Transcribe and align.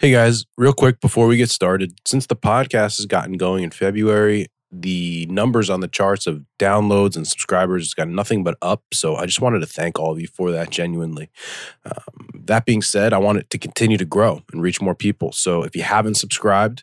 Hey 0.00 0.12
guys, 0.12 0.46
real 0.56 0.72
quick 0.72 0.98
before 1.02 1.26
we 1.26 1.36
get 1.36 1.50
started, 1.50 1.92
since 2.06 2.24
the 2.24 2.34
podcast 2.34 2.96
has 2.96 3.04
gotten 3.04 3.34
going 3.34 3.64
in 3.64 3.70
February, 3.70 4.46
the 4.72 5.26
numbers 5.26 5.68
on 5.68 5.80
the 5.80 5.88
charts 5.88 6.26
of 6.26 6.42
downloads 6.58 7.16
and 7.16 7.28
subscribers 7.28 7.84
has 7.84 7.92
got 7.92 8.08
nothing 8.08 8.42
but 8.42 8.56
up. 8.62 8.82
So 8.94 9.16
I 9.16 9.26
just 9.26 9.42
wanted 9.42 9.58
to 9.58 9.66
thank 9.66 9.98
all 9.98 10.10
of 10.10 10.18
you 10.18 10.26
for 10.26 10.52
that 10.52 10.70
genuinely. 10.70 11.28
Um, 11.84 12.30
that 12.46 12.64
being 12.64 12.80
said, 12.80 13.12
I 13.12 13.18
want 13.18 13.40
it 13.40 13.50
to 13.50 13.58
continue 13.58 13.98
to 13.98 14.06
grow 14.06 14.40
and 14.50 14.62
reach 14.62 14.80
more 14.80 14.94
people. 14.94 15.32
So 15.32 15.64
if 15.64 15.76
you 15.76 15.82
haven't 15.82 16.14
subscribed, 16.14 16.82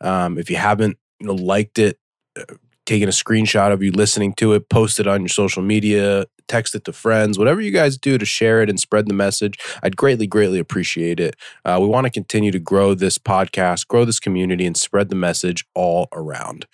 um, 0.00 0.38
if 0.38 0.48
you 0.48 0.54
haven't 0.54 0.98
you 1.18 1.26
know 1.26 1.34
liked 1.34 1.80
it, 1.80 1.98
uh, 2.38 2.44
taken 2.86 3.08
a 3.08 3.12
screenshot 3.12 3.72
of 3.72 3.82
you 3.82 3.90
listening 3.90 4.34
to 4.34 4.52
it, 4.52 4.68
post 4.68 5.00
it 5.00 5.08
on 5.08 5.22
your 5.22 5.28
social 5.30 5.64
media, 5.64 6.26
text 6.48 6.74
it 6.74 6.84
to 6.84 6.92
friends, 6.92 7.38
whatever 7.38 7.60
you 7.60 7.70
guys 7.70 7.96
do 7.96 8.18
to 8.18 8.24
share 8.24 8.62
it 8.62 8.68
and 8.68 8.78
spread 8.78 9.08
the 9.08 9.14
message. 9.14 9.58
I'd 9.82 9.96
greatly, 9.96 10.26
greatly 10.26 10.58
appreciate 10.58 11.20
it. 11.20 11.36
Uh, 11.64 11.78
we 11.80 11.86
want 11.86 12.04
to 12.04 12.10
continue 12.10 12.50
to 12.50 12.58
grow 12.58 12.94
this 12.94 13.18
podcast, 13.18 13.88
grow 13.88 14.04
this 14.04 14.20
community, 14.20 14.66
and 14.66 14.76
spread 14.76 15.08
the 15.08 15.16
message 15.16 15.64
all 15.74 16.08
around. 16.12 16.66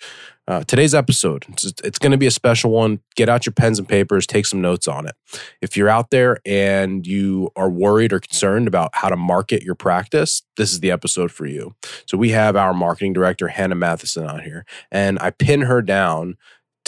Uh, 0.49 0.63
today's 0.63 0.95
episode, 0.95 1.45
it's, 1.49 1.71
it's 1.83 1.99
going 1.99 2.11
to 2.11 2.17
be 2.17 2.25
a 2.25 2.31
special 2.31 2.71
one. 2.71 2.99
Get 3.15 3.29
out 3.29 3.45
your 3.45 3.53
pens 3.53 3.77
and 3.77 3.87
papers, 3.87 4.25
take 4.25 4.47
some 4.47 4.61
notes 4.61 4.87
on 4.87 5.07
it. 5.07 5.13
If 5.61 5.77
you're 5.77 5.89
out 5.89 6.09
there 6.09 6.39
and 6.43 7.05
you 7.05 7.51
are 7.55 7.69
worried 7.69 8.13
or 8.13 8.19
concerned 8.19 8.67
about 8.67 8.89
how 8.93 9.09
to 9.09 9.15
market 9.15 9.61
your 9.61 9.75
practice, 9.75 10.41
this 10.57 10.73
is 10.73 10.79
the 10.79 10.89
episode 10.89 11.31
for 11.31 11.45
you. 11.45 11.75
So, 12.07 12.17
we 12.17 12.29
have 12.31 12.55
our 12.55 12.73
marketing 12.73 13.13
director, 13.13 13.47
Hannah 13.47 13.75
Matheson, 13.75 14.25
on 14.25 14.39
here, 14.39 14.65
and 14.91 15.19
I 15.19 15.29
pin 15.29 15.61
her 15.61 15.83
down 15.83 16.35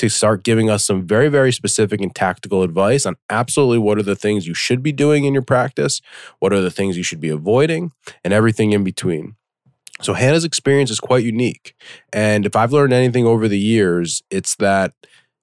to 0.01 0.09
start 0.09 0.43
giving 0.43 0.67
us 0.67 0.83
some 0.83 1.05
very, 1.05 1.29
very 1.29 1.53
specific 1.53 2.01
and 2.01 2.13
tactical 2.15 2.63
advice 2.63 3.05
on 3.05 3.15
absolutely 3.29 3.77
what 3.77 3.99
are 3.99 4.03
the 4.03 4.15
things 4.15 4.47
you 4.47 4.55
should 4.55 4.81
be 4.81 4.91
doing 4.91 5.25
in 5.25 5.33
your 5.33 5.43
practice, 5.43 6.01
what 6.39 6.51
are 6.51 6.59
the 6.59 6.71
things 6.71 6.97
you 6.97 7.03
should 7.03 7.19
be 7.19 7.29
avoiding, 7.29 7.91
and 8.23 8.33
everything 8.33 8.71
in 8.71 8.83
between. 8.83 9.35
So, 10.01 10.15
Hannah's 10.15 10.43
experience 10.43 10.89
is 10.89 10.99
quite 10.99 11.23
unique. 11.23 11.75
And 12.11 12.47
if 12.47 12.55
I've 12.55 12.73
learned 12.73 12.93
anything 12.93 13.27
over 13.27 13.47
the 13.47 13.59
years, 13.59 14.23
it's 14.31 14.55
that 14.55 14.95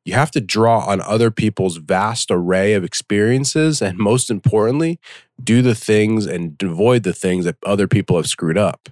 you 0.05 0.15
have 0.15 0.33
to 0.33 0.41
draw 0.41 0.81
on 0.81 1.01
other 1.03 1.31
people's 1.31 1.77
vast 1.77 2.29
array 2.29 2.73
of 2.73 2.83
experiences. 2.83 3.81
And 3.81 3.97
most 3.97 4.29
importantly, 4.29 4.99
do 5.41 5.63
the 5.63 5.77
things 5.77 6.27
and 6.27 6.61
avoid 6.61 7.05
the 7.05 7.13
things 7.13 7.45
that 7.45 7.59
other 7.65 7.87
people 7.87 8.17
have 8.17 8.27
screwed 8.27 8.59
up. 8.59 8.89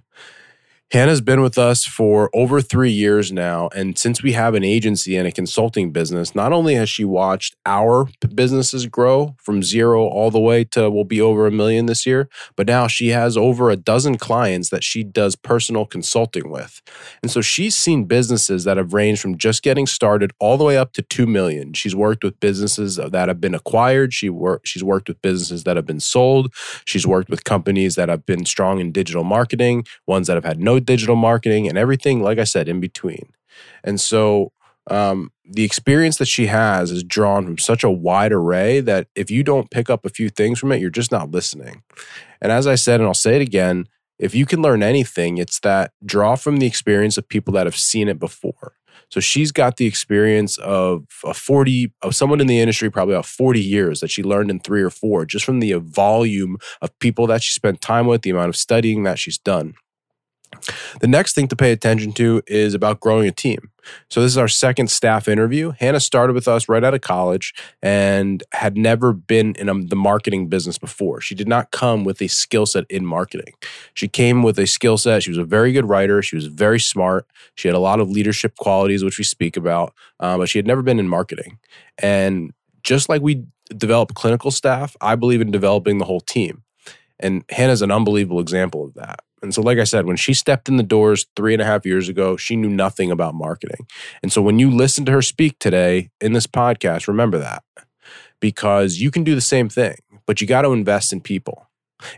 Hannah's 0.92 1.20
been 1.20 1.42
with 1.42 1.58
us 1.58 1.84
for 1.84 2.30
over 2.32 2.60
three 2.60 2.92
years 2.92 3.32
now. 3.32 3.68
And 3.74 3.98
since 3.98 4.22
we 4.22 4.32
have 4.32 4.54
an 4.54 4.62
agency 4.62 5.16
and 5.16 5.26
a 5.26 5.32
consulting 5.32 5.90
business, 5.90 6.32
not 6.32 6.52
only 6.52 6.76
has 6.76 6.88
she 6.88 7.04
watched 7.04 7.56
our 7.66 8.06
businesses 8.32 8.86
grow 8.86 9.34
from 9.42 9.64
zero 9.64 10.06
all 10.06 10.30
the 10.30 10.38
way 10.38 10.62
to 10.62 10.88
we'll 10.88 11.02
be 11.02 11.20
over 11.20 11.44
a 11.48 11.50
million 11.50 11.86
this 11.86 12.06
year, 12.06 12.28
but 12.54 12.68
now 12.68 12.86
she 12.86 13.08
has 13.08 13.36
over 13.36 13.68
a 13.68 13.74
dozen 13.74 14.16
clients 14.16 14.70
that 14.70 14.84
she 14.84 15.02
does 15.02 15.34
personal 15.34 15.86
consulting 15.86 16.50
with. 16.50 16.80
And 17.20 17.32
so 17.32 17.40
she's 17.40 17.74
seen 17.74 18.04
businesses 18.04 18.62
that 18.62 18.76
have 18.76 18.94
ranged 18.94 19.20
from 19.20 19.36
just 19.36 19.64
getting 19.64 19.88
started 19.88 20.30
all 20.38 20.56
the 20.56 20.64
way 20.64 20.78
up 20.78 20.92
to 20.92 21.02
2 21.02 21.26
million. 21.26 21.72
She's 21.72 21.96
worked 21.96 22.22
with 22.22 22.38
businesses 22.38 22.94
that 22.94 23.26
have 23.26 23.40
been 23.40 23.56
acquired. 23.56 24.14
She 24.14 24.30
work, 24.30 24.64
she's 24.64 24.84
worked 24.84 25.08
with 25.08 25.20
businesses 25.20 25.64
that 25.64 25.74
have 25.74 25.86
been 25.86 25.98
sold. 25.98 26.54
She's 26.84 27.08
worked 27.08 27.28
with 27.28 27.42
companies 27.42 27.96
that 27.96 28.08
have 28.08 28.24
been 28.24 28.46
strong 28.46 28.78
in 28.78 28.92
digital 28.92 29.24
marketing, 29.24 29.84
ones 30.06 30.28
that 30.28 30.36
have 30.36 30.44
had 30.44 30.60
no 30.60 30.75
digital 30.84 31.16
marketing 31.16 31.68
and 31.68 31.78
everything, 31.78 32.22
like 32.22 32.38
I 32.38 32.44
said, 32.44 32.68
in 32.68 32.80
between. 32.80 33.30
And 33.82 34.00
so 34.00 34.52
um, 34.88 35.32
the 35.44 35.64
experience 35.64 36.18
that 36.18 36.28
she 36.28 36.46
has 36.46 36.90
is 36.90 37.02
drawn 37.02 37.44
from 37.44 37.58
such 37.58 37.82
a 37.82 37.90
wide 37.90 38.32
array 38.32 38.80
that 38.80 39.08
if 39.14 39.30
you 39.30 39.42
don't 39.42 39.70
pick 39.70 39.90
up 39.90 40.04
a 40.04 40.10
few 40.10 40.28
things 40.28 40.58
from 40.58 40.72
it, 40.72 40.80
you're 40.80 40.90
just 40.90 41.12
not 41.12 41.30
listening. 41.30 41.82
And 42.40 42.52
as 42.52 42.66
I 42.66 42.74
said, 42.74 43.00
and 43.00 43.06
I'll 43.06 43.14
say 43.14 43.36
it 43.36 43.42
again, 43.42 43.86
if 44.18 44.34
you 44.34 44.46
can 44.46 44.62
learn 44.62 44.82
anything, 44.82 45.38
it's 45.38 45.60
that 45.60 45.92
draw 46.04 46.36
from 46.36 46.58
the 46.58 46.66
experience 46.66 47.18
of 47.18 47.28
people 47.28 47.52
that 47.54 47.66
have 47.66 47.76
seen 47.76 48.08
it 48.08 48.18
before. 48.18 48.72
So 49.08 49.20
she's 49.20 49.52
got 49.52 49.76
the 49.76 49.86
experience 49.86 50.58
of 50.58 51.04
a 51.24 51.34
40 51.34 51.92
of 52.02 52.14
someone 52.14 52.40
in 52.40 52.46
the 52.46 52.60
industry 52.60 52.90
probably 52.90 53.14
about 53.14 53.26
40 53.26 53.60
years 53.60 54.00
that 54.00 54.10
she 54.10 54.22
learned 54.22 54.50
in 54.50 54.60
3 54.60 54.82
or 54.82 54.90
4 54.90 55.26
just 55.26 55.44
from 55.44 55.60
the 55.60 55.74
volume 55.74 56.56
of 56.82 56.98
people 56.98 57.26
that 57.28 57.42
she 57.42 57.52
spent 57.52 57.80
time 57.80 58.06
with, 58.06 58.22
the 58.22 58.30
amount 58.30 58.48
of 58.48 58.56
studying 58.56 59.04
that 59.04 59.18
she's 59.18 59.38
done. 59.38 59.74
The 61.00 61.06
next 61.06 61.34
thing 61.34 61.48
to 61.48 61.56
pay 61.56 61.72
attention 61.72 62.12
to 62.14 62.42
is 62.46 62.74
about 62.74 63.00
growing 63.00 63.26
a 63.26 63.32
team. 63.32 63.70
So, 64.10 64.20
this 64.20 64.32
is 64.32 64.38
our 64.38 64.48
second 64.48 64.90
staff 64.90 65.28
interview. 65.28 65.72
Hannah 65.78 66.00
started 66.00 66.32
with 66.32 66.48
us 66.48 66.68
right 66.68 66.82
out 66.82 66.94
of 66.94 67.02
college 67.02 67.54
and 67.82 68.42
had 68.52 68.76
never 68.76 69.12
been 69.12 69.54
in 69.56 69.68
a, 69.68 69.74
the 69.84 69.96
marketing 69.96 70.48
business 70.48 70.76
before. 70.76 71.20
She 71.20 71.34
did 71.34 71.48
not 71.48 71.70
come 71.70 72.02
with 72.04 72.20
a 72.20 72.26
skill 72.26 72.66
set 72.66 72.84
in 72.90 73.06
marketing. 73.06 73.54
She 73.94 74.08
came 74.08 74.42
with 74.42 74.58
a 74.58 74.66
skill 74.66 74.98
set. 74.98 75.22
She 75.22 75.30
was 75.30 75.38
a 75.38 75.44
very 75.44 75.72
good 75.72 75.88
writer. 75.88 76.20
She 76.20 76.36
was 76.36 76.46
very 76.46 76.80
smart. 76.80 77.26
She 77.54 77.68
had 77.68 77.74
a 77.74 77.80
lot 77.80 78.00
of 78.00 78.10
leadership 78.10 78.56
qualities, 78.56 79.04
which 79.04 79.18
we 79.18 79.24
speak 79.24 79.56
about, 79.56 79.94
uh, 80.18 80.36
but 80.36 80.48
she 80.48 80.58
had 80.58 80.66
never 80.66 80.82
been 80.82 80.98
in 80.98 81.08
marketing. 81.08 81.58
And 81.98 82.52
just 82.82 83.08
like 83.08 83.22
we 83.22 83.44
develop 83.76 84.14
clinical 84.14 84.50
staff, 84.50 84.96
I 85.00 85.16
believe 85.16 85.40
in 85.40 85.50
developing 85.50 85.98
the 85.98 86.04
whole 86.04 86.20
team. 86.20 86.62
And 87.18 87.44
Hannah's 87.50 87.82
an 87.82 87.90
unbelievable 87.90 88.40
example 88.40 88.84
of 88.84 88.94
that. 88.94 89.20
And 89.42 89.54
so, 89.54 89.62
like 89.62 89.78
I 89.78 89.84
said, 89.84 90.06
when 90.06 90.16
she 90.16 90.34
stepped 90.34 90.68
in 90.68 90.76
the 90.76 90.82
doors 90.82 91.26
three 91.36 91.52
and 91.52 91.62
a 91.62 91.64
half 91.64 91.84
years 91.84 92.08
ago, 92.08 92.36
she 92.36 92.56
knew 92.56 92.70
nothing 92.70 93.10
about 93.10 93.34
marketing. 93.34 93.86
And 94.22 94.32
so, 94.32 94.40
when 94.40 94.58
you 94.58 94.70
listen 94.70 95.04
to 95.06 95.12
her 95.12 95.22
speak 95.22 95.58
today 95.58 96.10
in 96.20 96.32
this 96.32 96.46
podcast, 96.46 97.06
remember 97.06 97.38
that 97.38 97.62
because 98.40 98.98
you 98.98 99.10
can 99.10 99.24
do 99.24 99.34
the 99.34 99.40
same 99.40 99.68
thing, 99.68 99.96
but 100.26 100.40
you 100.40 100.46
got 100.46 100.62
to 100.62 100.72
invest 100.72 101.12
in 101.12 101.20
people. 101.20 101.68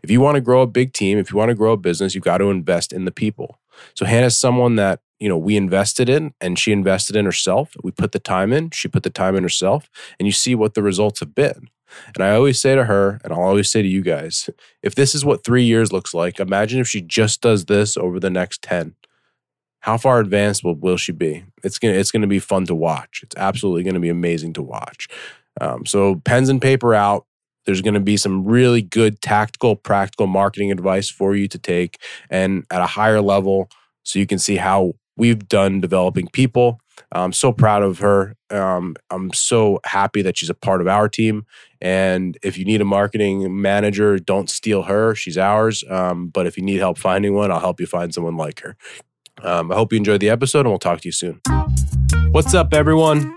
If 0.03 0.11
you 0.11 0.21
want 0.21 0.37
to 0.37 0.41
grow 0.41 0.63
a 0.63 0.67
big 0.67 0.93
team, 0.93 1.19
if 1.19 1.31
you 1.31 1.37
want 1.37 1.51
to 1.51 1.55
grow 1.55 1.73
a 1.73 1.77
business, 1.77 2.15
you 2.15 2.21
got 2.21 2.39
to 2.39 2.51
invest 2.51 2.93
in 2.93 3.05
the 3.05 3.13
people. 3.13 3.59
So, 3.95 4.07
Hannah's 4.07 4.39
someone 4.39 4.77
that 4.77 5.01
you 5.19 5.29
know 5.29 5.39
we 5.39 5.57
invested 5.57 6.09
in 6.09 6.35
and 6.41 6.59
she 6.59 6.71
invested 6.71 7.17
in 7.17 7.25
herself 7.25 7.75
we 7.83 7.91
put 7.91 8.13
the 8.13 8.21
time 8.21 8.53
in 8.53 8.71
she 8.71 8.87
put 8.87 9.03
the 9.03 9.11
time 9.11 9.35
in 9.35 9.43
herself 9.43 9.91
and 10.19 10.27
you 10.27 10.33
see 10.33 10.55
what 10.55 10.75
the 10.75 10.83
results 10.83 11.19
have 11.19 11.35
been 11.35 11.69
and 12.15 12.25
I 12.25 12.35
always 12.35 12.61
say 12.61 12.75
to 12.75 12.85
her, 12.85 13.21
and 13.25 13.33
I'll 13.33 13.43
always 13.43 13.71
say 13.71 13.83
to 13.83 13.89
you 13.89 14.03
guys, 14.03 14.51
if 14.83 14.95
this 14.95 15.15
is 15.15 15.25
what 15.25 15.45
three 15.45 15.65
years 15.65 15.93
looks 15.93 16.15
like, 16.15 16.41
imagine 16.41 16.81
if 16.81 16.89
she 16.89 17.01
just 17.01 17.41
does 17.41 17.67
this 17.67 17.97
over 17.97 18.21
the 18.21 18.31
next 18.31 18.63
10. 18.63 18.95
How 19.81 19.97
far 19.97 20.21
advanced 20.21 20.65
will, 20.65 20.75
will 20.75 20.97
she 20.97 21.13
be? 21.13 21.45
It's 21.63 21.79
gonna 21.79 21.95
it's 21.95 22.11
gonna 22.11 22.27
be 22.27 22.41
fun 22.41 22.67
to 22.67 22.75
watch. 22.75 23.21
It's 23.23 23.37
absolutely 23.37 23.85
gonna 23.85 24.01
be 24.01 24.09
amazing 24.09 24.53
to 24.55 24.63
watch. 24.63 25.09
Um, 25.61 25.87
so 25.87 26.17
pens 26.25 26.49
and 26.49 26.61
paper 26.61 26.95
out. 26.95 27.27
There's 27.65 27.83
going 27.83 27.95
to 27.95 28.01
be 28.01 28.17
some 28.17 28.47
really 28.47 28.81
good 28.81 29.21
tactical, 29.21 29.77
practical 29.77 30.27
marketing 30.27 30.73
advice 30.73 31.11
for 31.11 31.37
you 31.37 31.49
to 31.49 31.59
take 31.59 32.01
and 32.31 32.65
at 32.71 32.81
a 32.81 32.87
higher 32.87 33.21
level 33.21 33.69
so 34.05 34.19
you 34.19 34.27
can 34.27 34.39
see 34.39 34.57
how 34.57 34.95
we've 35.19 35.49
done 35.49 35.81
developing 35.81 36.29
people 36.29 36.81
I'm 37.13 37.33
so 37.33 37.53
proud 37.53 37.83
of 37.83 37.99
her. 37.99 38.35
Um, 38.51 38.97
I'm 39.11 39.33
so 39.33 39.81
happy 39.85 40.23
that 40.23 40.37
she's 40.37 40.51
a 40.51 40.55
part 40.55 40.81
of 40.81 40.89
our 40.89 41.09
team. 41.09 41.47
And 41.81 42.39
if 42.43 42.59
you 42.59 42.65
need 42.65 42.81
a 42.81 42.85
marketing 42.85 43.61
manager, 43.61 44.19
don't 44.19 44.51
steal 44.51 44.83
her. 44.83 45.15
She's 45.15 45.39
ours. 45.39 45.85
Um, 45.89 46.29
but 46.29 46.47
if 46.47 46.57
you 46.57 46.63
need 46.63 46.79
help 46.79 46.99
finding 46.99 47.35
one, 47.35 47.51
I'll 47.51 47.61
help 47.61 47.81
you 47.81 47.87
find 47.87 48.13
someone 48.13 48.37
like 48.37 48.61
her. 48.61 48.77
Um, 49.43 49.71
I 49.71 49.77
hope 49.77 49.93
you 49.93 49.99
enjoyed 49.99 50.21
the 50.21 50.31
episode 50.31 50.61
and 50.61 50.71
we'll 50.71 50.79
talk 50.79 51.01
to 51.01 51.09
you 51.09 51.13
soon. 51.13 51.41
What's 52.31 52.55
up, 52.55 52.75
everyone? 52.75 53.37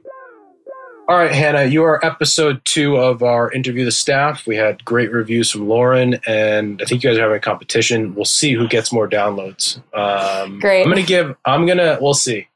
All 1.07 1.17
right, 1.17 1.31
Hannah, 1.31 1.65
you 1.65 1.83
are 1.83 2.03
episode 2.05 2.61
two 2.63 2.95
of 2.95 3.21
our 3.21 3.51
interview 3.51 3.83
the 3.83 3.91
staff. 3.91 4.47
We 4.47 4.55
had 4.55 4.85
great 4.85 5.11
reviews 5.11 5.51
from 5.51 5.67
Lauren, 5.67 6.19
and 6.25 6.81
I 6.81 6.85
think 6.85 7.03
you 7.03 7.09
guys 7.09 7.17
are 7.17 7.23
having 7.23 7.35
a 7.35 7.41
competition. 7.41 8.15
We'll 8.15 8.23
see 8.23 8.53
who 8.53 8.65
gets 8.67 8.93
more 8.93 9.09
downloads. 9.09 9.81
Um, 9.93 10.59
great. 10.59 10.83
I'm 10.83 10.89
gonna 10.89 11.01
give. 11.01 11.35
I'm 11.43 11.65
gonna. 11.65 11.97
We'll 11.99 12.13
see. 12.13 12.47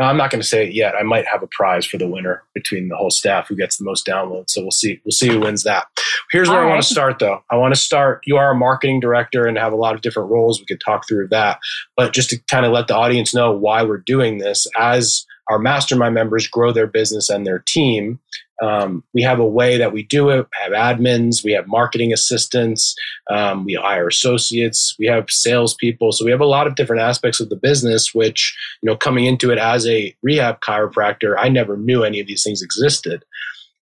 I'm 0.00 0.16
not 0.16 0.30
going 0.30 0.40
to 0.40 0.46
say 0.46 0.66
it 0.66 0.74
yet. 0.74 0.94
I 0.94 1.02
might 1.02 1.26
have 1.26 1.42
a 1.42 1.46
prize 1.46 1.84
for 1.84 1.98
the 1.98 2.08
winner 2.08 2.42
between 2.54 2.88
the 2.88 2.96
whole 2.96 3.10
staff 3.10 3.48
who 3.48 3.54
gets 3.54 3.76
the 3.76 3.84
most 3.84 4.06
downloads. 4.06 4.50
So 4.50 4.62
we'll 4.62 4.70
see. 4.70 5.00
We'll 5.04 5.12
see 5.12 5.28
who 5.28 5.40
wins 5.40 5.64
that. 5.64 5.86
Here's 6.30 6.48
where 6.48 6.58
All 6.58 6.64
I 6.64 6.66
right. 6.66 6.72
want 6.72 6.82
to 6.82 6.88
start, 6.88 7.18
though. 7.18 7.44
I 7.50 7.56
want 7.56 7.74
to 7.74 7.80
start. 7.80 8.22
You 8.24 8.36
are 8.36 8.50
a 8.52 8.54
marketing 8.54 9.00
director 9.00 9.46
and 9.46 9.56
have 9.58 9.72
a 9.72 9.76
lot 9.76 9.94
of 9.94 10.00
different 10.00 10.30
roles. 10.30 10.58
We 10.58 10.66
could 10.66 10.80
talk 10.84 11.06
through 11.06 11.28
that, 11.28 11.60
but 11.96 12.14
just 12.14 12.30
to 12.30 12.38
kind 12.50 12.64
of 12.64 12.72
let 12.72 12.88
the 12.88 12.96
audience 12.96 13.34
know 13.34 13.52
why 13.52 13.82
we're 13.82 13.98
doing 13.98 14.38
this 14.38 14.66
as 14.78 15.26
our 15.50 15.58
mastermind 15.58 16.14
members 16.14 16.46
grow 16.46 16.72
their 16.72 16.86
business 16.86 17.28
and 17.28 17.46
their 17.46 17.58
team, 17.66 18.20
Um, 18.62 19.02
we 19.12 19.22
have 19.22 19.40
a 19.40 19.46
way 19.46 19.76
that 19.76 19.92
we 19.92 20.04
do 20.04 20.30
it. 20.30 20.46
We 20.46 20.56
have 20.62 20.72
admins, 20.72 21.42
we 21.42 21.52
have 21.52 21.66
marketing 21.66 22.12
assistants, 22.12 22.94
um, 23.28 23.64
we 23.64 23.74
hire 23.74 24.06
associates, 24.06 24.94
we 25.00 25.06
have 25.06 25.28
salespeople. 25.28 26.12
So 26.12 26.24
we 26.24 26.30
have 26.30 26.40
a 26.40 26.46
lot 26.46 26.68
of 26.68 26.76
different 26.76 27.02
aspects 27.02 27.40
of 27.40 27.48
the 27.48 27.56
business. 27.56 28.14
Which 28.14 28.56
you 28.80 28.86
know, 28.86 28.96
coming 28.96 29.24
into 29.24 29.50
it 29.50 29.58
as 29.58 29.84
a 29.86 30.14
rehab 30.22 30.60
chiropractor, 30.60 31.34
I 31.36 31.48
never 31.48 31.76
knew 31.76 32.04
any 32.04 32.20
of 32.20 32.28
these 32.28 32.44
things 32.44 32.62
existed. 32.62 33.24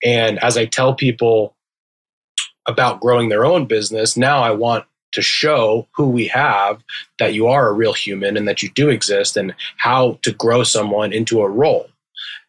And 0.04 0.44
as 0.44 0.58
I 0.58 0.66
tell 0.66 0.94
people 0.94 1.56
about 2.68 3.00
growing 3.00 3.30
their 3.30 3.46
own 3.46 3.66
business, 3.66 4.18
now 4.18 4.42
I 4.42 4.52
want 4.52 4.86
to 5.16 5.22
show 5.22 5.88
who 5.92 6.08
we 6.08 6.28
have 6.28 6.84
that 7.20 7.34
you 7.34 7.48
are 7.48 7.68
a 7.68 7.74
real 7.74 7.94
human 7.94 8.38
and 8.38 8.48
that 8.48 8.62
you 8.62 8.70
do 8.70 8.90
exist 8.90 9.36
and 9.36 9.56
how 9.78 10.20
to 10.22 10.32
grow 10.32 10.64
someone 10.64 11.12
into 11.12 11.42
a 11.42 11.50
role. 11.50 11.90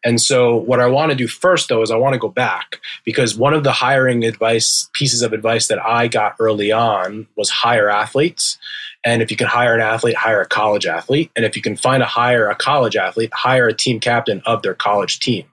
And 0.05 0.21
so, 0.21 0.55
what 0.55 0.79
I 0.79 0.87
want 0.87 1.09
to 1.09 1.17
do 1.17 1.27
first, 1.27 1.69
though, 1.69 1.81
is 1.81 1.91
I 1.91 1.97
want 1.97 2.13
to 2.13 2.19
go 2.19 2.29
back 2.29 2.79
because 3.03 3.35
one 3.35 3.53
of 3.53 3.63
the 3.63 3.71
hiring 3.71 4.23
advice 4.23 4.87
pieces 4.93 5.21
of 5.21 5.33
advice 5.33 5.67
that 5.67 5.83
I 5.83 6.07
got 6.07 6.35
early 6.39 6.71
on 6.71 7.27
was 7.35 7.49
hire 7.49 7.89
athletes. 7.89 8.57
And 9.03 9.21
if 9.21 9.31
you 9.31 9.37
can 9.37 9.47
hire 9.47 9.73
an 9.73 9.81
athlete, 9.81 10.15
hire 10.15 10.41
a 10.41 10.47
college 10.47 10.85
athlete. 10.85 11.31
And 11.35 11.45
if 11.45 11.55
you 11.55 11.61
can 11.61 11.75
find 11.75 12.03
a 12.03 12.05
hire 12.05 12.49
a 12.49 12.55
college 12.55 12.95
athlete, 12.95 13.31
hire 13.33 13.67
a 13.67 13.73
team 13.73 13.99
captain 13.99 14.41
of 14.45 14.61
their 14.61 14.75
college 14.75 15.19
team, 15.19 15.45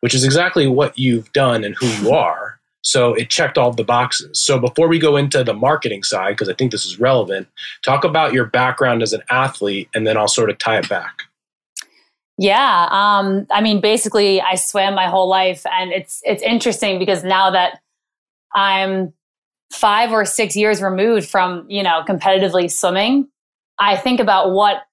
which 0.00 0.14
is 0.14 0.24
exactly 0.24 0.66
what 0.68 0.98
you've 0.98 1.32
done 1.32 1.64
and 1.64 1.74
who 1.74 1.86
you 1.86 2.12
are. 2.12 2.47
So 2.82 3.14
it 3.14 3.28
checked 3.28 3.58
all 3.58 3.72
the 3.72 3.84
boxes. 3.84 4.40
So 4.40 4.58
before 4.58 4.88
we 4.88 4.98
go 4.98 5.16
into 5.16 5.42
the 5.42 5.54
marketing 5.54 6.04
side, 6.04 6.30
because 6.30 6.48
I 6.48 6.54
think 6.54 6.70
this 6.70 6.86
is 6.86 7.00
relevant, 7.00 7.48
talk 7.84 8.04
about 8.04 8.32
your 8.32 8.46
background 8.46 9.02
as 9.02 9.12
an 9.12 9.22
athlete, 9.30 9.88
and 9.94 10.06
then 10.06 10.16
I'll 10.16 10.28
sort 10.28 10.50
of 10.50 10.58
tie 10.58 10.78
it 10.78 10.88
back. 10.88 11.22
Yeah, 12.40 12.88
um, 12.90 13.46
I 13.50 13.60
mean, 13.60 13.80
basically, 13.80 14.40
I 14.40 14.54
swam 14.54 14.94
my 14.94 15.08
whole 15.08 15.28
life, 15.28 15.66
and 15.66 15.90
it's 15.90 16.22
it's 16.24 16.42
interesting 16.42 17.00
because 17.00 17.24
now 17.24 17.50
that 17.50 17.80
I'm 18.54 19.12
five 19.72 20.12
or 20.12 20.24
six 20.24 20.54
years 20.54 20.80
removed 20.80 21.28
from 21.28 21.66
you 21.68 21.82
know 21.82 22.04
competitively 22.08 22.70
swimming, 22.70 23.26
I 23.80 23.96
think 23.96 24.20
about 24.20 24.52
what 24.52 24.84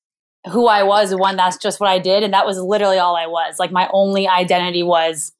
who 0.51 0.65
I 0.65 0.83
was 0.83 1.13
when 1.13 1.37
that's 1.37 1.57
just 1.57 1.79
what 1.79 1.89
I 1.89 1.99
did, 1.99 2.23
and 2.23 2.33
that 2.33 2.47
was 2.47 2.57
literally 2.59 2.97
all 2.97 3.15
I 3.15 3.27
was. 3.27 3.59
Like 3.59 3.71
my 3.71 3.87
only 3.93 4.27
identity 4.27 4.81
was 4.81 5.31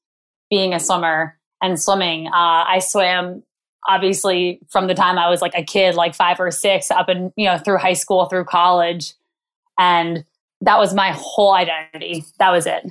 being 0.52 0.76
a 0.76 0.80
swimmer 0.80 1.40
and 1.66 1.80
swimming. 1.80 2.28
Uh, 2.28 2.32
I 2.68 2.80
swam 2.80 3.44
obviously 3.88 4.60
from 4.70 4.88
the 4.88 4.96
time 4.96 5.18
I 5.18 5.30
was 5.30 5.42
like 5.42 5.54
a 5.56 5.64
kid, 5.64 5.96
like 5.96 6.16
five 6.16 6.40
or 6.40 6.52
six, 6.52 6.92
up 6.92 7.10
and 7.10 7.32
you 7.36 7.46
know 7.46 7.58
through 7.58 7.78
high 7.78 7.94
school, 7.94 8.26
through 8.26 8.46
college, 8.46 9.14
and 9.78 10.24
that 10.62 10.80
was 10.80 10.94
my 10.94 11.12
whole 11.12 11.54
identity. 11.54 12.26
That 12.40 12.52
was 12.52 12.66
it. 12.66 12.88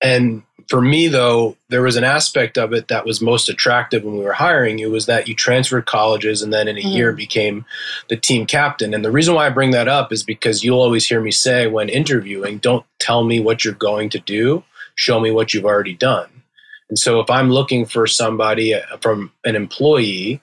And 0.00 0.42
for 0.68 0.80
me, 0.80 1.08
though, 1.08 1.56
there 1.70 1.82
was 1.82 1.96
an 1.96 2.04
aspect 2.04 2.58
of 2.58 2.72
it 2.72 2.88
that 2.88 3.04
was 3.04 3.20
most 3.20 3.48
attractive 3.48 4.04
when 4.04 4.18
we 4.18 4.24
were 4.24 4.32
hiring 4.32 4.78
you 4.78 4.90
was 4.90 5.06
that 5.06 5.26
you 5.26 5.34
transferred 5.34 5.86
colleges 5.86 6.42
and 6.42 6.52
then 6.52 6.68
in 6.68 6.76
a 6.76 6.80
mm-hmm. 6.80 6.88
year 6.90 7.12
became 7.12 7.64
the 8.08 8.16
team 8.16 8.46
captain. 8.46 8.94
And 8.94 9.04
the 9.04 9.10
reason 9.10 9.34
why 9.34 9.46
I 9.46 9.50
bring 9.50 9.70
that 9.72 9.88
up 9.88 10.12
is 10.12 10.22
because 10.22 10.62
you'll 10.62 10.80
always 10.80 11.06
hear 11.06 11.20
me 11.20 11.30
say 11.30 11.66
when 11.66 11.88
interviewing, 11.88 12.58
don't 12.58 12.84
tell 12.98 13.24
me 13.24 13.40
what 13.40 13.64
you're 13.64 13.74
going 13.74 14.10
to 14.10 14.18
do, 14.20 14.62
show 14.94 15.18
me 15.18 15.30
what 15.30 15.54
you've 15.54 15.64
already 15.64 15.94
done. 15.94 16.28
And 16.88 16.98
so 16.98 17.20
if 17.20 17.30
I'm 17.30 17.50
looking 17.50 17.84
for 17.84 18.06
somebody 18.06 18.74
uh, 18.74 18.80
from 19.00 19.32
an 19.44 19.56
employee 19.56 20.40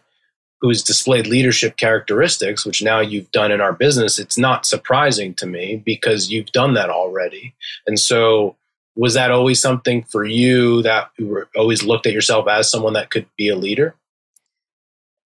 who's 0.61 0.83
displayed 0.83 1.27
leadership 1.27 1.77
characteristics, 1.77 2.65
which 2.65 2.81
now 2.81 2.99
you've 2.99 3.31
done 3.31 3.51
in 3.51 3.61
our 3.61 3.73
business, 3.73 4.19
it's 4.19 4.37
not 4.37 4.65
surprising 4.65 5.33
to 5.35 5.45
me 5.45 5.81
because 5.85 6.29
you've 6.29 6.51
done 6.51 6.73
that 6.75 6.89
already. 6.89 7.53
And 7.85 7.99
so, 7.99 8.55
was 8.95 9.13
that 9.15 9.29
always 9.29 9.61
something 9.61 10.03
for 10.03 10.23
you 10.23 10.81
that 10.83 11.09
you 11.17 11.45
always 11.55 11.83
looked 11.83 12.07
at 12.07 12.13
yourself 12.13 12.47
as 12.47 12.71
someone 12.71 12.93
that 12.93 13.09
could 13.09 13.25
be 13.37 13.49
a 13.49 13.55
leader? 13.55 13.93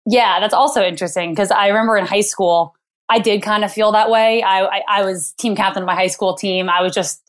Yeah, 0.06 0.40
that's 0.40 0.54
also 0.54 0.82
interesting 0.82 1.32
because 1.32 1.52
I 1.52 1.68
remember 1.68 1.98
in 1.98 2.06
high 2.06 2.22
school, 2.22 2.74
I 3.10 3.20
did 3.20 3.42
kind 3.42 3.66
of 3.66 3.72
feel 3.72 3.92
that 3.92 4.10
way. 4.10 4.42
I, 4.42 4.66
I, 4.66 4.84
I 4.88 5.04
was 5.04 5.34
team 5.34 5.54
captain 5.54 5.84
of 5.84 5.88
my 5.88 5.96
high 5.96 6.08
school 6.08 6.36
team. 6.36 6.70
I 6.70 6.82
was 6.82 6.94
just 6.94 7.22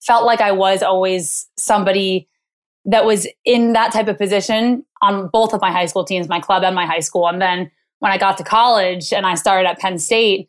felt 0.00 0.24
like 0.24 0.40
I 0.40 0.52
was 0.52 0.82
always 0.82 1.46
somebody 1.58 2.26
that 2.84 3.04
was 3.04 3.26
in 3.44 3.72
that 3.74 3.92
type 3.92 4.08
of 4.08 4.18
position 4.18 4.84
on 5.02 5.28
both 5.28 5.52
of 5.52 5.60
my 5.60 5.70
high 5.70 5.86
school 5.86 6.04
teams, 6.04 6.28
my 6.28 6.40
club 6.40 6.64
and 6.64 6.74
my 6.74 6.86
high 6.86 7.00
school. 7.00 7.28
And 7.28 7.40
then 7.40 7.70
when 8.00 8.10
I 8.10 8.18
got 8.18 8.38
to 8.38 8.44
college 8.44 9.12
and 9.12 9.26
I 9.26 9.34
started 9.34 9.68
at 9.68 9.78
Penn 9.78 9.98
State, 9.98 10.48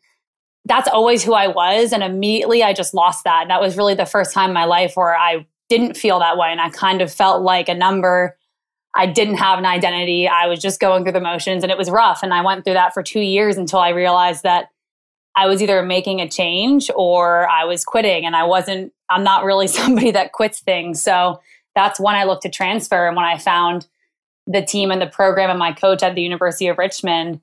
that's 0.64 0.88
always 0.88 1.22
who 1.22 1.34
I 1.34 1.46
was. 1.46 1.92
And 1.92 2.02
immediately 2.02 2.62
I 2.62 2.72
just 2.72 2.94
lost 2.94 3.24
that. 3.24 3.42
And 3.42 3.50
that 3.50 3.60
was 3.60 3.76
really 3.76 3.94
the 3.94 4.06
first 4.06 4.32
time 4.32 4.50
in 4.50 4.54
my 4.54 4.64
life 4.64 4.96
where 4.96 5.14
I 5.14 5.46
didn't 5.68 5.96
feel 5.96 6.18
that 6.20 6.36
way. 6.36 6.48
And 6.50 6.60
I 6.60 6.70
kind 6.70 7.02
of 7.02 7.12
felt 7.12 7.42
like 7.42 7.68
a 7.68 7.74
number. 7.74 8.36
I 8.96 9.06
didn't 9.06 9.36
have 9.36 9.58
an 9.58 9.66
identity. 9.66 10.28
I 10.28 10.46
was 10.46 10.60
just 10.60 10.80
going 10.80 11.04
through 11.04 11.12
the 11.12 11.20
motions 11.20 11.62
and 11.62 11.70
it 11.70 11.78
was 11.78 11.90
rough. 11.90 12.22
And 12.22 12.32
I 12.32 12.42
went 12.42 12.64
through 12.64 12.74
that 12.74 12.94
for 12.94 13.02
two 13.02 13.20
years 13.20 13.56
until 13.56 13.80
I 13.80 13.90
realized 13.90 14.42
that 14.44 14.68
I 15.36 15.46
was 15.46 15.60
either 15.62 15.82
making 15.82 16.20
a 16.20 16.28
change 16.28 16.90
or 16.94 17.48
I 17.48 17.64
was 17.64 17.84
quitting. 17.84 18.24
And 18.24 18.36
I 18.36 18.44
wasn't, 18.44 18.92
I'm 19.10 19.24
not 19.24 19.44
really 19.44 19.66
somebody 19.68 20.10
that 20.12 20.32
quits 20.32 20.60
things. 20.60 21.02
So 21.02 21.40
that's 21.74 22.00
when 22.00 22.14
I 22.14 22.24
looked 22.24 22.42
to 22.42 22.50
transfer. 22.50 23.06
And 23.06 23.16
when 23.16 23.24
I 23.24 23.38
found 23.38 23.86
the 24.46 24.62
team 24.62 24.90
and 24.90 25.00
the 25.00 25.06
program 25.06 25.50
and 25.50 25.58
my 25.58 25.72
coach 25.72 26.02
at 26.02 26.14
the 26.14 26.22
University 26.22 26.68
of 26.68 26.78
Richmond, 26.78 27.40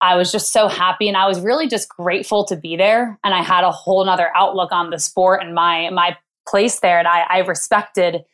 I 0.00 0.16
was 0.16 0.32
just 0.32 0.52
so 0.52 0.68
happy 0.68 1.08
and 1.08 1.16
I 1.16 1.26
was 1.26 1.40
really 1.40 1.68
just 1.68 1.88
grateful 1.88 2.44
to 2.46 2.56
be 2.56 2.76
there. 2.76 3.18
And 3.22 3.34
I 3.34 3.42
had 3.42 3.64
a 3.64 3.70
whole 3.70 4.04
nother 4.04 4.30
outlook 4.34 4.72
on 4.72 4.90
the 4.90 4.98
sport 4.98 5.42
and 5.42 5.54
my 5.54 5.90
my 5.90 6.16
place 6.48 6.80
there. 6.80 6.98
And 6.98 7.06
I, 7.06 7.24
I 7.28 7.38
respected 7.38 8.24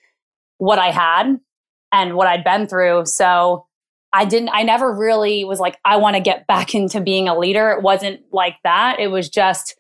what 0.59 0.79
I 0.79 0.91
had 0.91 1.39
and 1.93 2.15
what 2.15 2.29
I'd 2.29 2.45
been 2.45 2.67
through. 2.67 3.07
So 3.07 3.67
I 4.13 4.25
didn't 4.25 4.51
I 4.51 4.63
never 4.63 4.95
really 4.95 5.45
was 5.45 5.59
like, 5.59 5.79
I 5.85 5.97
want 5.97 6.15
to 6.15 6.23
get 6.23 6.47
back 6.47 6.75
into 6.75 7.01
being 7.01 7.29
a 7.29 7.39
leader. 7.39 7.71
It 7.71 7.83
wasn't 7.83 8.21
like 8.33 8.57
that. 8.63 9.01
It 9.01 9.09
was 9.09 9.29
just 9.29 9.77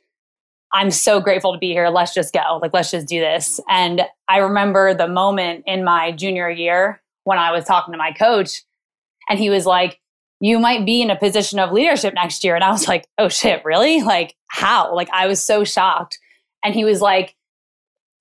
I'm 0.73 0.91
so 0.91 1.21
grateful 1.21 1.53
to 1.53 1.59
be 1.59 1.73
here. 1.73 1.89
Let's 1.89 2.13
just 2.13 2.35
go. 2.35 2.59
Like, 2.61 2.73
let's 2.75 2.91
just 2.91 3.07
do 3.07 3.21
this. 3.21 3.61
And 3.69 4.03
I 4.29 4.39
remember 4.39 4.95
the 4.95 5.09
moment 5.09 5.65
in 5.67 5.85
my 5.85 6.13
junior 6.13 6.51
year 6.51 7.01
when 7.25 7.39
I 7.39 7.53
was 7.53 7.65
talking 7.65 7.93
to 7.93 7.99
my 7.99 8.13
coach, 8.13 8.63
and 9.29 9.39
he 9.39 9.51
was 9.51 9.67
like, 9.67 10.01
You 10.41 10.59
might 10.59 10.85
be 10.85 11.03
in 11.03 11.11
a 11.11 11.17
position 11.17 11.59
of 11.59 11.73
leadership 11.73 12.15
next 12.15 12.45
year. 12.45 12.55
And 12.55 12.65
I 12.65 12.71
was 12.71 12.89
like, 12.89 13.07
Oh 13.19 13.29
shit, 13.29 13.65
really? 13.65 14.03
Like, 14.03 14.35
how? 14.49 14.95
Like, 14.95 15.09
I 15.13 15.27
was 15.27 15.43
so 15.43 15.65
shocked. 15.65 16.19
And 16.65 16.75
he 16.75 16.85
was 16.85 17.01
like, 17.01 17.35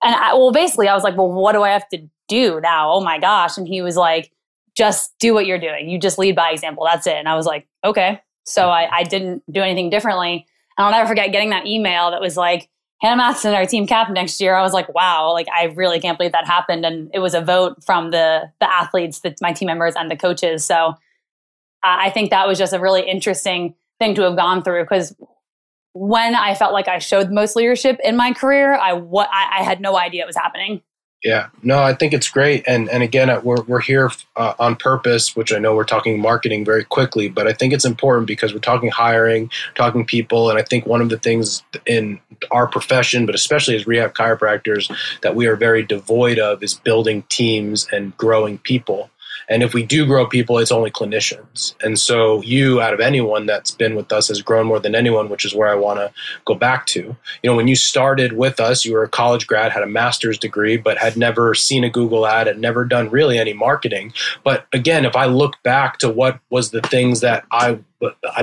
And 0.02 0.14
I, 0.14 0.34
well, 0.34 0.52
basically, 0.52 0.88
I 0.88 0.94
was 0.94 1.04
like, 1.04 1.16
Well, 1.16 1.30
what 1.30 1.52
do 1.52 1.62
I 1.62 1.70
have 1.70 1.88
to 1.90 2.08
do 2.28 2.60
now? 2.60 2.92
Oh 2.92 3.00
my 3.00 3.18
gosh. 3.18 3.56
And 3.58 3.68
he 3.68 3.82
was 3.82 3.96
like, 3.96 4.32
Just 4.76 5.14
do 5.20 5.34
what 5.34 5.46
you're 5.46 5.60
doing. 5.60 5.88
You 5.88 5.98
just 5.98 6.18
lead 6.18 6.36
by 6.36 6.50
example. 6.50 6.84
That's 6.84 7.06
it. 7.06 7.14
And 7.14 7.28
I 7.28 7.34
was 7.34 7.46
like, 7.46 7.66
Okay. 7.84 8.20
So 8.44 8.68
I, 8.68 8.88
I 8.98 9.02
didn't 9.02 9.42
do 9.50 9.60
anything 9.60 9.90
differently. 9.90 10.46
And 10.76 10.86
I'll 10.86 10.92
never 10.92 11.08
forget 11.08 11.32
getting 11.32 11.50
that 11.50 11.66
email 11.66 12.10
that 12.10 12.20
was 12.20 12.36
like, 12.36 12.68
Hannah 13.02 13.16
Matheson, 13.16 13.54
our 13.54 13.66
team 13.66 13.86
captain 13.86 14.14
next 14.14 14.40
year. 14.40 14.54
I 14.54 14.62
was 14.62 14.72
like, 14.72 14.92
wow, 14.94 15.32
like 15.32 15.48
I 15.54 15.64
really 15.64 16.00
can't 16.00 16.16
believe 16.16 16.32
that 16.32 16.46
happened. 16.46 16.86
And 16.86 17.10
it 17.12 17.18
was 17.18 17.34
a 17.34 17.42
vote 17.42 17.84
from 17.84 18.10
the 18.10 18.50
the 18.60 18.72
athletes, 18.72 19.20
the, 19.20 19.34
my 19.42 19.52
team 19.52 19.66
members, 19.66 19.94
and 19.96 20.10
the 20.10 20.16
coaches. 20.16 20.64
So 20.64 20.94
I 21.82 22.10
think 22.10 22.30
that 22.30 22.48
was 22.48 22.58
just 22.58 22.72
a 22.72 22.80
really 22.80 23.08
interesting 23.08 23.74
thing 23.98 24.14
to 24.14 24.22
have 24.22 24.36
gone 24.36 24.62
through 24.62 24.82
because 24.84 25.14
when 25.92 26.34
I 26.34 26.54
felt 26.54 26.72
like 26.72 26.88
I 26.88 26.98
showed 26.98 27.30
most 27.30 27.56
leadership 27.56 27.98
in 28.02 28.16
my 28.16 28.32
career, 28.32 28.74
I 28.74 28.94
what 28.94 29.28
I, 29.32 29.60
I 29.60 29.62
had 29.62 29.80
no 29.80 29.96
idea 29.98 30.22
it 30.22 30.26
was 30.26 30.36
happening. 30.36 30.82
Yeah, 31.24 31.48
no, 31.62 31.82
I 31.82 31.94
think 31.94 32.12
it's 32.12 32.28
great, 32.28 32.62
and 32.68 32.88
and 32.90 33.02
again, 33.02 33.30
uh, 33.30 33.40
we're 33.42 33.62
we're 33.62 33.80
here 33.80 34.10
uh, 34.36 34.52
on 34.58 34.76
purpose, 34.76 35.34
which 35.34 35.52
I 35.52 35.58
know 35.58 35.74
we're 35.74 35.84
talking 35.84 36.20
marketing 36.20 36.64
very 36.64 36.84
quickly, 36.84 37.28
but 37.28 37.48
I 37.48 37.52
think 37.52 37.72
it's 37.72 37.86
important 37.86 38.26
because 38.26 38.52
we're 38.52 38.60
talking 38.60 38.90
hiring, 38.90 39.50
talking 39.74 40.04
people, 40.04 40.50
and 40.50 40.58
I 40.58 40.62
think 40.62 40.86
one 40.86 41.00
of 41.00 41.08
the 41.08 41.18
things 41.18 41.64
in 41.86 42.20
our 42.50 42.66
profession, 42.66 43.24
but 43.24 43.34
especially 43.34 43.74
as 43.74 43.86
rehab 43.86 44.14
chiropractors, 44.14 44.94
that 45.22 45.34
we 45.34 45.46
are 45.46 45.56
very 45.56 45.82
devoid 45.82 46.38
of 46.38 46.62
is 46.62 46.74
building 46.74 47.22
teams 47.30 47.88
and 47.90 48.16
growing 48.18 48.58
people. 48.58 49.10
And 49.48 49.62
if 49.62 49.74
we 49.74 49.84
do 49.84 50.06
grow 50.06 50.26
people, 50.26 50.58
it's 50.58 50.72
only 50.72 50.90
clinicians. 50.90 51.74
And 51.82 51.98
so 51.98 52.42
you, 52.42 52.80
out 52.80 52.94
of 52.94 53.00
anyone 53.00 53.46
that's 53.46 53.70
been 53.70 53.94
with 53.94 54.12
us, 54.12 54.28
has 54.28 54.42
grown 54.42 54.66
more 54.66 54.80
than 54.80 54.94
anyone, 54.94 55.28
which 55.28 55.44
is 55.44 55.54
where 55.54 55.68
I 55.68 55.74
want 55.74 55.98
to 56.00 56.12
go 56.44 56.54
back 56.54 56.86
to. 56.86 57.00
You 57.00 57.16
know, 57.44 57.54
when 57.54 57.68
you 57.68 57.76
started 57.76 58.32
with 58.32 58.60
us, 58.60 58.84
you 58.84 58.92
were 58.92 59.04
a 59.04 59.08
college 59.08 59.46
grad, 59.46 59.72
had 59.72 59.82
a 59.82 59.86
master's 59.88 60.38
degree, 60.38 60.76
but 60.76 60.98
had 60.98 61.16
never 61.16 61.54
seen 61.54 61.84
a 61.84 61.90
Google 61.90 62.26
ad, 62.26 62.46
had 62.46 62.58
never 62.58 62.84
done 62.84 63.10
really 63.10 63.38
any 63.38 63.52
marketing. 63.52 64.12
But 64.42 64.66
again, 64.72 65.04
if 65.04 65.16
I 65.16 65.26
look 65.26 65.62
back 65.62 65.98
to 65.98 66.10
what 66.10 66.40
was 66.50 66.70
the 66.70 66.82
things 66.82 67.20
that 67.20 67.44
I 67.50 67.78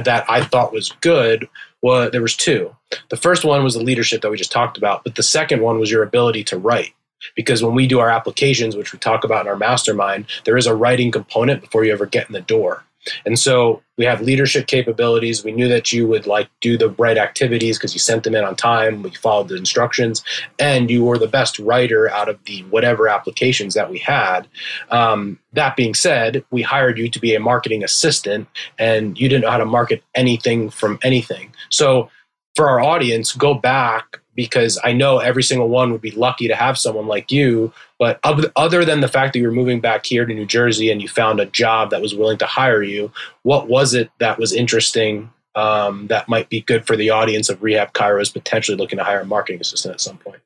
that 0.04 0.26
I 0.30 0.44
thought 0.44 0.74
was 0.74 0.94
good, 1.02 1.48
well, 1.82 2.10
there 2.10 2.22
was 2.22 2.36
two. 2.36 2.76
The 3.10 3.18
first 3.18 3.46
one 3.46 3.64
was 3.64 3.76
the 3.76 3.84
leadership 3.84 4.22
that 4.22 4.32
we 4.32 4.38
just 4.38 4.52
talked 4.52 4.78
about, 4.78 5.04
but 5.04 5.16
the 5.16 5.24
second 5.24 5.62
one 5.62 5.80
was 5.80 5.92
your 5.92 6.02
ability 6.02 6.44
to 6.46 6.58
write 6.58 6.94
because 7.36 7.64
when 7.64 7.76
we 7.76 7.88
do 7.88 8.00
our 8.00 8.10
applications 8.10 8.76
which 8.76 8.94
we 8.94 9.00
talk 9.00 9.24
about 9.24 9.46
in 9.46 9.48
our 9.48 9.58
mastermind 9.58 10.26
there 10.46 10.58
is 10.58 10.68
a 10.68 10.76
writing 10.76 11.12
component 11.12 11.62
before 11.62 11.84
you 11.84 11.92
ever 11.92 12.06
get 12.06 12.28
in 12.28 12.34
the 12.34 12.42
door 12.42 12.84
And 13.26 13.38
so 13.38 13.82
we 13.98 14.06
have 14.06 14.22
leadership 14.22 14.68
capabilities. 14.68 15.44
We 15.44 15.52
knew 15.52 15.68
that 15.68 15.92
you 15.92 16.08
would 16.08 16.26
like 16.26 16.50
do 16.62 16.78
the 16.78 16.90
right 16.92 17.18
activities 17.18 17.78
because 17.78 17.94
you 17.94 18.00
sent 18.00 18.24
them 18.24 18.36
in 18.36 18.44
on 18.44 18.56
time. 18.56 19.04
We 19.04 19.12
followed 19.12 19.50
the 19.50 19.56
instructions, 19.56 20.24
and 20.60 20.90
you 20.90 21.04
were 21.04 21.18
the 21.18 21.28
best 21.28 21.60
writer 21.60 22.10
out 22.10 22.30
of 22.30 22.44
the 22.46 22.62
whatever 22.70 23.08
applications 23.08 23.74
that 23.74 23.90
we 23.90 24.00
had. 24.00 24.48
Um, 24.90 25.40
that 25.54 25.76
being 25.76 25.94
said, 25.94 26.44
we 26.52 26.62
hired 26.62 26.98
you 26.98 27.10
to 27.10 27.20
be 27.20 27.36
a 27.36 27.40
marketing 27.40 27.84
assistant, 27.84 28.48
and 28.80 29.20
you 29.20 29.30
didn't 29.30 29.44
know 29.44 29.52
how 29.52 29.58
to 29.58 29.66
market 29.66 30.04
anything 30.16 30.70
from 30.70 31.00
anything. 31.04 31.54
So 31.70 32.10
for 32.56 32.70
our 32.70 32.80
audience, 32.80 33.34
go 33.34 33.54
back 33.54 34.22
because 34.36 34.80
I 34.84 34.94
know 34.94 35.20
every 35.20 35.44
single 35.44 35.70
one 35.70 35.92
would 35.92 36.02
be 36.02 36.12
lucky 36.12 36.48
to 36.48 36.56
have 36.56 36.78
someone 36.78 37.08
like 37.08 37.32
you. 37.32 37.74
But 38.00 38.20
other 38.24 38.84
than 38.86 39.02
the 39.02 39.08
fact 39.08 39.34
that 39.34 39.40
you're 39.40 39.52
moving 39.52 39.80
back 39.80 40.06
here 40.06 40.26
to 40.26 40.34
New 40.34 40.46
Jersey 40.46 40.92
and 40.92 41.02
you 41.02 41.08
found 41.08 41.40
a 41.40 41.46
job 41.46 41.90
that 41.92 42.02
was 42.02 42.16
willing 42.16 42.38
to 42.40 42.46
hire 42.46 42.84
you, 42.84 43.12
what 43.44 43.68
was 43.68 43.94
it 43.94 44.10
that 44.20 44.40
was 44.40 44.54
interesting 44.54 45.30
um, 45.56 46.08
that 46.08 46.28
might 46.28 46.50
be 46.50 46.62
good 46.62 46.86
for 46.88 46.96
the 46.96 47.10
audience 47.10 47.50
of 47.50 47.62
Rehab 47.62 47.94
chiros 47.94 48.34
potentially 48.34 48.78
looking 48.78 48.98
to 48.98 49.04
hire 49.04 49.22
a 49.22 49.26
marketing 49.26 49.62
assistant 49.62 49.94
at 49.94 50.02
some 50.02 50.18
point? 50.18 50.42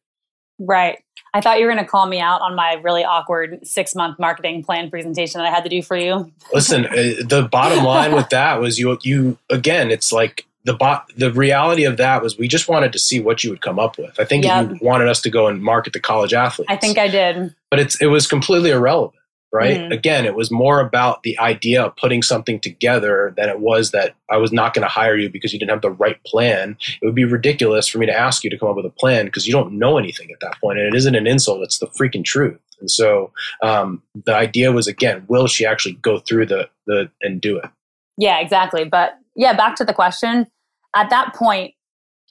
Right. 0.59 1.03
I 1.33 1.41
thought 1.41 1.59
you 1.59 1.65
were 1.65 1.71
going 1.71 1.83
to 1.83 1.89
call 1.89 2.07
me 2.07 2.19
out 2.19 2.41
on 2.41 2.55
my 2.55 2.73
really 2.75 3.03
awkward 3.03 3.59
six 3.65 3.93
month 3.93 4.17
marketing 4.17 4.63
plan 4.63 4.89
presentation 4.89 5.39
that 5.39 5.47
I 5.47 5.51
had 5.51 5.63
to 5.63 5.69
do 5.69 5.83
for 5.83 5.95
you. 5.95 6.31
Listen, 6.51 6.85
uh, 6.87 6.91
the 7.23 7.47
bottom 7.51 7.83
line 7.83 8.13
with 8.15 8.29
that 8.29 8.59
was 8.59 8.79
you, 8.79 8.97
you 9.03 9.37
again, 9.49 9.91
it's 9.91 10.11
like 10.11 10.46
the 10.67 10.73
bo- 10.73 10.99
the 11.15 11.31
reality 11.31 11.85
of 11.85 11.95
that 11.95 12.21
was 12.21 12.37
we 12.37 12.47
just 12.49 12.67
wanted 12.67 12.91
to 12.91 12.99
see 12.99 13.21
what 13.21 13.41
you 13.41 13.49
would 13.49 13.61
come 13.61 13.79
up 13.79 13.97
with. 13.97 14.19
I 14.19 14.25
think 14.25 14.43
yep. 14.43 14.69
you 14.69 14.77
wanted 14.81 15.07
us 15.07 15.21
to 15.21 15.29
go 15.29 15.47
and 15.47 15.63
market 15.63 15.93
the 15.93 16.01
college 16.01 16.33
athletes. 16.33 16.69
I 16.69 16.75
think 16.75 16.97
I 16.97 17.07
did. 17.07 17.55
But 17.71 17.79
it's 17.79 17.99
it 18.01 18.07
was 18.07 18.27
completely 18.27 18.71
irrelevant, 18.71 19.15
right? 19.53 19.77
Mm-hmm. 19.77 19.93
Again, 19.93 20.25
it 20.25 20.35
was 20.35 20.51
more 20.51 20.81
about 20.81 21.23
the 21.23 21.39
idea 21.39 21.85
of 21.85 21.95
putting 21.95 22.21
something 22.21 22.59
together 22.59 23.33
than 23.37 23.47
it 23.47 23.61
was 23.61 23.91
that 23.91 24.15
I 24.29 24.35
was 24.35 24.51
not 24.51 24.73
going 24.73 24.81
to 24.81 24.89
hire 24.89 25.15
you 25.15 25.29
because 25.29 25.53
you 25.53 25.59
didn't 25.59 25.71
have 25.71 25.81
the 25.81 25.89
right 25.89 26.21
plan. 26.25 26.75
It 27.01 27.05
would 27.05 27.15
be 27.15 27.23
ridiculous 27.23 27.87
for 27.87 27.97
me 27.97 28.05
to 28.05 28.13
ask 28.13 28.43
you 28.43 28.49
to 28.49 28.57
come 28.57 28.67
up 28.67 28.75
with 28.75 28.85
a 28.85 28.89
plan 28.89 29.23
because 29.23 29.47
you 29.47 29.53
don't 29.53 29.71
know 29.71 29.97
anything 29.97 30.31
at 30.31 30.41
that 30.41 30.59
point, 30.59 30.79
and 30.79 30.87
it 30.87 30.97
isn't 30.97 31.15
an 31.15 31.27
insult; 31.27 31.61
it's 31.63 31.79
the 31.79 31.87
freaking 31.87 32.25
truth. 32.25 32.59
And 32.81 32.91
so 32.91 33.31
um, 33.63 34.03
the 34.25 34.35
idea 34.35 34.73
was 34.73 34.85
again, 34.85 35.23
will 35.29 35.47
she 35.47 35.65
actually 35.65 35.93
go 35.93 36.19
through 36.19 36.47
the 36.47 36.69
the 36.87 37.09
and 37.21 37.39
do 37.39 37.57
it? 37.57 37.69
Yeah, 38.17 38.41
exactly. 38.41 38.83
But 38.83 39.17
yeah, 39.37 39.53
back 39.53 39.75
to 39.75 39.85
the 39.85 39.93
question 39.93 40.47
at 40.95 41.09
that 41.09 41.33
point, 41.33 41.73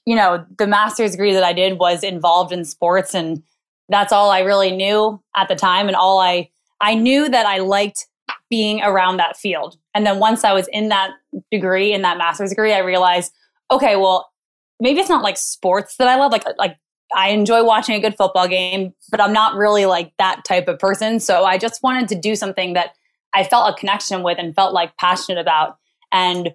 you 0.04 0.14
know, 0.14 0.44
the 0.58 0.66
master's 0.66 1.12
degree 1.12 1.32
that 1.32 1.44
I 1.44 1.52
did 1.52 1.78
was 1.78 2.02
involved 2.02 2.52
in 2.52 2.64
sports 2.64 3.14
and 3.14 3.42
that's 3.88 4.12
all 4.12 4.30
I 4.30 4.40
really 4.40 4.72
knew 4.72 5.22
at 5.36 5.48
the 5.48 5.56
time 5.56 5.88
and 5.88 5.96
all 5.96 6.18
I 6.18 6.50
I 6.80 6.94
knew 6.94 7.28
that 7.28 7.46
I 7.46 7.58
liked 7.58 8.06
being 8.50 8.82
around 8.82 9.16
that 9.16 9.36
field. 9.36 9.76
And 9.94 10.06
then 10.06 10.18
once 10.18 10.44
I 10.44 10.52
was 10.52 10.68
in 10.68 10.88
that 10.90 11.10
degree 11.50 11.92
in 11.92 12.02
that 12.02 12.18
master's 12.18 12.50
degree, 12.50 12.72
I 12.72 12.78
realized, 12.78 13.32
okay, 13.70 13.96
well, 13.96 14.30
maybe 14.78 15.00
it's 15.00 15.08
not 15.08 15.22
like 15.22 15.36
sports 15.36 15.96
that 15.96 16.08
I 16.08 16.16
love 16.16 16.32
like 16.32 16.44
like 16.58 16.76
I 17.14 17.30
enjoy 17.30 17.64
watching 17.64 17.94
a 17.94 18.00
good 18.00 18.16
football 18.16 18.48
game, 18.48 18.92
but 19.10 19.20
I'm 19.20 19.32
not 19.32 19.54
really 19.54 19.86
like 19.86 20.12
that 20.18 20.44
type 20.44 20.68
of 20.68 20.78
person. 20.78 21.20
So 21.20 21.44
I 21.44 21.56
just 21.56 21.82
wanted 21.82 22.08
to 22.08 22.14
do 22.20 22.34
something 22.34 22.72
that 22.74 22.90
I 23.32 23.44
felt 23.44 23.72
a 23.72 23.78
connection 23.78 24.22
with 24.22 24.38
and 24.38 24.54
felt 24.54 24.74
like 24.74 24.96
passionate 24.96 25.40
about. 25.40 25.76
And 26.12 26.54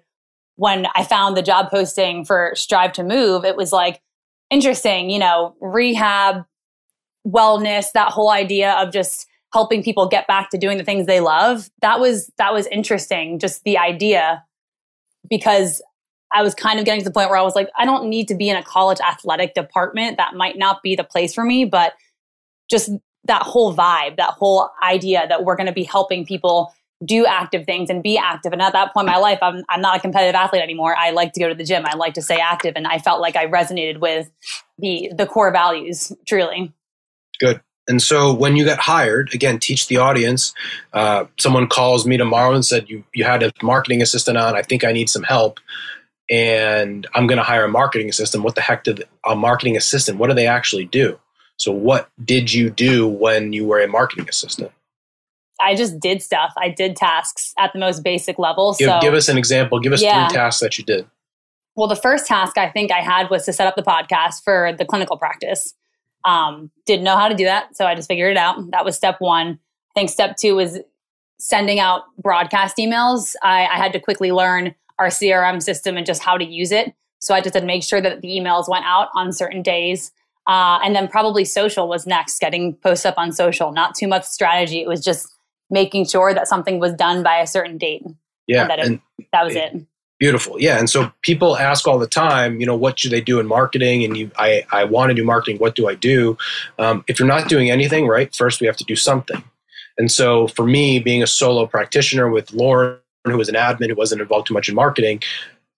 when 0.62 0.86
I 0.94 1.02
found 1.02 1.36
the 1.36 1.42
job 1.42 1.72
posting 1.72 2.24
for 2.24 2.52
Strive 2.54 2.92
to 2.92 3.02
Move, 3.02 3.44
it 3.44 3.56
was 3.56 3.72
like 3.72 4.00
interesting, 4.48 5.10
you 5.10 5.18
know, 5.18 5.56
rehab, 5.60 6.44
wellness, 7.26 7.86
that 7.94 8.12
whole 8.12 8.30
idea 8.30 8.74
of 8.74 8.92
just 8.92 9.26
helping 9.52 9.82
people 9.82 10.06
get 10.06 10.28
back 10.28 10.50
to 10.50 10.58
doing 10.58 10.78
the 10.78 10.84
things 10.84 11.08
they 11.08 11.18
love. 11.18 11.68
That 11.80 11.98
was 11.98 12.30
that 12.38 12.54
was 12.54 12.68
interesting, 12.68 13.40
just 13.40 13.64
the 13.64 13.76
idea 13.76 14.44
because 15.28 15.82
I 16.32 16.44
was 16.44 16.54
kind 16.54 16.78
of 16.78 16.84
getting 16.84 17.00
to 17.00 17.08
the 17.08 17.12
point 17.12 17.28
where 17.28 17.40
I 17.40 17.42
was 17.42 17.56
like, 17.56 17.68
I 17.76 17.84
don't 17.84 18.08
need 18.08 18.28
to 18.28 18.36
be 18.36 18.48
in 18.48 18.54
a 18.56 18.62
college 18.62 19.00
athletic 19.00 19.54
department. 19.54 20.16
That 20.16 20.34
might 20.36 20.56
not 20.56 20.80
be 20.80 20.94
the 20.94 21.02
place 21.02 21.34
for 21.34 21.42
me, 21.42 21.64
but 21.64 21.94
just 22.70 22.88
that 23.24 23.42
whole 23.42 23.74
vibe, 23.74 24.16
that 24.16 24.34
whole 24.34 24.70
idea 24.80 25.26
that 25.26 25.42
we're 25.42 25.56
going 25.56 25.66
to 25.66 25.72
be 25.72 25.82
helping 25.82 26.24
people 26.24 26.72
do 27.04 27.26
active 27.26 27.64
things 27.64 27.90
and 27.90 28.02
be 28.02 28.16
active. 28.18 28.52
And 28.52 28.62
at 28.62 28.72
that 28.72 28.92
point 28.92 29.08
in 29.08 29.12
my 29.12 29.18
life, 29.18 29.38
I'm, 29.42 29.64
I'm 29.68 29.80
not 29.80 29.96
a 29.96 30.00
competitive 30.00 30.34
athlete 30.34 30.62
anymore. 30.62 30.96
I 30.96 31.10
like 31.10 31.32
to 31.32 31.40
go 31.40 31.48
to 31.48 31.54
the 31.54 31.64
gym. 31.64 31.84
I 31.86 31.94
like 31.96 32.14
to 32.14 32.22
stay 32.22 32.38
active. 32.38 32.74
And 32.76 32.86
I 32.86 32.98
felt 32.98 33.20
like 33.20 33.36
I 33.36 33.46
resonated 33.46 33.98
with 34.00 34.30
the, 34.78 35.10
the 35.16 35.26
core 35.26 35.50
values 35.50 36.12
truly. 36.26 36.72
Good. 37.40 37.60
And 37.88 38.00
so 38.00 38.32
when 38.32 38.56
you 38.56 38.64
got 38.64 38.78
hired, 38.78 39.34
again, 39.34 39.58
teach 39.58 39.88
the 39.88 39.96
audience. 39.96 40.54
Uh, 40.92 41.24
someone 41.38 41.66
calls 41.66 42.06
me 42.06 42.16
tomorrow 42.16 42.54
and 42.54 42.64
said, 42.64 42.88
you, 42.88 43.02
you 43.12 43.24
had 43.24 43.42
a 43.42 43.52
marketing 43.62 44.00
assistant 44.00 44.38
on. 44.38 44.54
I 44.54 44.62
think 44.62 44.84
I 44.84 44.92
need 44.92 45.10
some 45.10 45.24
help. 45.24 45.58
And 46.30 47.06
I'm 47.14 47.26
going 47.26 47.38
to 47.38 47.42
hire 47.42 47.64
a 47.64 47.68
marketing 47.68 48.08
assistant. 48.08 48.44
What 48.44 48.54
the 48.54 48.60
heck 48.60 48.84
did 48.84 49.04
a 49.26 49.34
marketing 49.34 49.76
assistant, 49.76 50.18
what 50.18 50.28
do 50.28 50.34
they 50.34 50.46
actually 50.46 50.84
do? 50.84 51.18
So 51.56 51.72
what 51.72 52.08
did 52.24 52.52
you 52.52 52.70
do 52.70 53.06
when 53.08 53.52
you 53.52 53.66
were 53.66 53.80
a 53.80 53.88
marketing 53.88 54.28
assistant? 54.28 54.70
I 55.62 55.74
just 55.74 56.00
did 56.00 56.22
stuff. 56.22 56.52
I 56.56 56.68
did 56.68 56.96
tasks 56.96 57.54
at 57.58 57.72
the 57.72 57.78
most 57.78 58.02
basic 58.02 58.38
level. 58.38 58.74
Give, 58.78 58.88
so 58.88 59.00
give 59.00 59.14
us 59.14 59.28
an 59.28 59.38
example. 59.38 59.80
Give 59.80 59.92
us 59.92 60.02
yeah. 60.02 60.28
three 60.28 60.36
tasks 60.36 60.60
that 60.60 60.78
you 60.78 60.84
did. 60.84 61.06
Well, 61.74 61.88
the 61.88 61.96
first 61.96 62.26
task 62.26 62.58
I 62.58 62.70
think 62.70 62.92
I 62.92 63.00
had 63.00 63.30
was 63.30 63.44
to 63.46 63.52
set 63.52 63.66
up 63.66 63.76
the 63.76 63.82
podcast 63.82 64.44
for 64.44 64.74
the 64.76 64.84
clinical 64.84 65.16
practice. 65.16 65.74
Um, 66.24 66.70
didn't 66.86 67.04
know 67.04 67.16
how 67.16 67.28
to 67.28 67.34
do 67.34 67.44
that, 67.44 67.76
so 67.76 67.86
I 67.86 67.94
just 67.94 68.08
figured 68.08 68.30
it 68.30 68.36
out. 68.36 68.70
That 68.70 68.84
was 68.84 68.96
step 68.96 69.16
one. 69.20 69.58
I 69.90 70.00
think 70.00 70.10
step 70.10 70.36
two 70.36 70.54
was 70.56 70.78
sending 71.38 71.80
out 71.80 72.02
broadcast 72.18 72.76
emails. 72.76 73.34
I, 73.42 73.66
I 73.66 73.76
had 73.76 73.92
to 73.94 74.00
quickly 74.00 74.30
learn 74.30 74.74
our 74.98 75.08
CRM 75.08 75.62
system 75.62 75.96
and 75.96 76.06
just 76.06 76.22
how 76.22 76.38
to 76.38 76.44
use 76.44 76.70
it. 76.70 76.94
So 77.18 77.34
I 77.34 77.40
just 77.40 77.54
had 77.54 77.60
to 77.60 77.66
make 77.66 77.82
sure 77.82 78.00
that 78.00 78.20
the 78.20 78.28
emails 78.28 78.68
went 78.68 78.84
out 78.84 79.08
on 79.14 79.32
certain 79.32 79.62
days. 79.62 80.12
Uh, 80.46 80.78
and 80.84 80.94
then 80.94 81.08
probably 81.08 81.44
social 81.44 81.88
was 81.88 82.06
next, 82.06 82.38
getting 82.40 82.74
posts 82.76 83.06
up 83.06 83.14
on 83.16 83.32
social. 83.32 83.72
Not 83.72 83.94
too 83.94 84.08
much 84.08 84.24
strategy. 84.24 84.82
It 84.82 84.88
was 84.88 85.02
just 85.04 85.32
making 85.72 86.06
sure 86.06 86.32
that 86.34 86.46
something 86.46 86.78
was 86.78 86.92
done 86.92 87.24
by 87.24 87.38
a 87.38 87.46
certain 87.46 87.78
date. 87.78 88.04
Yeah. 88.46 88.68
That, 88.68 88.78
it, 88.78 89.00
that, 89.32 89.44
was 89.44 89.56
it. 89.56 89.74
Beautiful. 90.20 90.60
Yeah. 90.60 90.78
And 90.78 90.88
so 90.88 91.10
people 91.22 91.56
ask 91.56 91.88
all 91.88 91.98
the 91.98 92.06
time, 92.06 92.60
you 92.60 92.66
know, 92.66 92.76
what 92.76 92.98
should 92.98 93.10
they 93.10 93.22
do 93.22 93.40
in 93.40 93.46
marketing? 93.46 94.04
And 94.04 94.16
you, 94.16 94.30
I, 94.38 94.64
I 94.70 94.84
want 94.84 95.10
to 95.10 95.14
do 95.14 95.24
marketing. 95.24 95.58
What 95.58 95.74
do 95.74 95.88
I 95.88 95.94
do? 95.94 96.36
Um, 96.78 97.04
if 97.08 97.18
you're 97.18 97.26
not 97.26 97.48
doing 97.48 97.70
anything, 97.70 98.06
right, 98.06 98.32
first 98.34 98.60
we 98.60 98.66
have 98.66 98.76
to 98.76 98.84
do 98.84 98.94
something. 98.94 99.42
And 99.98 100.12
so 100.12 100.46
for 100.46 100.66
me, 100.66 100.98
being 100.98 101.22
a 101.22 101.26
solo 101.26 101.66
practitioner 101.66 102.30
with 102.30 102.52
Lauren, 102.52 102.98
who 103.24 103.36
was 103.36 103.48
an 103.48 103.54
admin 103.54 103.88
who 103.88 103.94
wasn't 103.94 104.20
involved 104.20 104.48
too 104.48 104.54
much 104.54 104.68
in 104.68 104.74
marketing, 104.74 105.22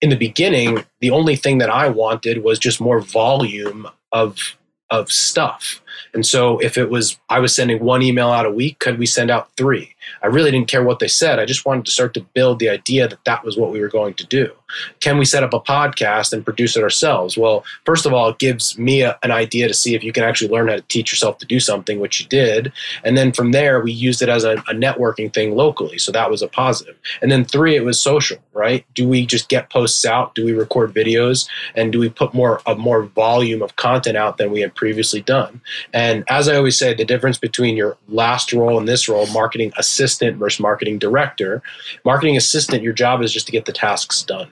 in 0.01 0.11
the 0.11 0.17
beginning, 0.17 0.85
the 1.01 1.11
only 1.11 1.37
thing 1.37 1.59
that 1.59 1.71
I 1.71 1.89
wanted 1.89 2.43
was 2.43 2.59
just 2.59 2.81
more 2.81 3.01
volume 3.01 3.89
of 4.13 4.57
of 4.91 5.11
stuff. 5.11 5.81
And 6.13 6.25
so 6.25 6.59
if 6.59 6.77
it 6.77 6.91
was 6.91 7.19
I 7.29 7.41
was 7.41 7.55
sending 7.55 7.83
one 7.83 8.03
email 8.03 8.31
out 8.31 8.47
a 8.47 8.51
week, 8.51 8.79
could 8.79 8.99
we 8.99 9.07
send 9.07 9.31
out 9.31 9.51
3? 9.57 9.95
I 10.23 10.27
really 10.27 10.51
didn't 10.51 10.69
care 10.69 10.83
what 10.83 10.99
they 10.99 11.09
said. 11.09 11.39
I 11.39 11.45
just 11.45 11.65
wanted 11.65 11.87
to 11.87 11.91
start 11.91 12.15
to 12.15 12.21
build 12.35 12.59
the 12.59 12.69
idea 12.69 13.09
that 13.09 13.25
that 13.25 13.45
was 13.45 13.57
what 13.57 13.73
we 13.73 13.81
were 13.81 13.89
going 13.89 14.15
to 14.15 14.27
do. 14.27 14.53
Can 15.01 15.19
we 15.19 15.25
set 15.25 15.43
up 15.43 15.53
a 15.53 15.61
podcast 15.61 16.33
and 16.33 16.45
produce 16.45 16.77
it 16.77 16.83
ourselves? 16.83 17.37
Well, 17.37 17.65
first 17.85 18.07
of 18.07 18.13
all, 18.13 18.29
it 18.29 18.39
gives 18.39 18.79
me 18.79 19.03
a, 19.03 19.19
an 19.23 19.31
idea 19.31 19.69
to 19.69 19.75
see 19.75 19.95
if 19.95 20.03
you 20.03 20.13
can 20.13 20.25
actually 20.25 20.51
learn 20.51 20.69
how 20.69 20.77
to 20.77 20.83
teach 20.83 21.13
yourself 21.13 21.39
to 21.39 21.47
do 21.47 21.61
something, 21.61 22.01
which 22.01 22.21
you 22.21 22.27
did. 22.27 22.73
And 23.05 23.17
then 23.17 23.33
from 23.33 23.53
there, 23.53 23.81
we 23.81 23.93
used 23.93 24.23
it 24.23 24.29
as 24.29 24.45
a, 24.45 24.53
a 24.53 24.75
networking 24.75 25.33
thing 25.33 25.55
locally. 25.55 25.99
So 25.99 26.11
that 26.13 26.31
was 26.31 26.43
a 26.43 26.49
positive. 26.49 26.97
And 27.23 27.31
then 27.31 27.45
three, 27.45 27.77
it 27.77 27.85
was 27.85 28.01
social, 28.01 28.39
right? 28.53 28.85
Do 28.95 29.09
we 29.09 29.27
just 29.27 29.49
get 29.49 29.71
posts 29.71 30.05
out? 30.05 30.35
Do 30.35 30.45
we 30.45 30.53
record 30.53 30.93
videos? 30.93 31.49
And 31.75 31.93
do 31.93 31.99
we 31.99 32.09
put 32.09 32.35
more 32.35 32.61
a 32.67 32.75
more 32.75 33.05
volume 33.05 33.63
of 33.63 33.77
content 33.77 34.17
out 34.17 34.39
than 34.39 34.51
we 34.51 34.61
had 34.61 34.75
previously 34.75 35.21
done? 35.21 35.61
And 35.93 36.25
as 36.29 36.49
I 36.49 36.57
always 36.57 36.79
say, 36.79 36.95
the 36.95 37.05
difference 37.05 37.39
between 37.39 37.77
your 37.77 37.97
last 38.09 38.53
role 38.53 38.79
and 38.79 38.89
this 38.89 39.09
role, 39.09 39.27
marketing 39.29 39.73
assistant 39.77 40.39
versus 40.39 40.61
marketing 40.61 40.99
director, 40.99 41.63
marketing 42.05 42.37
assistant, 42.37 42.83
your 42.83 42.93
job 42.93 43.23
is 43.23 43.33
just 43.33 43.47
to 43.47 43.53
get 43.53 43.67
the 43.67 43.73
tasks 43.73 44.23
done 44.23 44.51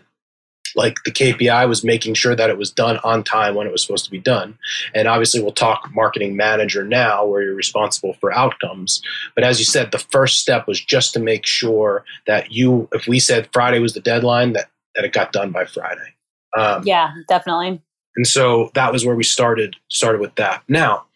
like 0.75 1.03
the 1.05 1.11
KPI 1.11 1.69
was 1.69 1.85
making 1.85 2.15
sure 2.15 2.35
that 2.35 2.51
it 2.51 2.59
was 2.59 2.71
done 2.71 2.99
on 3.05 3.23
time 3.23 3.55
when 3.55 3.67
it 3.67 3.73
was 3.73 3.83
supposed 3.83 4.05
to 4.05 4.11
be 4.11 4.19
done. 4.19 4.59
And 4.95 5.09
obviously, 5.09 5.43
we'll 5.43 5.53
talk 5.53 5.91
marketing 5.95 6.37
manager 6.37 6.85
now, 6.85 7.25
where 7.25 7.43
you're 7.43 7.55
responsible 7.55 8.15
for 8.15 8.33
outcomes. 8.33 9.03
But 9.35 9.45
as 9.45 9.59
you 9.59 9.65
said, 9.65 9.93
the 9.93 9.99
first 9.99 10.41
step 10.41 10.67
was 10.67 10.81
just 10.81 11.13
to 11.15 11.21
make 11.21 11.47
sure 11.47 12.05
that 12.27 12.53
you, 12.53 12.89
if 12.93 13.07
we 13.07 13.19
said 13.19 13.49
Friday 13.53 13.79
was 13.79 13.95
the 13.95 14.01
deadline, 14.01 14.53
that, 14.55 14.71
that 14.95 15.05
it 15.05 15.13
got 15.13 15.33
done 15.33 15.51
by 15.51 15.65
Friday. 15.65 16.15
Um, 16.57 16.83
yeah, 16.85 17.13
definitely. 17.29 17.81
And 18.15 18.27
so 18.27 18.71
that 18.75 18.93
was 18.93 19.07
where 19.07 19.17
we 19.17 19.25
started 19.25 19.77
started 19.89 20.21
with 20.21 20.35
that. 20.35 20.63
Now, 20.69 21.07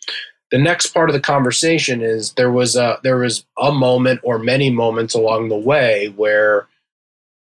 the 0.56 0.62
next 0.62 0.86
part 0.86 1.10
of 1.10 1.12
the 1.12 1.20
conversation 1.20 2.00
is 2.00 2.32
there 2.32 2.50
was 2.50 2.76
a 2.76 2.98
there 3.02 3.18
was 3.18 3.44
a 3.58 3.70
moment 3.70 4.20
or 4.22 4.38
many 4.38 4.70
moments 4.70 5.12
along 5.12 5.50
the 5.50 5.58
way 5.58 6.06
where 6.16 6.66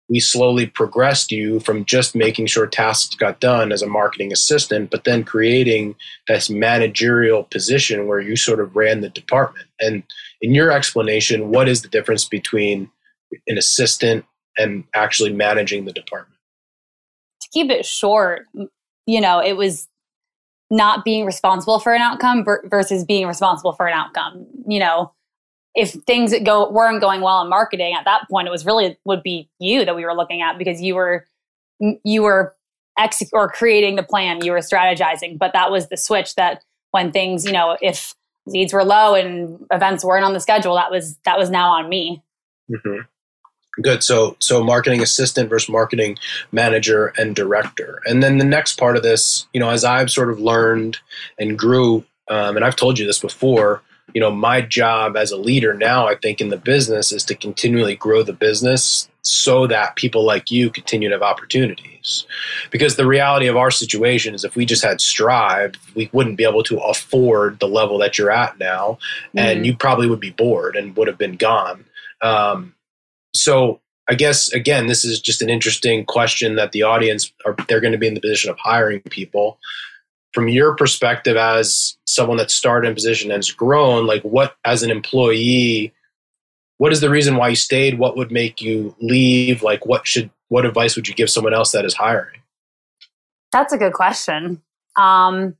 we 0.09 0.19
slowly 0.19 0.65
progressed 0.65 1.31
you 1.31 1.59
from 1.59 1.85
just 1.85 2.15
making 2.15 2.47
sure 2.47 2.65
tasks 2.65 3.13
got 3.13 3.39
done 3.39 3.71
as 3.71 3.83
a 3.83 3.87
marketing 3.87 4.33
assistant, 4.33 4.89
but 4.89 5.03
then 5.03 5.23
creating 5.23 5.95
this 6.27 6.49
managerial 6.49 7.43
position 7.43 8.07
where 8.07 8.19
you 8.19 8.35
sort 8.35 8.59
of 8.59 8.75
ran 8.75 9.01
the 9.01 9.09
department. 9.09 9.67
And 9.79 10.01
in 10.41 10.55
your 10.55 10.71
explanation, 10.71 11.51
what 11.51 11.69
is 11.69 11.83
the 11.83 11.89
difference 11.89 12.25
between 12.25 12.89
an 13.45 13.59
assistant 13.59 14.25
and 14.57 14.85
actually 14.95 15.33
managing 15.33 15.85
the 15.85 15.93
department? 15.93 16.39
To 17.43 17.49
keep 17.53 17.69
it 17.69 17.85
short, 17.85 18.47
you 19.05 19.21
know, 19.21 19.37
it 19.37 19.53
was 19.53 19.87
not 20.73 21.05
being 21.05 21.23
responsible 21.23 21.79
for 21.79 21.93
an 21.93 22.01
outcome 22.01 22.43
versus 22.65 23.05
being 23.05 23.27
responsible 23.27 23.73
for 23.73 23.85
an 23.85 23.93
outcome. 23.93 24.47
You 24.67 24.79
know, 24.79 25.13
if 25.75 25.91
things 26.07 26.33
go 26.43 26.69
weren't 26.71 26.99
going 26.99 27.21
well 27.21 27.41
in 27.43 27.49
marketing 27.49 27.95
at 27.97 28.05
that 28.05 28.27
point, 28.29 28.47
it 28.47 28.51
was 28.51 28.65
really 28.65 28.97
would 29.05 29.21
be 29.21 29.49
you 29.59 29.85
that 29.85 29.95
we 29.95 30.03
were 30.03 30.15
looking 30.15 30.41
at 30.41 30.57
because 30.57 30.81
you 30.81 30.95
were 30.95 31.27
you 32.03 32.23
were 32.23 32.55
ex 32.97 33.21
or 33.33 33.49
creating 33.49 33.97
the 33.97 34.03
plan, 34.03 34.43
you 34.43 34.51
were 34.51 34.59
strategizing. 34.59 35.37
But 35.37 35.53
that 35.53 35.69
was 35.69 35.89
the 35.89 35.97
switch 35.97 36.33
that 36.35 36.63
when 36.89 37.11
things, 37.11 37.45
you 37.45 37.51
know, 37.51 37.77
if 37.79 38.15
leads 38.47 38.73
were 38.73 38.83
low 38.83 39.13
and 39.13 39.59
events 39.71 40.03
weren't 40.03 40.25
on 40.25 40.33
the 40.33 40.39
schedule, 40.39 40.73
that 40.75 40.89
was 40.89 41.17
that 41.25 41.37
was 41.37 41.51
now 41.51 41.69
on 41.69 41.87
me. 41.87 42.23
Mm-hmm. 42.71 43.01
Good. 43.81 44.03
So 44.03 44.35
so 44.39 44.63
marketing 44.63 45.01
assistant 45.01 45.49
versus 45.49 45.69
marketing 45.69 46.17
manager 46.51 47.13
and 47.17 47.35
director. 47.35 48.01
And 48.05 48.21
then 48.21 48.37
the 48.37 48.45
next 48.45 48.77
part 48.77 48.95
of 48.95 49.03
this, 49.03 49.47
you 49.53 49.59
know, 49.59 49.69
as 49.69 49.83
I've 49.83 50.11
sort 50.11 50.29
of 50.29 50.39
learned 50.39 50.99
and 51.39 51.57
grew, 51.57 52.05
um, 52.27 52.55
and 52.55 52.63
I've 52.63 52.75
told 52.75 52.99
you 52.99 53.07
this 53.07 53.19
before, 53.19 53.81
you 54.13 54.21
know, 54.21 54.29
my 54.29 54.61
job 54.61 55.17
as 55.17 55.31
a 55.31 55.37
leader 55.37 55.73
now, 55.73 56.07
I 56.07 56.15
think 56.15 56.39
in 56.39 56.49
the 56.49 56.57
business 56.57 57.11
is 57.11 57.23
to 57.25 57.35
continually 57.35 57.95
grow 57.95 58.21
the 58.21 58.33
business 58.33 59.09
so 59.23 59.65
that 59.67 59.95
people 59.95 60.23
like 60.23 60.51
you 60.51 60.69
continue 60.69 61.09
to 61.09 61.15
have 61.15 61.23
opportunities. 61.23 62.27
Because 62.69 62.95
the 62.95 63.07
reality 63.07 63.47
of 63.47 63.55
our 63.55 63.71
situation 63.71 64.35
is 64.35 64.43
if 64.43 64.55
we 64.55 64.65
just 64.65 64.83
had 64.83 65.01
Strive, 65.01 65.75
we 65.95 66.09
wouldn't 66.11 66.37
be 66.37 66.43
able 66.43 66.63
to 66.63 66.77
afford 66.79 67.59
the 67.59 67.67
level 67.67 67.97
that 67.99 68.17
you're 68.17 68.29
at 68.29 68.59
now, 68.59 68.99
mm-hmm. 69.29 69.39
and 69.39 69.65
you 69.65 69.75
probably 69.75 70.07
would 70.07 70.19
be 70.19 70.31
bored 70.31 70.75
and 70.75 70.95
would 70.95 71.07
have 71.07 71.17
been 71.17 71.37
gone. 71.37 71.85
Um, 72.21 72.75
so 73.35 73.81
I 74.09 74.15
guess 74.15 74.51
again, 74.51 74.87
this 74.87 75.05
is 75.05 75.19
just 75.19 75.41
an 75.41 75.49
interesting 75.49 76.05
question 76.05 76.55
that 76.55 76.71
the 76.71 76.83
audience 76.83 77.31
are 77.45 77.55
they're 77.67 77.79
going 77.79 77.93
to 77.93 77.97
be 77.97 78.07
in 78.07 78.13
the 78.13 78.21
position 78.21 78.49
of 78.49 78.57
hiring 78.59 79.01
people. 79.01 79.59
From 80.33 80.47
your 80.47 80.75
perspective 80.75 81.37
as 81.37 81.95
someone 82.07 82.37
that 82.37 82.49
started 82.49 82.87
in 82.87 82.95
position 82.95 83.29
and 83.29 83.37
has 83.37 83.51
grown, 83.51 84.07
like 84.07 84.23
what 84.23 84.55
as 84.65 84.81
an 84.81 84.89
employee, 84.89 85.93
what 86.79 86.91
is 86.91 87.01
the 87.01 87.09
reason 87.09 87.35
why 87.35 87.49
you 87.49 87.55
stayed? 87.55 87.99
What 87.99 88.17
would 88.17 88.31
make 88.31 88.59
you 88.59 88.95
leave? 88.99 89.61
Like 89.61 89.85
what 89.85 90.07
should 90.07 90.31
what 90.49 90.65
advice 90.65 90.95
would 90.95 91.07
you 91.07 91.13
give 91.13 91.29
someone 91.29 91.53
else 91.53 91.71
that 91.71 91.85
is 91.85 91.93
hiring? 91.93 92.41
That's 93.51 93.73
a 93.73 93.77
good 93.77 93.93
question. 93.93 94.61
Um, 94.95 95.55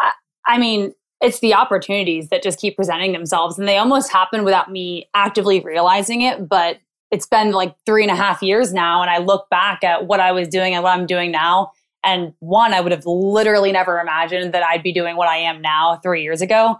I, 0.00 0.12
I 0.46 0.58
mean, 0.58 0.94
it's 1.22 1.40
the 1.40 1.54
opportunities 1.54 2.28
that 2.28 2.42
just 2.42 2.58
keep 2.58 2.76
presenting 2.76 3.12
themselves 3.12 3.58
and 3.58 3.68
they 3.68 3.78
almost 3.78 4.12
happen 4.12 4.44
without 4.44 4.70
me 4.70 5.08
actively 5.14 5.60
realizing 5.60 6.22
it 6.22 6.48
but 6.48 6.78
it's 7.10 7.26
been 7.26 7.52
like 7.52 7.74
three 7.86 8.02
and 8.02 8.10
a 8.10 8.16
half 8.16 8.42
years 8.42 8.72
now 8.72 9.00
and 9.00 9.10
i 9.10 9.18
look 9.18 9.48
back 9.50 9.82
at 9.84 10.06
what 10.06 10.20
i 10.20 10.32
was 10.32 10.48
doing 10.48 10.74
and 10.74 10.82
what 10.82 10.90
i'm 10.90 11.06
doing 11.06 11.30
now 11.30 11.70
and 12.04 12.32
one 12.40 12.74
i 12.74 12.80
would 12.80 12.92
have 12.92 13.06
literally 13.06 13.72
never 13.72 13.98
imagined 13.98 14.52
that 14.52 14.62
i'd 14.64 14.82
be 14.82 14.92
doing 14.92 15.16
what 15.16 15.28
i 15.28 15.36
am 15.36 15.60
now 15.62 15.96
three 16.02 16.22
years 16.22 16.42
ago. 16.42 16.78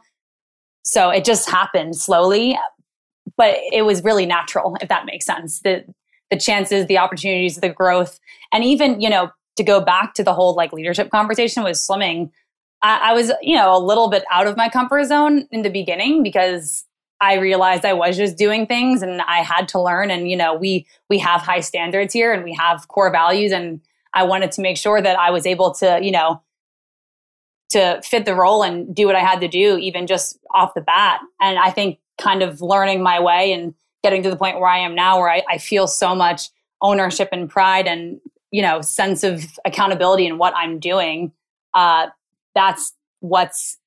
So 0.84 1.10
it 1.10 1.24
just 1.24 1.48
happened 1.48 1.96
slowly 1.96 2.58
but 3.36 3.56
it 3.72 3.82
was 3.82 4.04
really 4.04 4.26
natural 4.26 4.76
if 4.80 4.88
that 4.88 5.06
makes 5.06 5.24
sense. 5.24 5.60
The 5.60 5.84
the 6.30 6.38
chances 6.38 6.86
the 6.86 6.98
opportunities 6.98 7.56
the 7.56 7.68
growth 7.68 8.18
and 8.52 8.64
even 8.64 9.00
you 9.00 9.10
know 9.10 9.30
to 9.56 9.62
go 9.62 9.80
back 9.80 10.14
to 10.14 10.24
the 10.24 10.32
whole 10.32 10.54
like 10.54 10.72
leadership 10.72 11.10
conversation 11.10 11.62
with 11.62 11.74
slimming 11.74 12.30
I, 12.82 13.10
I 13.10 13.12
was, 13.12 13.32
you 13.40 13.56
know, 13.56 13.76
a 13.76 13.78
little 13.78 14.08
bit 14.08 14.24
out 14.30 14.46
of 14.46 14.56
my 14.56 14.68
comfort 14.68 15.04
zone 15.04 15.46
in 15.50 15.62
the 15.62 15.70
beginning 15.70 16.22
because 16.22 16.84
I 17.20 17.34
realized 17.34 17.84
I 17.84 17.92
was 17.92 18.16
just 18.16 18.36
doing 18.36 18.66
things 18.66 19.02
and 19.02 19.22
I 19.22 19.38
had 19.38 19.68
to 19.68 19.80
learn. 19.80 20.10
And, 20.10 20.28
you 20.28 20.36
know, 20.36 20.54
we 20.54 20.86
we 21.08 21.18
have 21.18 21.40
high 21.40 21.60
standards 21.60 22.12
here 22.12 22.32
and 22.32 22.42
we 22.42 22.52
have 22.54 22.88
core 22.88 23.12
values. 23.12 23.52
And 23.52 23.80
I 24.12 24.24
wanted 24.24 24.52
to 24.52 24.60
make 24.60 24.76
sure 24.76 25.00
that 25.00 25.18
I 25.18 25.30
was 25.30 25.46
able 25.46 25.72
to, 25.74 26.00
you 26.02 26.10
know, 26.10 26.42
to 27.70 28.00
fit 28.02 28.24
the 28.24 28.34
role 28.34 28.62
and 28.62 28.94
do 28.94 29.06
what 29.06 29.16
I 29.16 29.20
had 29.20 29.40
to 29.40 29.48
do, 29.48 29.78
even 29.78 30.06
just 30.06 30.38
off 30.50 30.74
the 30.74 30.80
bat. 30.80 31.20
And 31.40 31.58
I 31.58 31.70
think 31.70 31.98
kind 32.20 32.42
of 32.42 32.60
learning 32.60 33.02
my 33.02 33.20
way 33.20 33.52
and 33.52 33.74
getting 34.02 34.22
to 34.24 34.30
the 34.30 34.36
point 34.36 34.58
where 34.58 34.68
I 34.68 34.78
am 34.78 34.94
now, 34.94 35.18
where 35.18 35.30
I, 35.30 35.42
I 35.48 35.58
feel 35.58 35.86
so 35.86 36.14
much 36.14 36.50
ownership 36.82 37.28
and 37.32 37.48
pride 37.48 37.86
and, 37.86 38.20
you 38.50 38.62
know, 38.62 38.80
sense 38.80 39.22
of 39.22 39.58
accountability 39.64 40.26
in 40.26 40.38
what 40.38 40.54
I'm 40.56 40.78
doing. 40.80 41.32
Uh, 41.72 42.08
that's 42.54 42.92
what's 43.20 43.78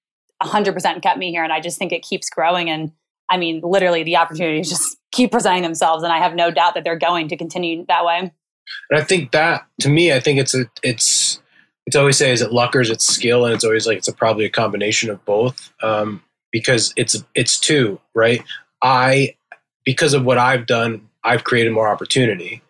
100% 0.41 1.01
kept 1.01 1.17
me 1.17 1.31
here. 1.31 1.43
And 1.43 1.53
I 1.53 1.59
just 1.59 1.77
think 1.77 1.91
it 1.91 2.01
keeps 2.01 2.29
growing. 2.29 2.69
And 2.69 2.91
I 3.29 3.37
mean, 3.37 3.61
literally, 3.61 4.03
the 4.03 4.17
opportunities 4.17 4.69
just 4.69 4.97
keep 5.11 5.31
presenting 5.31 5.63
themselves. 5.63 6.03
And 6.03 6.11
I 6.11 6.19
have 6.19 6.35
no 6.35 6.51
doubt 6.51 6.73
that 6.75 6.83
they're 6.83 6.97
going 6.97 7.27
to 7.29 7.37
continue 7.37 7.85
that 7.87 8.05
way. 8.05 8.31
And 8.89 8.99
I 8.99 9.03
think 9.03 9.31
that, 9.31 9.65
to 9.81 9.89
me, 9.89 10.11
I 10.11 10.19
think 10.19 10.39
it's 10.39 10.55
a, 10.55 10.65
it's, 10.83 11.41
it's 11.85 11.95
always 11.95 12.17
say, 12.17 12.31
is 12.31 12.41
it 12.41 12.51
luck 12.51 12.75
or 12.75 12.81
is 12.81 12.89
it 12.89 13.01
skill? 13.01 13.45
And 13.45 13.53
it's 13.53 13.63
always 13.63 13.85
like, 13.85 13.99
it's 13.99 14.07
a, 14.07 14.13
probably 14.13 14.45
a 14.45 14.49
combination 14.49 15.09
of 15.09 15.23
both. 15.23 15.71
Um, 15.83 16.23
because 16.51 16.93
it's, 16.95 17.23
it's 17.35 17.59
two, 17.59 17.99
right? 18.15 18.43
I, 18.81 19.35
because 19.83 20.13
of 20.13 20.25
what 20.25 20.37
I've 20.37 20.65
done, 20.65 21.09
I've 21.23 21.43
created 21.43 21.73
more 21.73 21.87
opportunity. 21.87 22.61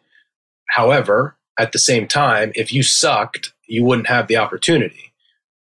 However, 0.69 1.38
at 1.58 1.72
the 1.72 1.80
same 1.80 2.08
time, 2.08 2.52
if 2.56 2.74
you 2.74 2.84
sucked, 2.84 3.54
you 3.67 3.84
wouldn't 3.84 4.08
have 4.08 4.28
the 4.28 4.38
opportunity 4.38 5.13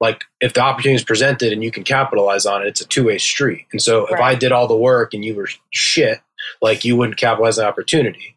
like 0.01 0.25
if 0.41 0.53
the 0.53 0.61
opportunity 0.61 0.95
is 0.95 1.03
presented 1.03 1.53
and 1.53 1.63
you 1.63 1.71
can 1.71 1.83
capitalize 1.83 2.47
on 2.47 2.63
it, 2.63 2.67
it's 2.67 2.81
a 2.81 2.87
two 2.87 3.05
way 3.05 3.19
street. 3.19 3.67
And 3.71 3.81
so 3.81 4.05
right. 4.05 4.13
if 4.13 4.19
I 4.19 4.35
did 4.35 4.51
all 4.51 4.67
the 4.67 4.75
work 4.75 5.13
and 5.13 5.23
you 5.23 5.35
were 5.35 5.47
shit, 5.69 6.19
like 6.61 6.83
you 6.83 6.97
wouldn't 6.97 7.17
capitalize 7.17 7.59
on 7.59 7.63
the 7.63 7.69
opportunity. 7.69 8.35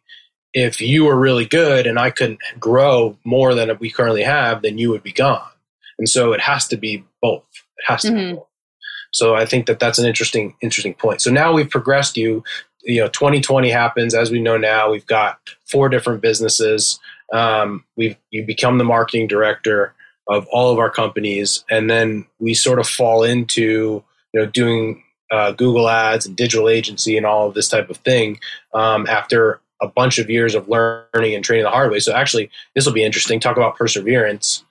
If 0.53 0.81
you 0.81 1.05
were 1.05 1.19
really 1.19 1.47
good 1.47 1.87
and 1.87 1.99
I 1.99 2.11
couldn't 2.11 2.39
grow 2.61 3.17
more 3.25 3.55
than 3.55 3.77
we 3.81 3.91
currently 3.91 4.23
have, 4.23 4.63
then 4.63 4.79
you 4.79 4.91
would 4.91 5.03
be 5.03 5.11
gone. 5.11 5.49
And 5.99 6.09
so 6.09 6.33
it 6.33 6.41
has 6.41 6.69
to 6.69 6.77
be 6.77 7.03
both. 7.23 7.47
It 7.79 7.87
has 7.87 8.03
to 8.03 8.09
mm-hmm. 8.09 8.31
be 8.31 8.35
both. 8.35 8.47
So 9.13 9.35
I 9.35 9.47
think 9.47 9.67
that 9.67 9.79
that's 9.79 9.99
an 9.99 10.07
interesting, 10.07 10.55
interesting 10.61 10.95
point. 10.95 11.23
So 11.23 11.31
now 11.31 11.53
we've 11.53 11.71
progressed 11.71 12.17
you. 12.17 12.45
You 12.83 13.01
know, 13.01 13.09
2020 13.09 13.71
happens 13.71 14.15
as 14.15 14.31
we 14.31 14.41
know 14.41 14.59
now. 14.59 14.91
We've 14.91 15.07
got 15.07 15.39
four 15.65 15.89
different 15.89 16.21
businesses. 16.21 17.01
Um, 17.33 17.85
we've 17.97 18.17
you 18.31 18.45
become 18.45 18.77
the 18.77 18.85
marketing 18.85 19.29
director 19.29 19.95
of 20.29 20.47
all 20.51 20.73
of 20.73 20.79
our 20.79 20.91
companies, 20.91 21.65
and 21.71 21.91
then 21.91 22.27
we 22.39 22.55
sort 22.55 22.79
of 22.79 22.89
fall 22.89 23.23
into 23.23 24.03
you 24.33 24.41
know 24.41 24.47
doing 24.47 25.03
uh, 25.31 25.53
Google 25.53 25.89
Ads 25.89 26.27
and 26.27 26.37
digital 26.37 26.69
agency 26.69 27.17
and 27.17 27.27
all 27.27 27.49
of 27.49 27.55
this 27.55 27.69
type 27.69 27.91
of 27.91 27.97
thing 27.99 28.39
um, 28.73 29.07
after 29.07 29.61
a 29.83 29.89
bunch 29.89 30.19
of 30.19 30.31
years 30.31 30.55
of 30.55 30.69
learning 30.69 31.35
and 31.35 31.45
training 31.45 31.65
the 31.65 31.71
hard 31.71 31.91
way. 31.91 31.99
So 31.99 32.15
actually, 32.15 32.51
this 32.75 32.87
will 32.87 32.93
be 32.93 33.05
interesting. 33.05 33.41
Talk 33.41 33.57
about 33.57 33.77
perseverance. 33.77 34.65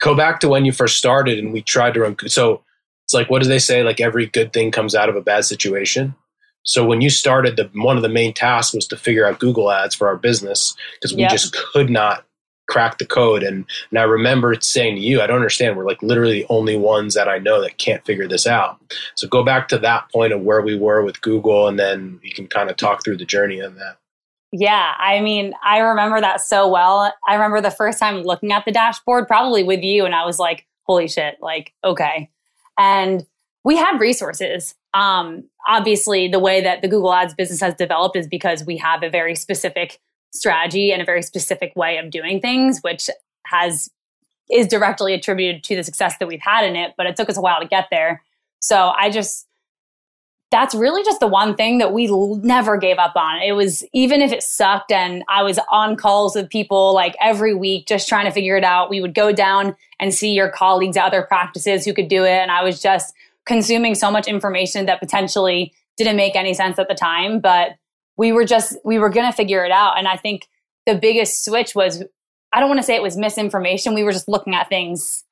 Go 0.00 0.14
back 0.14 0.40
to 0.40 0.48
when 0.48 0.64
you 0.64 0.72
first 0.72 0.98
started, 0.98 1.38
and 1.38 1.52
we 1.52 1.62
tried 1.62 1.94
to 1.94 2.00
run. 2.00 2.16
So 2.26 2.62
it's 3.04 3.14
like, 3.14 3.30
what 3.30 3.42
do 3.42 3.48
they 3.48 3.58
say? 3.58 3.82
Like 3.82 4.00
every 4.00 4.26
good 4.26 4.52
thing 4.52 4.70
comes 4.70 4.94
out 4.94 5.08
of 5.08 5.16
a 5.16 5.20
bad 5.20 5.44
situation. 5.44 6.14
So 6.62 6.84
when 6.84 7.00
you 7.00 7.10
started, 7.10 7.56
the 7.56 7.70
one 7.74 7.96
of 7.96 8.02
the 8.02 8.08
main 8.08 8.34
tasks 8.34 8.74
was 8.74 8.86
to 8.88 8.96
figure 8.96 9.26
out 9.26 9.40
Google 9.40 9.70
Ads 9.70 9.94
for 9.94 10.08
our 10.08 10.16
business 10.16 10.76
because 10.94 11.14
we 11.14 11.22
yep. 11.22 11.30
just 11.30 11.54
could 11.54 11.90
not 11.90 12.24
crack 12.70 12.98
the 12.98 13.04
code. 13.04 13.42
And, 13.42 13.66
and 13.90 13.98
I 13.98 14.04
remember 14.04 14.54
saying 14.60 14.94
to 14.94 15.02
you, 15.02 15.20
I 15.20 15.26
don't 15.26 15.36
understand. 15.36 15.76
We're 15.76 15.84
like 15.84 16.02
literally 16.02 16.40
the 16.40 16.46
only 16.48 16.76
ones 16.76 17.14
that 17.14 17.28
I 17.28 17.38
know 17.38 17.60
that 17.60 17.78
can't 17.78 18.04
figure 18.06 18.28
this 18.28 18.46
out. 18.46 18.80
So 19.16 19.28
go 19.28 19.44
back 19.44 19.68
to 19.68 19.78
that 19.78 20.10
point 20.10 20.32
of 20.32 20.40
where 20.42 20.62
we 20.62 20.78
were 20.78 21.02
with 21.02 21.20
Google, 21.20 21.68
and 21.68 21.78
then 21.78 22.20
you 22.22 22.32
can 22.32 22.46
kind 22.46 22.70
of 22.70 22.76
talk 22.76 23.04
through 23.04 23.18
the 23.18 23.24
journey 23.24 23.60
on 23.60 23.74
that. 23.74 23.96
Yeah, 24.52 24.94
I 24.98 25.20
mean, 25.20 25.52
I 25.62 25.78
remember 25.78 26.20
that 26.20 26.40
so 26.40 26.68
well. 26.68 27.12
I 27.28 27.34
remember 27.34 27.60
the 27.60 27.70
first 27.70 27.98
time 27.98 28.22
looking 28.22 28.52
at 28.52 28.64
the 28.64 28.72
dashboard, 28.72 29.28
probably 29.28 29.62
with 29.62 29.82
you, 29.82 30.04
and 30.04 30.14
I 30.14 30.24
was 30.24 30.38
like, 30.38 30.66
holy 30.84 31.06
shit, 31.06 31.36
like, 31.40 31.72
okay. 31.84 32.30
And 32.78 33.26
we 33.64 33.76
had 33.76 34.00
resources. 34.00 34.74
Um, 34.94 35.44
obviously, 35.68 36.26
the 36.28 36.40
way 36.40 36.62
that 36.62 36.82
the 36.82 36.88
Google 36.88 37.12
Ads 37.12 37.34
business 37.34 37.60
has 37.60 37.74
developed 37.74 38.16
is 38.16 38.26
because 38.26 38.64
we 38.64 38.76
have 38.78 39.02
a 39.02 39.10
very 39.10 39.36
specific 39.36 40.00
strategy 40.32 40.92
and 40.92 41.02
a 41.02 41.04
very 41.04 41.22
specific 41.22 41.74
way 41.76 41.98
of 41.98 42.10
doing 42.10 42.40
things, 42.40 42.80
which 42.80 43.10
has 43.46 43.90
is 44.50 44.66
directly 44.66 45.14
attributed 45.14 45.62
to 45.62 45.76
the 45.76 45.84
success 45.84 46.16
that 46.18 46.26
we've 46.26 46.40
had 46.40 46.64
in 46.64 46.74
it, 46.74 46.94
but 46.96 47.06
it 47.06 47.14
took 47.16 47.28
us 47.28 47.36
a 47.36 47.40
while 47.40 47.60
to 47.60 47.68
get 47.68 47.86
there. 47.90 48.22
So 48.60 48.92
I 48.96 49.10
just 49.10 49.46
that's 50.50 50.74
really 50.74 51.04
just 51.04 51.20
the 51.20 51.28
one 51.28 51.54
thing 51.54 51.78
that 51.78 51.92
we 51.92 52.08
never 52.42 52.76
gave 52.76 52.98
up 52.98 53.12
on. 53.14 53.40
It 53.40 53.52
was 53.52 53.84
even 53.92 54.20
if 54.20 54.32
it 54.32 54.42
sucked 54.42 54.90
and 54.90 55.22
I 55.28 55.44
was 55.44 55.60
on 55.70 55.94
calls 55.94 56.34
with 56.34 56.50
people 56.50 56.92
like 56.92 57.14
every 57.20 57.54
week 57.54 57.86
just 57.86 58.08
trying 58.08 58.24
to 58.24 58.32
figure 58.32 58.56
it 58.56 58.64
out. 58.64 58.90
We 58.90 59.00
would 59.00 59.14
go 59.14 59.30
down 59.30 59.76
and 60.00 60.12
see 60.12 60.32
your 60.32 60.50
colleagues 60.50 60.96
at 60.96 61.04
other 61.04 61.22
practices 61.22 61.84
who 61.84 61.94
could 61.94 62.08
do 62.08 62.24
it 62.24 62.30
and 62.30 62.50
I 62.50 62.64
was 62.64 62.82
just 62.82 63.14
consuming 63.46 63.94
so 63.94 64.10
much 64.10 64.26
information 64.26 64.86
that 64.86 64.98
potentially 64.98 65.72
didn't 65.96 66.16
make 66.16 66.34
any 66.34 66.52
sense 66.52 66.78
at 66.80 66.88
the 66.88 66.94
time, 66.94 67.38
but 67.38 67.76
we 68.20 68.32
were 68.32 68.44
just 68.44 68.76
we 68.84 68.98
were 68.98 69.08
going 69.08 69.24
to 69.24 69.34
figure 69.34 69.64
it 69.64 69.72
out 69.72 69.98
and 69.98 70.06
i 70.06 70.16
think 70.16 70.48
the 70.86 70.94
biggest 70.94 71.44
switch 71.44 71.74
was 71.74 72.04
i 72.52 72.60
don't 72.60 72.68
want 72.68 72.78
to 72.78 72.84
say 72.84 72.94
it 72.94 73.02
was 73.02 73.16
misinformation 73.16 73.94
we 73.94 74.04
were 74.04 74.12
just 74.12 74.28
looking 74.28 74.54
at 74.54 74.68
things 74.68 75.24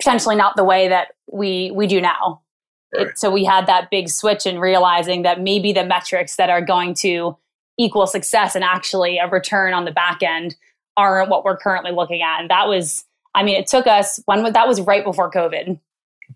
potentially 0.00 0.34
not 0.34 0.56
the 0.56 0.64
way 0.64 0.88
that 0.88 1.08
we 1.30 1.70
we 1.72 1.86
do 1.86 2.00
now 2.00 2.40
right. 2.96 3.08
it, 3.08 3.18
so 3.18 3.30
we 3.30 3.44
had 3.44 3.66
that 3.66 3.90
big 3.90 4.08
switch 4.08 4.46
in 4.46 4.58
realizing 4.58 5.22
that 5.22 5.40
maybe 5.40 5.72
the 5.72 5.84
metrics 5.84 6.36
that 6.36 6.48
are 6.48 6.62
going 6.62 6.94
to 6.94 7.36
equal 7.78 8.06
success 8.06 8.54
and 8.54 8.64
actually 8.64 9.18
a 9.18 9.28
return 9.28 9.74
on 9.74 9.84
the 9.84 9.90
back 9.90 10.22
end 10.22 10.56
aren't 10.96 11.28
what 11.28 11.44
we're 11.44 11.56
currently 11.56 11.92
looking 11.92 12.22
at. 12.22 12.40
And 12.40 12.50
that 12.50 12.68
was, 12.68 13.04
I 13.34 13.42
mean, 13.42 13.56
it 13.56 13.66
took 13.66 13.86
us 13.86 14.20
when 14.24 14.50
that 14.52 14.66
was 14.66 14.80
right 14.80 15.04
before 15.04 15.30
COVID. 15.30 15.78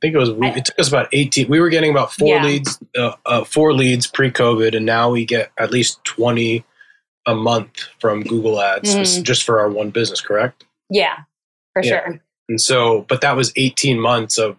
I 0.01 0.07
think 0.07 0.15
it 0.15 0.19
was. 0.19 0.33
We, 0.33 0.47
it 0.47 0.65
took 0.65 0.79
us 0.79 0.89
about 0.89 1.09
eighteen. 1.13 1.47
We 1.49 1.61
were 1.61 1.69
getting 1.69 1.91
about 1.91 2.11
four 2.11 2.37
yeah. 2.37 2.45
leads, 2.45 2.79
uh, 2.97 3.13
uh, 3.27 3.45
four 3.45 3.75
leads 3.75 4.07
pre-COVID, 4.07 4.75
and 4.75 4.87
now 4.87 5.11
we 5.11 5.27
get 5.27 5.53
at 5.59 5.71
least 5.71 6.03
twenty 6.05 6.65
a 7.27 7.35
month 7.35 7.89
from 7.99 8.23
Google 8.23 8.63
Ads 8.63 8.95
mm. 8.95 9.23
just 9.23 9.43
for 9.43 9.61
our 9.61 9.69
one 9.69 9.91
business. 9.91 10.23
Correct? 10.23 10.65
Yeah, 10.89 11.19
for 11.75 11.83
yeah. 11.83 11.91
sure. 11.91 12.21
And 12.49 12.59
so, 12.59 13.05
but 13.11 13.21
that 13.21 13.37
was 13.37 13.53
eighteen 13.57 14.01
months 14.01 14.39
of 14.39 14.57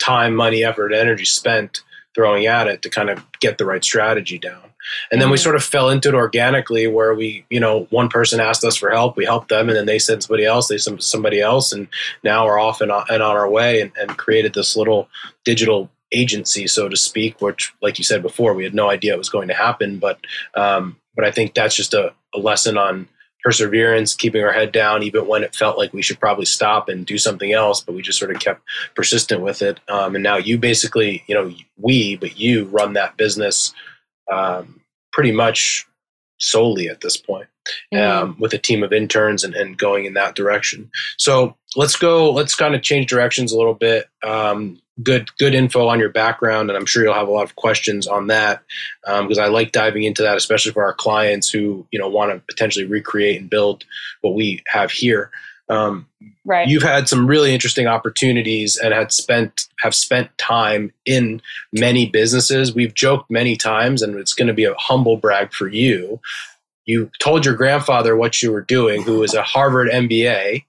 time, 0.00 0.34
money, 0.34 0.64
effort, 0.64 0.92
energy 0.92 1.24
spent 1.24 1.82
throwing 2.16 2.46
at 2.46 2.66
it 2.66 2.82
to 2.82 2.90
kind 2.90 3.10
of 3.10 3.24
get 3.40 3.58
the 3.58 3.64
right 3.64 3.84
strategy 3.84 4.38
down. 4.38 4.60
And 5.10 5.20
then 5.20 5.30
we 5.30 5.36
mm-hmm. 5.36 5.42
sort 5.42 5.56
of 5.56 5.64
fell 5.64 5.90
into 5.90 6.08
it 6.08 6.14
organically 6.14 6.86
where 6.86 7.14
we, 7.14 7.44
you 7.50 7.60
know, 7.60 7.86
one 7.90 8.08
person 8.08 8.40
asked 8.40 8.64
us 8.64 8.76
for 8.76 8.90
help, 8.90 9.16
we 9.16 9.24
helped 9.24 9.48
them, 9.48 9.68
and 9.68 9.76
then 9.76 9.86
they 9.86 9.98
sent 9.98 10.22
somebody 10.22 10.44
else, 10.44 10.68
they 10.68 10.78
sent 10.78 11.02
somebody 11.02 11.40
else, 11.40 11.72
and 11.72 11.88
now 12.22 12.44
we're 12.44 12.58
off 12.58 12.80
and 12.80 12.90
on, 12.90 13.04
and 13.08 13.22
on 13.22 13.36
our 13.36 13.48
way 13.48 13.80
and, 13.80 13.92
and 13.96 14.16
created 14.16 14.54
this 14.54 14.76
little 14.76 15.08
digital 15.44 15.90
agency, 16.12 16.66
so 16.66 16.88
to 16.88 16.96
speak, 16.96 17.40
which, 17.40 17.72
like 17.82 17.98
you 17.98 18.04
said 18.04 18.22
before, 18.22 18.54
we 18.54 18.64
had 18.64 18.74
no 18.74 18.88
idea 18.90 19.14
it 19.14 19.18
was 19.18 19.28
going 19.28 19.48
to 19.48 19.54
happen. 19.54 19.98
But, 19.98 20.18
um, 20.54 20.96
but 21.16 21.24
I 21.24 21.30
think 21.30 21.54
that's 21.54 21.74
just 21.74 21.94
a, 21.94 22.12
a 22.34 22.38
lesson 22.38 22.78
on 22.78 23.08
perseverance, 23.42 24.14
keeping 24.14 24.42
our 24.42 24.52
head 24.52 24.72
down, 24.72 25.02
even 25.02 25.26
when 25.26 25.44
it 25.44 25.54
felt 25.54 25.76
like 25.76 25.92
we 25.92 26.00
should 26.00 26.18
probably 26.18 26.46
stop 26.46 26.88
and 26.88 27.04
do 27.04 27.18
something 27.18 27.52
else, 27.52 27.82
but 27.82 27.94
we 27.94 28.00
just 28.00 28.18
sort 28.18 28.34
of 28.34 28.40
kept 28.40 28.62
persistent 28.94 29.42
with 29.42 29.60
it. 29.60 29.80
Um, 29.88 30.14
and 30.14 30.24
now 30.24 30.38
you 30.38 30.56
basically, 30.56 31.22
you 31.26 31.34
know, 31.34 31.52
we, 31.76 32.16
but 32.16 32.38
you 32.38 32.64
run 32.64 32.94
that 32.94 33.18
business 33.18 33.74
um, 34.32 34.80
pretty 35.12 35.32
much 35.32 35.86
solely 36.38 36.88
at 36.88 37.00
this 37.00 37.16
point 37.16 37.48
mm-hmm. 37.92 38.24
um, 38.24 38.36
with 38.38 38.52
a 38.52 38.58
team 38.58 38.82
of 38.82 38.92
interns 38.92 39.44
and, 39.44 39.54
and, 39.54 39.78
going 39.78 40.04
in 40.04 40.14
that 40.14 40.34
direction. 40.34 40.90
So 41.16 41.56
let's 41.76 41.96
go. 41.96 42.30
Let's 42.30 42.54
kind 42.54 42.74
of 42.74 42.82
change 42.82 43.06
directions 43.08 43.52
a 43.52 43.56
little 43.56 43.74
bit. 43.74 44.08
Um, 44.22 44.80
good, 45.02 45.36
good 45.38 45.54
info 45.54 45.88
on 45.88 45.98
your 45.98 46.10
background, 46.10 46.70
and 46.70 46.76
I'm 46.76 46.86
sure 46.86 47.02
you'll 47.02 47.14
have 47.14 47.28
a 47.28 47.32
lot 47.32 47.44
of 47.44 47.56
questions 47.56 48.06
on 48.06 48.28
that 48.28 48.62
because 49.04 49.38
um, 49.38 49.44
I 49.44 49.48
like 49.48 49.72
diving 49.72 50.04
into 50.04 50.22
that, 50.22 50.36
especially 50.36 50.72
for 50.72 50.84
our 50.84 50.94
clients 50.94 51.50
who 51.50 51.86
you 51.90 51.98
know 51.98 52.08
want 52.08 52.32
to 52.32 52.42
potentially 52.48 52.86
recreate 52.86 53.40
and 53.40 53.50
build 53.50 53.84
what 54.20 54.34
we 54.34 54.62
have 54.66 54.90
here. 54.90 55.30
Um, 55.68 56.06
right. 56.44 56.68
You've 56.68 56.82
had 56.82 57.08
some 57.08 57.26
really 57.26 57.54
interesting 57.54 57.86
opportunities 57.86 58.76
and 58.76 58.92
had 58.92 59.12
spent 59.12 59.68
have 59.80 59.94
spent 59.94 60.36
time 60.38 60.92
in 61.06 61.40
many 61.72 62.06
businesses. 62.06 62.74
We've 62.74 62.94
joked 62.94 63.30
many 63.30 63.56
times, 63.56 64.02
and 64.02 64.16
it's 64.16 64.34
going 64.34 64.48
to 64.48 64.54
be 64.54 64.64
a 64.64 64.74
humble 64.74 65.16
brag 65.16 65.52
for 65.52 65.68
you. 65.68 66.20
You 66.84 67.10
told 67.18 67.46
your 67.46 67.54
grandfather 67.54 68.14
what 68.14 68.42
you 68.42 68.52
were 68.52 68.60
doing, 68.60 69.02
who 69.02 69.18
was 69.20 69.32
a 69.32 69.42
Harvard 69.42 69.88
MBA, 69.88 70.64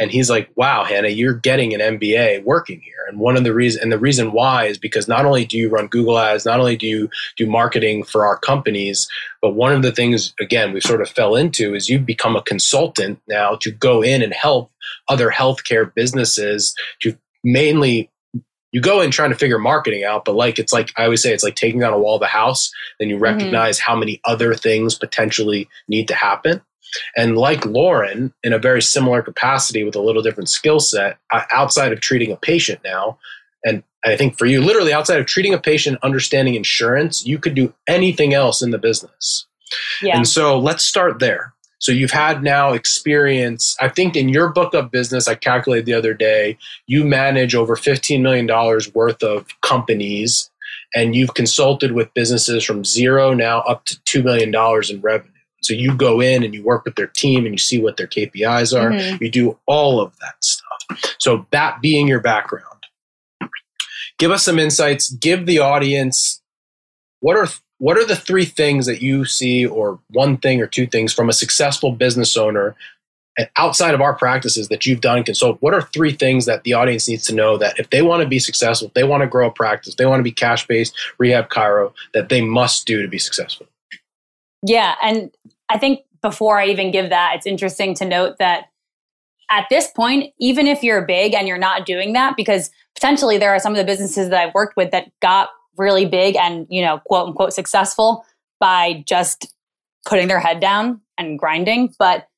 and 0.00 0.10
he's 0.10 0.30
like, 0.30 0.50
"Wow, 0.56 0.84
Hannah, 0.84 1.08
you're 1.08 1.34
getting 1.34 1.74
an 1.74 1.80
MBA 1.80 2.42
working 2.42 2.80
here." 2.80 2.94
And 3.08 3.20
one 3.20 3.36
of 3.36 3.44
the 3.44 3.54
reason 3.54 3.82
and 3.82 3.92
the 3.92 3.98
reason 3.98 4.32
why 4.32 4.64
is 4.64 4.78
because 4.78 5.06
not 5.06 5.26
only 5.26 5.44
do 5.44 5.56
you 5.56 5.68
run 5.68 5.86
Google 5.86 6.18
Ads, 6.18 6.46
not 6.46 6.58
only 6.58 6.76
do 6.76 6.86
you 6.86 7.10
do 7.36 7.46
marketing 7.46 8.02
for 8.02 8.26
our 8.26 8.38
companies, 8.38 9.08
but 9.42 9.50
one 9.50 9.72
of 9.72 9.82
the 9.82 9.92
things 9.92 10.34
again 10.40 10.72
we 10.72 10.80
sort 10.80 11.02
of 11.02 11.08
fell 11.10 11.36
into 11.36 11.74
is 11.74 11.88
you've 11.88 12.06
become 12.06 12.34
a 12.34 12.42
consultant 12.42 13.20
now 13.28 13.54
to 13.56 13.70
go 13.70 14.02
in 14.02 14.22
and 14.22 14.32
help 14.32 14.70
other 15.08 15.30
healthcare 15.30 15.92
businesses 15.94 16.74
to 17.02 17.16
mainly 17.44 18.10
you 18.72 18.80
go 18.80 19.00
in 19.00 19.10
trying 19.10 19.30
to 19.30 19.36
figure 19.36 19.58
marketing 19.58 20.04
out, 20.04 20.24
but 20.24 20.34
like 20.34 20.58
it's 20.58 20.72
like 20.72 20.92
I 20.96 21.04
always 21.04 21.22
say, 21.22 21.34
it's 21.34 21.42
like 21.42 21.56
taking 21.56 21.80
down 21.80 21.92
a 21.92 21.98
wall 21.98 22.16
of 22.16 22.22
a 22.22 22.26
house. 22.26 22.70
Then 22.98 23.08
you 23.08 23.16
mm-hmm. 23.16 23.24
recognize 23.24 23.78
mm-hmm. 23.78 23.90
how 23.90 23.96
many 23.96 24.20
other 24.24 24.54
things 24.54 24.94
potentially 24.94 25.68
need 25.88 26.08
to 26.08 26.14
happen. 26.14 26.62
And 27.16 27.36
like 27.36 27.64
Lauren, 27.66 28.32
in 28.42 28.52
a 28.52 28.58
very 28.58 28.82
similar 28.82 29.22
capacity 29.22 29.84
with 29.84 29.96
a 29.96 30.00
little 30.00 30.22
different 30.22 30.48
skill 30.48 30.80
set, 30.80 31.18
outside 31.32 31.92
of 31.92 32.00
treating 32.00 32.32
a 32.32 32.36
patient 32.36 32.80
now, 32.84 33.18
and 33.64 33.82
I 34.04 34.16
think 34.16 34.38
for 34.38 34.46
you, 34.46 34.62
literally 34.62 34.92
outside 34.92 35.20
of 35.20 35.26
treating 35.26 35.52
a 35.52 35.58
patient, 35.58 35.98
understanding 36.02 36.54
insurance, 36.54 37.24
you 37.26 37.38
could 37.38 37.54
do 37.54 37.74
anything 37.86 38.32
else 38.32 38.62
in 38.62 38.70
the 38.70 38.78
business. 38.78 39.46
Yeah. 40.02 40.16
And 40.16 40.26
so 40.26 40.58
let's 40.58 40.84
start 40.84 41.18
there. 41.18 41.52
So 41.78 41.92
you've 41.92 42.10
had 42.10 42.42
now 42.42 42.72
experience. 42.72 43.76
I 43.80 43.88
think 43.88 44.14
in 44.14 44.28
your 44.28 44.50
book 44.50 44.74
of 44.74 44.90
business, 44.90 45.28
I 45.28 45.34
calculated 45.34 45.86
the 45.86 45.94
other 45.94 46.12
day, 46.12 46.58
you 46.86 47.04
manage 47.04 47.54
over 47.54 47.74
$15 47.74 48.20
million 48.20 48.46
worth 48.94 49.22
of 49.22 49.46
companies 49.62 50.50
and 50.94 51.16
you've 51.16 51.34
consulted 51.34 51.92
with 51.92 52.12
businesses 52.12 52.64
from 52.64 52.84
zero 52.84 53.32
now 53.32 53.60
up 53.60 53.84
to 53.86 53.96
$2 54.00 54.24
million 54.24 54.54
in 54.90 55.00
revenue. 55.00 55.32
So 55.62 55.74
you 55.74 55.94
go 55.96 56.20
in 56.20 56.42
and 56.42 56.54
you 56.54 56.62
work 56.62 56.84
with 56.84 56.96
their 56.96 57.06
team 57.06 57.44
and 57.44 57.54
you 57.54 57.58
see 57.58 57.80
what 57.80 57.96
their 57.96 58.06
KPIs 58.06 58.78
are. 58.78 58.90
Mm-hmm. 58.90 59.22
You 59.22 59.30
do 59.30 59.58
all 59.66 60.00
of 60.00 60.12
that 60.20 60.42
stuff. 60.42 61.16
So 61.18 61.46
that 61.50 61.80
being 61.80 62.08
your 62.08 62.20
background, 62.20 62.66
give 64.18 64.30
us 64.30 64.44
some 64.44 64.58
insights. 64.58 65.10
Give 65.10 65.46
the 65.46 65.58
audience 65.58 66.40
what 67.20 67.36
are 67.36 67.48
what 67.78 67.96
are 67.96 68.04
the 68.04 68.16
three 68.16 68.44
things 68.44 68.84
that 68.86 69.00
you 69.00 69.24
see, 69.24 69.64
or 69.64 69.98
one 70.10 70.36
thing 70.36 70.60
or 70.60 70.66
two 70.66 70.86
things 70.86 71.14
from 71.14 71.30
a 71.30 71.32
successful 71.32 71.92
business 71.92 72.36
owner 72.36 72.76
outside 73.56 73.94
of 73.94 74.02
our 74.02 74.14
practices 74.14 74.68
that 74.68 74.84
you've 74.84 75.00
done 75.00 75.24
consult? 75.24 75.56
What 75.60 75.72
are 75.72 75.82
three 75.82 76.12
things 76.12 76.44
that 76.44 76.64
the 76.64 76.74
audience 76.74 77.08
needs 77.08 77.24
to 77.26 77.34
know 77.34 77.56
that 77.56 77.78
if 77.78 77.88
they 77.88 78.02
want 78.02 78.22
to 78.22 78.28
be 78.28 78.38
successful, 78.38 78.88
if 78.88 78.94
they 78.94 79.04
want 79.04 79.22
to 79.22 79.26
grow 79.26 79.48
a 79.48 79.50
practice, 79.50 79.94
they 79.94 80.04
want 80.04 80.20
to 80.20 80.24
be 80.24 80.32
cash 80.32 80.66
based, 80.66 80.94
rehab, 81.16 81.48
chiro, 81.48 81.92
that 82.12 82.28
they 82.28 82.42
must 82.42 82.86
do 82.86 83.00
to 83.00 83.08
be 83.08 83.18
successful? 83.18 83.66
Yeah. 84.66 84.94
And 85.02 85.30
I 85.68 85.78
think 85.78 86.00
before 86.22 86.58
I 86.58 86.66
even 86.66 86.90
give 86.90 87.10
that, 87.10 87.34
it's 87.36 87.46
interesting 87.46 87.94
to 87.94 88.04
note 88.04 88.38
that 88.38 88.66
at 89.50 89.66
this 89.68 89.88
point, 89.88 90.32
even 90.38 90.66
if 90.66 90.82
you're 90.82 91.04
big 91.04 91.34
and 91.34 91.48
you're 91.48 91.58
not 91.58 91.86
doing 91.86 92.12
that, 92.12 92.36
because 92.36 92.70
potentially 92.94 93.38
there 93.38 93.50
are 93.50 93.58
some 93.58 93.72
of 93.72 93.78
the 93.78 93.84
businesses 93.84 94.28
that 94.28 94.40
I've 94.40 94.54
worked 94.54 94.76
with 94.76 94.90
that 94.92 95.10
got 95.20 95.48
really 95.76 96.06
big 96.06 96.36
and, 96.36 96.66
you 96.70 96.82
know, 96.82 97.00
quote 97.06 97.28
unquote 97.28 97.52
successful 97.52 98.24
by 98.60 99.02
just 99.06 99.52
putting 100.06 100.28
their 100.28 100.40
head 100.40 100.60
down 100.60 101.00
and 101.18 101.38
grinding. 101.38 101.94
But 101.98 102.28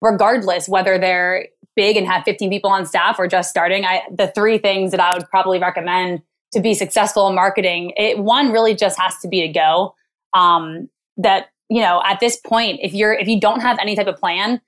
regardless, 0.00 0.68
whether 0.68 0.98
they're 0.98 1.46
big 1.74 1.96
and 1.96 2.06
have 2.06 2.24
15 2.24 2.50
people 2.50 2.70
on 2.70 2.84
staff 2.84 3.18
or 3.18 3.26
just 3.26 3.48
starting, 3.48 3.84
I, 3.84 4.02
the 4.14 4.28
three 4.28 4.58
things 4.58 4.90
that 4.90 5.00
I 5.00 5.16
would 5.16 5.28
probably 5.30 5.58
recommend 5.58 6.22
to 6.52 6.60
be 6.60 6.74
successful 6.74 7.28
in 7.28 7.34
marketing, 7.34 7.92
it, 7.96 8.18
one 8.18 8.52
really 8.52 8.74
just 8.74 8.98
has 9.00 9.16
to 9.20 9.28
be 9.28 9.40
to 9.46 9.48
go. 9.48 9.94
Um, 10.34 10.90
that 11.16 11.51
you 11.72 11.80
know, 11.80 12.02
at 12.04 12.20
this 12.20 12.36
point, 12.36 12.80
if 12.82 12.92
you're 12.92 13.14
if 13.14 13.26
you 13.26 13.40
don't 13.40 13.60
have 13.60 13.78
any 13.80 13.96
type 13.96 14.06
of 14.06 14.16
plan, 14.16 14.60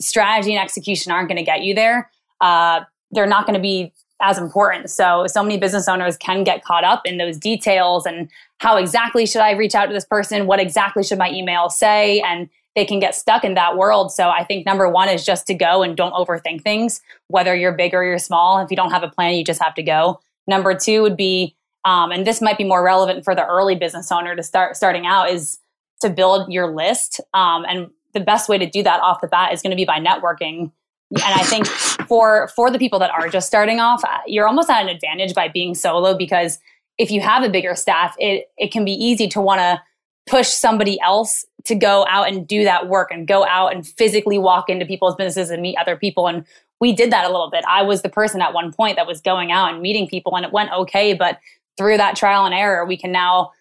strategy 0.00 0.54
and 0.54 0.62
execution 0.62 1.12
aren't 1.12 1.28
going 1.28 1.36
to 1.36 1.44
get 1.44 1.62
you 1.62 1.74
there. 1.74 2.10
Uh, 2.40 2.80
they're 3.10 3.26
not 3.26 3.46
going 3.46 3.54
to 3.54 3.60
be 3.60 3.92
as 4.22 4.38
important. 4.38 4.88
So, 4.88 5.26
so 5.26 5.42
many 5.42 5.58
business 5.58 5.86
owners 5.86 6.16
can 6.16 6.44
get 6.44 6.64
caught 6.64 6.82
up 6.82 7.02
in 7.04 7.18
those 7.18 7.36
details 7.36 8.06
and 8.06 8.30
how 8.58 8.78
exactly 8.78 9.26
should 9.26 9.42
I 9.42 9.50
reach 9.50 9.74
out 9.74 9.86
to 9.86 9.92
this 9.92 10.06
person? 10.06 10.46
What 10.46 10.58
exactly 10.58 11.04
should 11.04 11.18
my 11.18 11.30
email 11.30 11.68
say? 11.68 12.20
And 12.20 12.48
they 12.74 12.86
can 12.86 13.00
get 13.00 13.14
stuck 13.14 13.44
in 13.44 13.52
that 13.54 13.76
world. 13.76 14.10
So, 14.10 14.30
I 14.30 14.42
think 14.42 14.64
number 14.64 14.88
one 14.88 15.10
is 15.10 15.26
just 15.26 15.46
to 15.48 15.54
go 15.54 15.82
and 15.82 15.94
don't 15.94 16.14
overthink 16.14 16.62
things, 16.62 17.02
whether 17.28 17.54
you're 17.54 17.72
big 17.72 17.92
or 17.92 18.02
you're 18.02 18.18
small. 18.18 18.58
If 18.60 18.70
you 18.70 18.76
don't 18.78 18.92
have 18.92 19.02
a 19.02 19.08
plan, 19.10 19.34
you 19.34 19.44
just 19.44 19.62
have 19.62 19.74
to 19.74 19.82
go. 19.82 20.20
Number 20.46 20.74
two 20.74 21.02
would 21.02 21.18
be, 21.18 21.54
um, 21.84 22.10
and 22.12 22.26
this 22.26 22.40
might 22.40 22.56
be 22.56 22.64
more 22.64 22.82
relevant 22.82 23.24
for 23.24 23.34
the 23.34 23.44
early 23.44 23.74
business 23.74 24.10
owner 24.10 24.34
to 24.34 24.42
start 24.42 24.76
starting 24.76 25.06
out, 25.06 25.28
is 25.28 25.58
to 26.00 26.10
build 26.10 26.52
your 26.52 26.74
list. 26.74 27.20
Um, 27.34 27.64
and 27.68 27.90
the 28.12 28.20
best 28.20 28.48
way 28.48 28.58
to 28.58 28.66
do 28.68 28.82
that 28.82 29.00
off 29.00 29.20
the 29.20 29.28
bat 29.28 29.52
is 29.52 29.62
going 29.62 29.70
to 29.70 29.76
be 29.76 29.84
by 29.84 29.98
networking. 29.98 30.70
And 31.10 31.22
I 31.22 31.42
think 31.42 31.66
for 32.08 32.48
for 32.48 32.70
the 32.70 32.78
people 32.78 32.98
that 32.98 33.10
are 33.10 33.28
just 33.28 33.46
starting 33.46 33.80
off, 33.80 34.04
uh, 34.04 34.18
you're 34.26 34.46
almost 34.46 34.70
at 34.70 34.82
an 34.82 34.88
advantage 34.88 35.34
by 35.34 35.48
being 35.48 35.74
solo 35.74 36.16
because 36.16 36.58
if 36.98 37.10
you 37.10 37.20
have 37.20 37.42
a 37.42 37.48
bigger 37.48 37.74
staff, 37.74 38.14
it 38.18 38.50
it 38.56 38.72
can 38.72 38.84
be 38.84 38.92
easy 38.92 39.28
to 39.28 39.40
want 39.40 39.60
to 39.60 39.80
push 40.26 40.48
somebody 40.48 41.00
else 41.00 41.44
to 41.64 41.74
go 41.74 42.04
out 42.08 42.28
and 42.28 42.46
do 42.46 42.64
that 42.64 42.88
work 42.88 43.10
and 43.10 43.26
go 43.26 43.44
out 43.46 43.72
and 43.72 43.86
physically 43.86 44.38
walk 44.38 44.68
into 44.68 44.84
people's 44.84 45.14
businesses 45.14 45.50
and 45.50 45.62
meet 45.62 45.76
other 45.76 45.96
people. 45.96 46.26
And 46.26 46.44
we 46.80 46.92
did 46.92 47.10
that 47.12 47.24
a 47.24 47.28
little 47.28 47.50
bit. 47.50 47.64
I 47.68 47.82
was 47.82 48.02
the 48.02 48.08
person 48.08 48.40
at 48.40 48.52
one 48.52 48.72
point 48.72 48.96
that 48.96 49.06
was 49.06 49.20
going 49.20 49.50
out 49.50 49.72
and 49.72 49.82
meeting 49.82 50.08
people, 50.08 50.36
and 50.36 50.44
it 50.44 50.52
went 50.52 50.72
okay. 50.72 51.14
But 51.14 51.38
through 51.76 51.96
that 51.96 52.16
trial 52.16 52.44
and 52.44 52.54
error, 52.54 52.84
we 52.84 52.96
can 52.96 53.12
now 53.12 53.52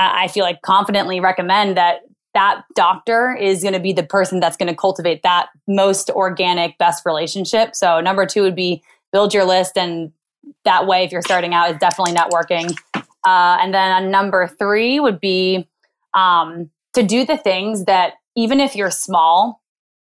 I 0.00 0.28
feel 0.28 0.44
like 0.44 0.62
confidently 0.62 1.20
recommend 1.20 1.76
that 1.76 2.00
that 2.32 2.62
doctor 2.74 3.36
is 3.36 3.62
going 3.62 3.74
to 3.74 3.80
be 3.80 3.92
the 3.92 4.04
person 4.04 4.40
that's 4.40 4.56
going 4.56 4.68
to 4.68 4.74
cultivate 4.74 5.22
that 5.22 5.48
most 5.66 6.10
organic, 6.10 6.78
best 6.78 7.04
relationship. 7.04 7.74
So, 7.74 8.00
number 8.00 8.24
two 8.24 8.42
would 8.42 8.54
be 8.54 8.82
build 9.12 9.34
your 9.34 9.44
list. 9.44 9.76
And 9.76 10.12
that 10.64 10.86
way, 10.86 11.04
if 11.04 11.12
you're 11.12 11.22
starting 11.22 11.54
out, 11.54 11.70
is 11.70 11.78
definitely 11.78 12.14
networking. 12.14 12.74
Uh, 12.94 13.58
and 13.60 13.74
then 13.74 14.10
number 14.10 14.46
three 14.46 15.00
would 15.00 15.20
be 15.20 15.68
um, 16.14 16.70
to 16.94 17.02
do 17.02 17.24
the 17.24 17.36
things 17.36 17.84
that, 17.84 18.14
even 18.36 18.60
if 18.60 18.76
you're 18.76 18.90
small, 18.90 19.60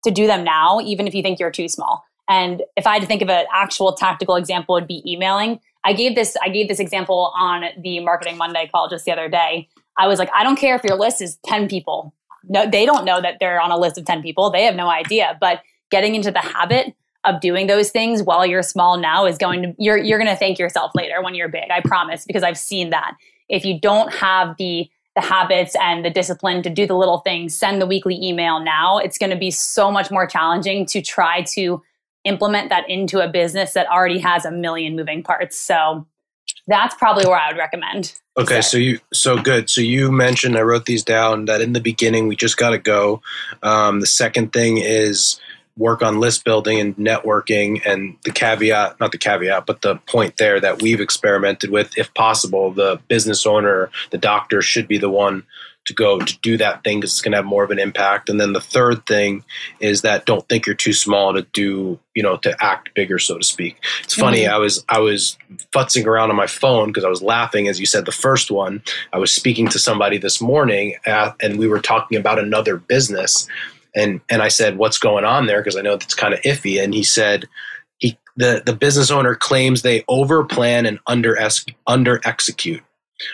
to 0.03 0.11
do 0.11 0.27
them 0.27 0.43
now, 0.43 0.79
even 0.81 1.07
if 1.07 1.15
you 1.15 1.21
think 1.21 1.39
you're 1.39 1.51
too 1.51 1.67
small. 1.67 2.03
And 2.29 2.63
if 2.77 2.85
I 2.85 2.93
had 2.93 3.01
to 3.01 3.07
think 3.07 3.21
of 3.21 3.29
an 3.29 3.45
actual 3.53 3.93
tactical 3.93 4.35
example, 4.35 4.73
would 4.75 4.87
be 4.87 5.03
emailing. 5.11 5.59
I 5.83 5.93
gave 5.93 6.15
this 6.15 6.37
I 6.41 6.49
gave 6.49 6.67
this 6.67 6.79
example 6.79 7.33
on 7.35 7.63
the 7.81 7.99
Marketing 7.99 8.37
Monday 8.37 8.69
call 8.71 8.87
just 8.87 9.05
the 9.05 9.11
other 9.11 9.27
day. 9.27 9.67
I 9.97 10.07
was 10.07 10.19
like, 10.19 10.29
I 10.33 10.43
don't 10.43 10.57
care 10.57 10.75
if 10.75 10.83
your 10.83 10.97
list 10.97 11.21
is 11.21 11.37
10 11.45 11.67
people. 11.67 12.13
no, 12.43 12.69
they 12.69 12.85
don't 12.85 13.05
know 13.05 13.21
that 13.21 13.37
they're 13.39 13.61
on 13.61 13.71
a 13.71 13.77
list 13.77 13.97
of 13.97 14.05
10 14.05 14.21
people. 14.21 14.49
They 14.49 14.63
have 14.63 14.75
no 14.75 14.89
idea. 14.89 15.37
But 15.39 15.61
getting 15.89 16.15
into 16.15 16.31
the 16.31 16.39
habit 16.39 16.95
of 17.23 17.39
doing 17.39 17.67
those 17.67 17.91
things 17.91 18.23
while 18.23 18.45
you're 18.45 18.63
small 18.63 18.97
now 18.97 19.25
is 19.25 19.37
going 19.37 19.61
to 19.61 19.75
you're 19.77 19.97
you're 19.97 20.17
going 20.17 20.29
to 20.29 20.35
thank 20.35 20.57
yourself 20.57 20.91
later 20.95 21.21
when 21.21 21.35
you're 21.35 21.49
big. 21.49 21.69
I 21.69 21.81
promise 21.81 22.25
because 22.25 22.43
I've 22.43 22.57
seen 22.57 22.89
that. 22.89 23.15
If 23.47 23.63
you 23.65 23.79
don't 23.79 24.11
have 24.13 24.55
the 24.57 24.89
the 25.15 25.21
habits 25.21 25.75
and 25.81 26.05
the 26.05 26.09
discipline 26.09 26.63
to 26.63 26.69
do 26.69 26.87
the 26.87 26.95
little 26.95 27.19
things, 27.19 27.53
send 27.53 27.81
the 27.81 27.85
weekly 27.85 28.17
email 28.23 28.61
now, 28.61 28.97
it's 28.97 29.17
going 29.17 29.29
to 29.29 29.37
be 29.37 29.51
so 29.51 29.91
much 29.91 30.09
more 30.09 30.25
challenging 30.25 30.85
to 30.85 31.01
try 31.01 31.41
to 31.41 31.81
implement 32.23 32.69
that 32.69 32.89
into 32.89 33.19
a 33.19 33.27
business 33.27 33.73
that 33.73 33.87
already 33.87 34.19
has 34.19 34.45
a 34.45 34.51
million 34.51 34.95
moving 34.95 35.21
parts. 35.21 35.59
So 35.59 36.07
that's 36.71 36.95
probably 36.95 37.25
where 37.25 37.39
I 37.39 37.49
would 37.49 37.57
recommend. 37.57 38.13
Okay, 38.37 38.61
so 38.61 38.77
you 38.77 38.99
so 39.13 39.41
good. 39.41 39.69
So 39.69 39.81
you 39.81 40.11
mentioned 40.11 40.57
I 40.57 40.61
wrote 40.61 40.85
these 40.85 41.03
down 41.03 41.45
that 41.45 41.61
in 41.61 41.73
the 41.73 41.81
beginning 41.81 42.27
we 42.27 42.35
just 42.35 42.57
got 42.57 42.69
to 42.69 42.77
go. 42.77 43.21
Um, 43.61 43.99
the 43.99 44.07
second 44.07 44.53
thing 44.53 44.77
is 44.77 45.39
work 45.77 46.01
on 46.01 46.19
list 46.19 46.43
building 46.45 46.79
and 46.79 46.95
networking 46.97 47.81
and 47.85 48.17
the 48.23 48.31
caveat 48.31 48.99
not 48.99 49.13
the 49.13 49.17
caveat 49.17 49.65
but 49.65 49.81
the 49.81 49.95
point 50.05 50.35
there 50.35 50.59
that 50.59 50.81
we've 50.81 50.99
experimented 50.99 51.71
with 51.71 51.97
if 51.97 52.13
possible 52.13 52.71
the 52.71 52.99
business 53.07 53.45
owner 53.45 53.89
the 54.09 54.17
doctor 54.17 54.61
should 54.61 54.85
be 54.85 54.97
the 54.97 55.09
one 55.09 55.43
to 55.85 55.93
go 55.93 56.19
to 56.19 56.39
do 56.41 56.57
that 56.57 56.83
thing 56.83 56.99
because 56.99 57.11
it's 57.11 57.21
going 57.21 57.31
to 57.31 57.37
have 57.37 57.45
more 57.45 57.63
of 57.63 57.71
an 57.71 57.79
impact 57.79 58.29
and 58.29 58.39
then 58.39 58.53
the 58.53 58.61
third 58.61 59.05
thing 59.05 59.43
is 59.79 60.01
that 60.01 60.25
don't 60.25 60.47
think 60.47 60.65
you're 60.65 60.75
too 60.75 60.93
small 60.93 61.33
to 61.33 61.41
do 61.53 61.99
you 62.13 62.21
know 62.21 62.37
to 62.37 62.55
act 62.63 62.93
bigger 62.93 63.17
so 63.17 63.37
to 63.37 63.43
speak 63.43 63.77
it's 64.03 64.13
funny 64.13 64.41
mm-hmm. 64.41 64.53
i 64.53 64.57
was 64.57 64.85
i 64.89 64.99
was 64.99 65.37
futzing 65.73 66.05
around 66.05 66.29
on 66.29 66.35
my 66.35 66.47
phone 66.47 66.87
because 66.87 67.03
i 67.03 67.09
was 67.09 67.21
laughing 67.21 67.67
as 67.67 67.79
you 67.79 67.85
said 67.85 68.05
the 68.05 68.11
first 68.11 68.51
one 68.51 68.81
i 69.13 69.17
was 69.17 69.33
speaking 69.33 69.67
to 69.67 69.79
somebody 69.79 70.17
this 70.17 70.41
morning 70.41 70.95
at, 71.05 71.35
and 71.41 71.57
we 71.57 71.67
were 71.67 71.81
talking 71.81 72.17
about 72.17 72.37
another 72.37 72.77
business 72.77 73.47
and 73.95 74.21
and 74.29 74.41
I 74.41 74.47
said, 74.47 74.77
"What's 74.77 74.97
going 74.97 75.25
on 75.25 75.47
there?" 75.47 75.61
Because 75.61 75.75
I 75.75 75.81
know 75.81 75.95
that's 75.95 76.13
kind 76.13 76.33
of 76.33 76.41
iffy. 76.41 76.81
And 76.81 76.93
he 76.93 77.03
said, 77.03 77.47
"He 77.97 78.17
the 78.35 78.63
the 78.65 78.75
business 78.75 79.11
owner 79.11 79.35
claims 79.35 79.81
they 79.81 80.03
over 80.07 80.43
plan 80.43 80.85
and 80.85 80.99
under 81.07 81.37
under 81.87 82.21
execute. 82.23 82.83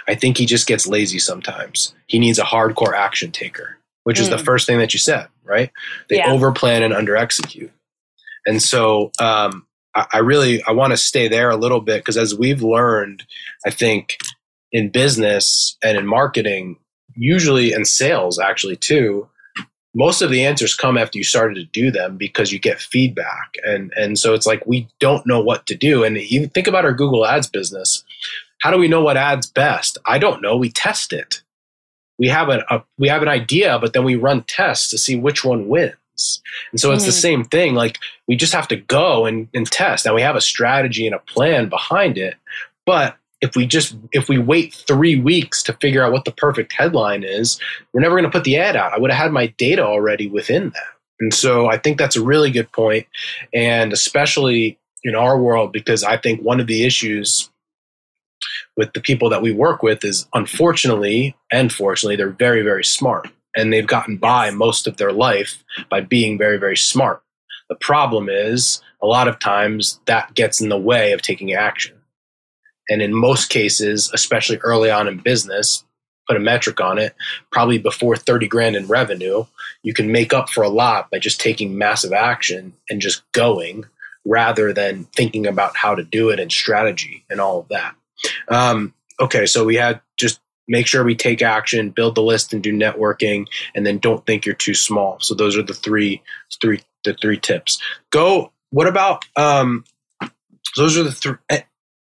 I 0.08 0.16
think 0.16 0.38
he 0.38 0.46
just 0.46 0.68
gets 0.68 0.88
lazy 0.88 1.20
sometimes. 1.20 1.94
He 2.08 2.20
needs 2.20 2.40
a 2.40 2.44
hardcore 2.44 2.94
action 2.94 3.32
taker, 3.32 3.78
which 4.04 4.18
mm. 4.18 4.22
is 4.22 4.30
the 4.30 4.38
mm. 4.38 4.46
first 4.46 4.68
thing 4.68 4.80
that 4.80 4.94
you 4.94 5.00
said, 5.00 5.28
right? 5.44 5.72
They 6.10 6.18
yeah. 6.18 6.32
over 6.32 6.52
plan 6.52 6.84
and 6.84 6.94
under 6.94 7.16
execute. 7.16 7.72
And 8.46 8.62
so 8.62 9.12
um, 9.20 9.66
I, 9.96 10.06
I 10.14 10.18
really 10.20 10.64
I 10.64 10.72
want 10.72 10.92
to 10.92 10.98
stay 10.98 11.28
there 11.28 11.50
a 11.50 11.58
little 11.58 11.82
bit 11.82 12.00
because 12.00 12.18
as 12.18 12.36
we've 12.36 12.62
learned, 12.62 13.24
I 13.66 13.70
think 13.70 14.18
in 14.72 14.90
business 14.90 15.78
and 15.84 15.98
in 15.98 16.06
marketing, 16.06 16.78
usually 17.16 17.74
in 17.74 17.86
sales 17.86 18.40
actually 18.40 18.76
too 18.76 19.28
most 19.98 20.22
of 20.22 20.30
the 20.30 20.46
answers 20.46 20.76
come 20.76 20.96
after 20.96 21.18
you 21.18 21.24
started 21.24 21.56
to 21.56 21.64
do 21.64 21.90
them 21.90 22.18
because 22.18 22.52
you 22.52 22.60
get 22.60 22.80
feedback 22.80 23.56
and 23.66 23.92
and 23.96 24.20
so 24.20 24.34
it's 24.34 24.46
like 24.46 24.66
we 24.68 24.88
don't 25.00 25.26
know 25.26 25.42
what 25.42 25.66
to 25.66 25.76
do 25.76 26.04
and 26.04 26.18
you 26.18 26.48
think 26.48 26.68
about 26.68 26.86
our 26.86 26.94
google 26.94 27.26
ads 27.26 27.48
business 27.48 28.04
how 28.60 28.72
do 28.72 28.78
we 28.78 28.88
know 28.88 29.02
what 29.02 29.18
ads 29.18 29.48
best? 29.48 29.98
I 30.06 30.18
don't 30.18 30.42
know. 30.42 30.58
We 30.58 30.70
test 30.72 31.14
it. 31.14 31.42
We 32.20 32.28
have 32.30 32.50
a, 32.50 32.66
a 32.70 32.84
we 32.98 33.08
have 33.10 33.22
an 33.22 33.28
idea 33.28 33.78
but 33.80 33.94
then 33.94 34.04
we 34.04 34.16
run 34.16 34.44
tests 34.44 34.90
to 34.90 34.98
see 34.98 35.16
which 35.16 35.44
one 35.44 35.68
wins. 35.68 36.42
And 36.72 36.80
so 36.80 36.92
it's 36.92 37.04
mm. 37.04 37.08
the 37.08 37.12
same 37.12 37.44
thing 37.44 37.76
like 37.76 38.00
we 38.28 38.36
just 38.36 38.54
have 38.54 38.68
to 38.70 38.76
go 38.76 39.26
and, 39.26 39.48
and 39.54 39.70
test. 39.70 40.06
Now 40.06 40.16
we 40.16 40.24
have 40.24 40.36
a 40.36 40.42
strategy 40.42 41.06
and 41.06 41.16
a 41.16 41.20
plan 41.20 41.70
behind 41.70 42.18
it 42.18 42.36
but 42.88 43.18
if 43.40 43.56
we 43.56 43.68
just 43.68 43.96
if 44.14 44.30
we 44.30 44.40
wait 44.40 44.74
three 44.74 45.20
weeks 45.20 45.62
to 45.64 45.74
figure 45.74 46.04
out 46.04 46.12
what 46.12 46.26
the 46.26 46.32
perfect 46.32 46.74
headline 46.74 47.24
is 47.24 47.60
we're 47.94 48.02
never 48.02 48.16
going 48.16 48.24
to 48.24 48.32
put 48.32 48.46
the 48.46 48.58
ad 48.58 48.76
out. 48.76 48.94
I 48.94 48.98
would 48.98 49.12
have 49.12 49.26
had 49.26 49.32
my 49.32 49.48
data 49.58 49.84
already 49.84 50.28
within 50.28 50.70
that. 50.72 50.88
And 51.20 51.34
so 51.34 51.68
i 51.68 51.78
think 51.78 51.98
that's 51.98 52.16
a 52.16 52.24
really 52.24 52.52
good 52.52 52.72
point 52.72 53.06
and 53.54 53.94
especially 53.94 54.80
in 55.04 55.16
our 55.16 55.40
world 55.40 55.72
because 55.72 56.04
i 56.04 56.18
think 56.18 56.42
one 56.42 56.60
of 56.60 56.68
the 56.68 56.84
issues 56.84 57.50
with 58.78 58.94
the 58.94 59.02
people 59.02 59.30
that 59.30 59.42
we 59.42 59.52
work 59.52 59.84
with 59.84 60.06
is 60.06 60.28
unfortunately 60.34 61.36
and 61.52 61.74
fortunately 61.74 62.16
they're 62.16 62.30
very 62.30 62.62
very 62.62 62.86
smart. 62.86 63.30
And 63.56 63.74
they've 63.74 63.88
gotten 63.88 64.18
by 64.18 64.52
most 64.52 64.86
of 64.86 64.98
their 64.98 65.12
life 65.12 65.64
by 65.90 66.02
being 66.02 66.38
very 66.38 66.58
very 66.58 66.78
smart. 66.78 67.22
The 67.70 67.76
problem 67.76 68.30
is 68.30 68.82
a 69.02 69.08
lot 69.08 69.28
of 69.28 69.40
times 69.40 70.00
that 70.06 70.34
gets 70.34 70.62
in 70.62 70.70
the 70.70 70.78
way 70.78 71.12
of 71.12 71.22
taking 71.22 71.54
action. 71.54 71.96
And 72.90 73.02
in 73.02 73.14
most 73.14 73.50
cases, 73.50 74.10
especially 74.14 74.58
early 74.58 74.90
on 74.90 75.08
in 75.08 75.18
business, 75.18 75.84
put 76.28 76.38
a 76.38 76.42
metric 76.42 76.80
on 76.82 76.98
it, 76.98 77.16
probably 77.52 77.78
before 77.78 78.16
30 78.16 78.48
grand 78.48 78.76
in 78.76 78.88
revenue, 78.88 79.46
you 79.84 79.94
can 79.94 80.12
make 80.12 80.34
up 80.34 80.50
for 80.50 80.64
a 80.64 80.70
lot 80.70 81.10
by 81.10 81.20
just 81.20 81.40
taking 81.40 81.78
massive 81.78 82.14
action 82.14 82.74
and 82.90 83.02
just 83.02 83.24
going 83.32 83.86
rather 84.26 84.74
than 84.74 85.06
thinking 85.16 85.48
about 85.48 85.76
how 85.76 85.96
to 85.96 86.04
do 86.04 86.30
it 86.30 86.40
and 86.40 86.52
strategy 86.52 87.24
and 87.30 87.40
all 87.40 87.60
of 87.60 87.68
that. 87.70 87.96
Um, 88.48 88.94
okay, 89.20 89.46
so 89.46 89.66
we 89.66 89.76
had 89.76 90.02
just 90.18 90.40
make 90.68 90.88
sure 90.88 91.04
we 91.04 91.16
take 91.16 91.42
action, 91.42 91.90
build 91.92 92.16
the 92.16 92.22
list 92.22 92.54
and 92.54 92.62
do 92.62 92.74
networking, 92.74 93.48
and 93.74 93.86
then 93.86 94.00
don't 94.00 94.26
think 94.26 94.46
you're 94.46 94.56
too 94.56 94.74
small. 94.74 95.20
So 95.20 95.34
those 95.34 95.58
are 95.58 95.64
the 95.64 95.74
three, 95.74 96.22
three, 96.62 96.82
the 97.04 97.14
three 97.14 97.40
tips. 97.40 97.82
Go. 98.10 98.52
What 98.70 98.88
about 98.88 99.24
um, 99.38 99.86
those 100.76 100.98
are 100.98 101.04
the 101.04 101.12
three 101.12 101.36
eh, 101.50 101.62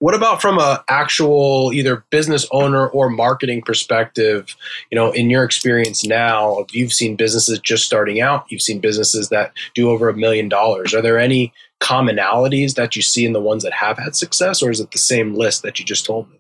what 0.00 0.14
about 0.14 0.40
from 0.40 0.58
a 0.58 0.82
actual 0.88 1.72
either 1.74 2.04
business 2.08 2.46
owner 2.52 2.88
or 2.88 3.10
marketing 3.10 3.60
perspective? 3.60 4.56
You 4.90 4.96
know, 4.96 5.12
in 5.12 5.28
your 5.28 5.44
experience 5.44 6.06
now, 6.06 6.58
if 6.60 6.74
you've 6.74 6.92
seen 6.92 7.16
businesses 7.16 7.60
just 7.60 7.84
starting 7.84 8.18
out, 8.18 8.46
you've 8.48 8.62
seen 8.62 8.80
businesses 8.80 9.28
that 9.28 9.52
do 9.74 9.90
over 9.90 10.08
a 10.08 10.16
million 10.16 10.48
dollars. 10.48 10.94
Are 10.94 11.02
there 11.02 11.18
any 11.18 11.52
commonalities 11.81 12.75
that 12.75 12.95
you 12.95 13.03
see 13.03 13.25
in 13.25 13.33
the 13.33 13.40
ones 13.40 13.62
that 13.62 13.73
have 13.73 13.99
had 13.99 14.14
success, 14.14 14.62
or 14.62 14.71
is 14.71 14.81
it 14.81 14.90
the 14.90 14.99
same 14.99 15.35
list 15.35 15.62
that 15.62 15.79
you 15.79 15.85
just 15.85 16.05
told 16.05 16.31
me? 16.31 16.38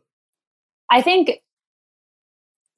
I 0.90 1.02
think 1.02 1.40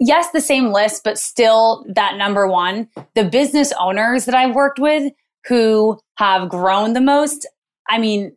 yes, 0.07 0.31
the 0.31 0.41
same 0.41 0.73
list, 0.73 1.05
but 1.05 1.19
still 1.19 1.85
that 1.89 2.17
number 2.17 2.47
one. 2.47 2.89
The 3.15 3.25
business 3.25 3.73
owners 3.79 4.25
that 4.25 4.35
I've 4.35 4.55
worked 4.55 4.79
with 4.79 5.13
who 5.47 5.99
have 6.17 6.49
grown 6.49 6.93
the 6.93 7.01
most, 7.01 7.47
I 7.89 7.99
mean, 7.99 8.37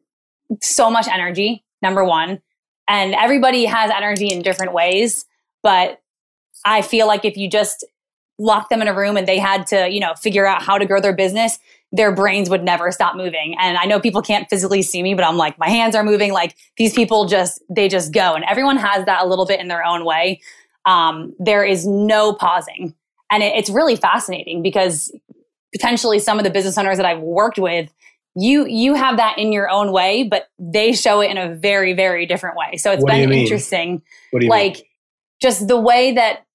so 0.62 0.90
much 0.90 1.08
energy 1.08 1.64
number 1.82 2.04
one. 2.04 2.42
And 2.88 3.16
everybody 3.16 3.66
has 3.66 3.92
energy 3.92 4.28
in 4.28 4.42
different 4.42 4.74
ways. 4.74 5.26
But 5.64 6.02
I 6.66 6.82
feel 6.82 7.08
like 7.08 7.26
if 7.26 7.36
you 7.36 7.50
just 7.50 7.86
lock 8.38 8.70
them 8.70 8.82
in 8.82 8.88
a 8.88 8.94
room 8.94 9.18
and 9.18 9.28
they 9.28 9.40
had 9.40 9.66
to, 9.68 9.90
you 9.90 10.00
know, 10.00 10.14
figure 10.16 10.46
out 10.46 10.62
how 10.62 10.78
to 10.78 10.86
grow 10.86 11.00
their 11.00 11.16
business, 11.16 11.58
their 11.92 12.14
brains 12.14 12.50
would 12.50 12.64
never 12.64 12.92
stop 12.92 13.16
moving. 13.16 13.56
And 13.60 13.78
I 13.78 13.86
know 13.86 14.00
people 14.00 14.22
can't 14.22 14.50
physically 14.50 14.82
see 14.82 15.02
me, 15.02 15.14
but 15.14 15.24
I'm 15.24 15.38
like, 15.38 15.58
my 15.58 15.70
hands 15.70 15.96
are 15.96 16.04
moving. 16.04 16.34
Like 16.34 16.56
these 16.78 16.94
people 16.94 17.26
just, 17.26 17.62
they 17.70 17.88
just 17.88 18.14
go. 18.14 18.34
And 18.34 18.44
everyone 18.46 18.78
has 18.78 19.06
that 19.06 19.24
a 19.24 19.28
little 19.28 19.46
bit 19.46 19.60
in 19.60 19.68
their 19.68 19.86
own 19.86 20.04
way. 20.04 20.42
Um, 20.86 21.34
there 21.40 21.64
is 21.64 21.88
no 21.88 22.34
pausing. 22.34 22.94
And 23.32 23.44
it, 23.44 23.56
it's 23.56 23.70
really 23.70 23.96
fascinating 23.96 24.62
because 24.62 25.12
potentially 25.74 26.20
some 26.20 26.38
of 26.38 26.44
the 26.44 26.50
business 26.50 26.78
owners 26.78 26.98
that 26.98 27.06
I've 27.06 27.22
worked 27.22 27.58
with, 27.58 27.92
you 28.36 28.66
you 28.66 28.96
have 28.96 29.18
that 29.18 29.38
in 29.38 29.54
your 29.54 29.70
own 29.70 29.94
way, 29.94 30.24
but 30.24 30.50
they 30.60 30.92
show 30.92 31.22
it 31.22 31.32
in 31.32 31.38
a 31.38 31.56
very 31.56 31.94
very 31.94 32.26
different 32.26 32.58
way. 32.58 32.78
So 32.78 32.92
it's 32.92 33.02
what 33.02 33.12
been 33.12 33.32
interesting. 33.32 34.02
like 34.34 34.76
mean? 34.76 34.84
just 35.42 35.68
the 35.68 35.80
way 35.80 36.14
that 36.14 36.46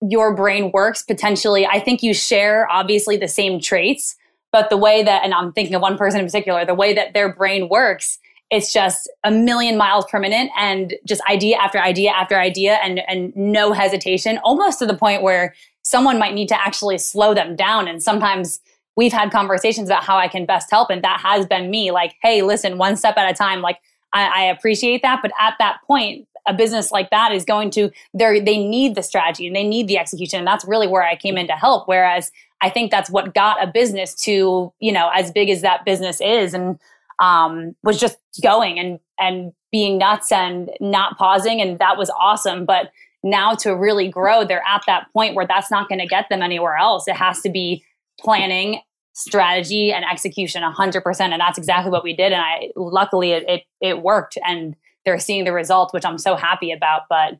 your 0.00 0.34
brain 0.34 0.70
works 0.72 1.02
potentially. 1.02 1.66
I 1.66 1.80
think 1.80 2.02
you 2.02 2.14
share 2.14 2.70
obviously 2.70 3.16
the 3.16 3.28
same 3.28 3.60
traits, 3.60 4.16
but 4.52 4.70
the 4.70 4.76
way 4.76 5.02
that 5.02 5.24
and 5.24 5.34
I'm 5.34 5.52
thinking 5.52 5.74
of 5.74 5.82
one 5.82 5.96
person 5.96 6.20
in 6.20 6.26
particular, 6.26 6.64
the 6.64 6.74
way 6.74 6.92
that 6.94 7.14
their 7.14 7.32
brain 7.32 7.68
works 7.68 8.18
it's 8.50 8.72
just 8.72 9.08
a 9.22 9.30
million 9.30 9.76
miles 9.76 10.04
per 10.10 10.18
minute 10.18 10.50
and 10.58 10.94
just 11.06 11.22
idea 11.30 11.56
after 11.56 11.78
idea 11.78 12.10
after 12.10 12.36
idea 12.36 12.80
and 12.82 13.00
and 13.06 13.32
no 13.36 13.72
hesitation 13.72 14.38
almost 14.38 14.80
to 14.80 14.86
the 14.86 14.96
point 14.96 15.22
where 15.22 15.54
someone 15.82 16.18
might 16.18 16.34
need 16.34 16.48
to 16.48 16.60
actually 16.60 16.98
slow 16.98 17.32
them 17.32 17.54
down 17.54 17.86
and 17.86 18.02
sometimes 18.02 18.60
we've 19.00 19.12
had 19.12 19.30
conversations 19.30 19.88
about 19.88 20.04
how 20.04 20.18
I 20.18 20.28
can 20.28 20.44
best 20.44 20.70
help. 20.70 20.90
And 20.90 21.02
that 21.02 21.20
has 21.20 21.46
been 21.46 21.70
me 21.70 21.90
like, 21.90 22.16
hey, 22.22 22.42
listen, 22.42 22.76
one 22.76 22.96
step 22.96 23.16
at 23.16 23.30
a 23.30 23.34
time. 23.34 23.62
Like, 23.62 23.78
I, 24.12 24.26
I 24.26 24.42
appreciate 24.42 25.00
that. 25.00 25.20
But 25.22 25.32
at 25.40 25.54
that 25.58 25.78
point, 25.86 26.26
a 26.46 26.52
business 26.52 26.92
like 26.92 27.08
that 27.08 27.32
is 27.32 27.44
going 27.44 27.70
to 27.70 27.90
they 28.12 28.40
they 28.40 28.58
need 28.58 28.94
the 28.94 29.02
strategy 29.02 29.46
and 29.46 29.54
they 29.54 29.66
need 29.66 29.88
the 29.88 29.98
execution 29.98 30.38
and 30.38 30.46
that's 30.46 30.64
really 30.64 30.86
where 30.86 31.02
i 31.02 31.14
came 31.14 31.36
in 31.36 31.46
to 31.46 31.52
help 31.52 31.86
whereas 31.86 32.32
i 32.62 32.70
think 32.70 32.90
that's 32.90 33.10
what 33.10 33.34
got 33.34 33.62
a 33.62 33.66
business 33.66 34.14
to 34.14 34.72
you 34.80 34.92
know 34.92 35.10
as 35.14 35.30
big 35.30 35.50
as 35.50 35.62
that 35.62 35.84
business 35.84 36.20
is 36.20 36.54
and 36.54 36.78
um, 37.20 37.76
was 37.82 38.00
just 38.00 38.18
going 38.42 38.78
and 38.78 38.98
and 39.18 39.52
being 39.70 39.98
nuts 39.98 40.32
and 40.32 40.70
not 40.80 41.16
pausing 41.16 41.60
and 41.60 41.78
that 41.78 41.96
was 41.96 42.10
awesome. 42.18 42.64
But 42.64 42.90
now 43.22 43.54
to 43.54 43.76
really 43.76 44.08
grow 44.08 44.44
they're 44.44 44.64
at 44.66 44.82
that 44.86 45.06
point 45.12 45.34
where 45.34 45.46
that's 45.46 45.70
not 45.70 45.88
going 45.88 46.00
to 46.00 46.06
get 46.06 46.28
them 46.30 46.42
anywhere 46.42 46.76
else. 46.76 47.06
It 47.06 47.16
has 47.16 47.40
to 47.42 47.50
be 47.50 47.84
planning 48.18 48.80
strategy 49.12 49.92
and 49.92 50.04
execution 50.10 50.62
100% 50.62 51.20
and 51.20 51.40
that's 51.40 51.58
exactly 51.58 51.90
what 51.90 52.04
we 52.04 52.14
did 52.14 52.32
and 52.32 52.40
i 52.40 52.70
luckily 52.76 53.32
it, 53.32 53.44
it, 53.48 53.62
it 53.80 54.02
worked 54.02 54.38
and 54.46 54.76
they're 55.04 55.18
seeing 55.18 55.44
the 55.44 55.52
results 55.52 55.92
which 55.92 56.04
i'm 56.06 56.16
so 56.16 56.36
happy 56.36 56.70
about 56.70 57.02
but 57.10 57.36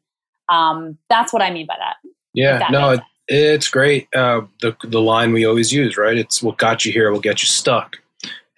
um, 0.52 0.98
that's 1.08 1.32
what 1.32 1.40
i 1.40 1.50
mean 1.50 1.66
by 1.66 1.76
that. 1.78 1.96
Yeah 2.34 2.66
no 2.70 2.90
it, 2.90 3.00
It's 3.32 3.68
great. 3.68 4.08
Uh, 4.12 4.42
the 4.60 4.76
the 4.82 5.00
line 5.00 5.32
we 5.32 5.46
always 5.46 5.72
use, 5.72 5.96
right? 5.96 6.18
It's 6.18 6.42
what 6.42 6.58
got 6.58 6.84
you 6.84 6.92
here 6.92 7.12
will 7.12 7.20
get 7.20 7.42
you 7.42 7.46
stuck. 7.46 7.98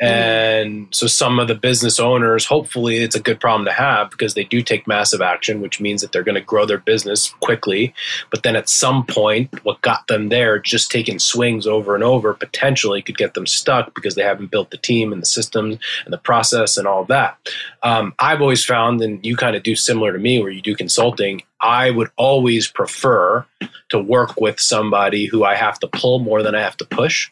And 0.03 0.89
so 0.91 1.07
some 1.07 1.39
of 1.39 1.47
the 1.47 1.55
business 1.55 2.01
owners, 2.01 2.45
hopefully 2.45 2.97
it's 2.97 3.15
a 3.15 3.21
good 3.21 3.39
problem 3.39 3.65
to 3.67 3.73
have 3.73 4.11
because 4.11 4.35
they 4.35 4.43
do 4.43 4.61
take 4.61 4.89
massive 4.89 5.23
action, 5.23 5.61
which 5.61 5.81
means 5.81 6.01
that 6.01 6.11
they're 6.11 6.25
going 6.25 6.35
to 6.35 6.41
grow 6.41 6.67
their 6.67 6.79
business 6.79 7.29
quickly. 7.39 7.95
But 8.29 8.43
then 8.43 8.57
at 8.57 8.69
some 8.69 9.07
point, 9.07 9.65
what 9.65 9.81
got 9.83 10.09
them 10.09 10.29
there, 10.29 10.59
just 10.59 10.91
taking 10.91 11.21
swings 11.21 11.69
over 11.69 11.95
and 11.95 12.03
over, 12.03 12.35
potentially 12.35 13.01
could 13.01 13.17
get 13.17 13.35
them 13.35 13.47
stuck 13.47 13.95
because 13.95 14.17
they 14.17 14.25
haven't 14.25 14.51
built 14.51 14.73
the 14.73 14.77
team 14.77 15.13
and 15.13 15.23
the 15.23 15.27
systems 15.27 15.79
and 16.05 16.13
the 16.13 16.19
process 16.19 16.77
and 16.77 16.89
all 16.89 17.05
that. 17.05 17.39
Um, 17.85 18.13
I've 18.19 18.41
always 18.41 18.65
found, 18.65 19.03
and 19.03 19.25
you 19.25 19.37
kind 19.37 19.55
of 19.55 19.63
do 19.63 19.77
similar 19.77 20.13
to 20.13 20.19
me 20.19 20.41
where 20.41 20.51
you 20.51 20.63
do 20.63 20.75
consulting, 20.75 21.43
I 21.61 21.91
would 21.93 22.11
always 22.17 22.67
prefer 22.67 23.47
to 23.91 24.01
work 24.01 24.41
with 24.41 24.59
somebody 24.59 25.27
who 25.27 25.45
I 25.45 25.55
have 25.55 25.79
to 25.79 25.87
pull 25.87 26.19
more 26.19 26.43
than 26.43 26.57
I 26.57 26.61
have 26.61 26.77
to 26.79 26.85
push 26.85 27.31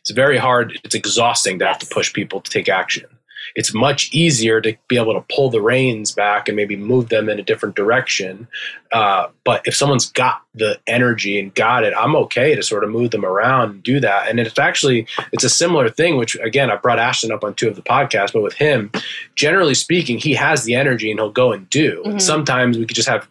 it's 0.00 0.10
very 0.10 0.38
hard. 0.38 0.78
It's 0.84 0.94
exhausting 0.94 1.58
to 1.58 1.66
have 1.66 1.78
to 1.78 1.86
push 1.86 2.12
people 2.12 2.40
to 2.40 2.50
take 2.50 2.68
action. 2.68 3.06
It's 3.54 3.74
much 3.74 4.12
easier 4.12 4.60
to 4.60 4.76
be 4.88 4.96
able 4.96 5.14
to 5.14 5.24
pull 5.34 5.50
the 5.50 5.60
reins 5.60 6.12
back 6.12 6.48
and 6.48 6.56
maybe 6.56 6.76
move 6.76 7.08
them 7.08 7.28
in 7.28 7.38
a 7.38 7.42
different 7.42 7.76
direction. 7.76 8.48
Uh, 8.92 9.28
but 9.44 9.62
if 9.66 9.76
someone's 9.76 10.10
got 10.10 10.42
the 10.54 10.78
energy 10.86 11.38
and 11.38 11.54
got 11.54 11.84
it, 11.84 11.94
I'm 11.96 12.16
okay 12.16 12.54
to 12.54 12.62
sort 12.62 12.84
of 12.84 12.90
move 12.90 13.10
them 13.10 13.24
around 13.24 13.70
and 13.70 13.82
do 13.82 14.00
that. 14.00 14.28
And 14.28 14.40
it's 14.40 14.58
actually 14.58 15.06
it's 15.32 15.44
a 15.44 15.50
similar 15.50 15.88
thing. 15.88 16.16
Which 16.16 16.36
again, 16.36 16.70
I 16.70 16.76
brought 16.76 16.98
Ashton 16.98 17.32
up 17.32 17.44
on 17.44 17.54
two 17.54 17.68
of 17.68 17.76
the 17.76 17.82
podcasts, 17.82 18.32
but 18.32 18.42
with 18.42 18.54
him, 18.54 18.90
generally 19.34 19.74
speaking, 19.74 20.18
he 20.18 20.34
has 20.34 20.64
the 20.64 20.74
energy 20.74 21.10
and 21.10 21.20
he'll 21.20 21.30
go 21.30 21.52
and 21.52 21.68
do. 21.70 22.02
Mm-hmm. 22.04 22.18
sometimes 22.18 22.78
we 22.78 22.86
could 22.86 22.96
just 22.96 23.08
have 23.08 23.28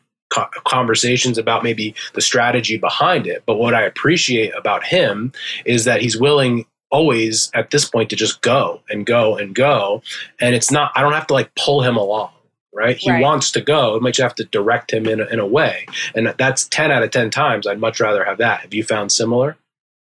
conversations 0.65 1.37
about 1.37 1.63
maybe 1.63 1.95
the 2.13 2.21
strategy 2.21 2.77
behind 2.77 3.27
it. 3.27 3.43
But 3.45 3.55
what 3.55 3.73
I 3.73 3.83
appreciate 3.83 4.53
about 4.57 4.83
him 4.83 5.31
is 5.65 5.85
that 5.85 6.01
he's 6.01 6.17
willing 6.17 6.65
always 6.89 7.49
at 7.53 7.71
this 7.71 7.85
point 7.85 8.09
to 8.11 8.15
just 8.15 8.41
go 8.41 8.81
and 8.89 9.05
go 9.05 9.35
and 9.35 9.55
go. 9.55 10.03
And 10.39 10.53
it's 10.53 10.71
not, 10.71 10.91
I 10.95 11.01
don't 11.01 11.13
have 11.13 11.27
to 11.27 11.33
like 11.33 11.53
pull 11.55 11.81
him 11.81 11.95
along. 11.95 12.29
Right. 12.75 12.97
He 12.97 13.11
right. 13.11 13.21
wants 13.21 13.51
to 13.51 13.61
go. 13.61 13.95
I 13.95 13.99
might 13.99 14.15
just 14.15 14.23
have 14.23 14.35
to 14.35 14.45
direct 14.45 14.91
him 14.91 15.07
in 15.07 15.21
a, 15.21 15.25
in 15.25 15.39
a 15.39 15.45
way. 15.45 15.85
And 16.15 16.33
that's 16.39 16.67
10 16.69 16.91
out 16.91 17.03
of 17.03 17.11
10 17.11 17.29
times. 17.29 17.67
I'd 17.67 17.79
much 17.79 17.99
rather 17.99 18.25
have 18.25 18.39
that. 18.39 18.61
Have 18.61 18.73
you 18.73 18.83
found 18.83 19.11
similar? 19.11 19.57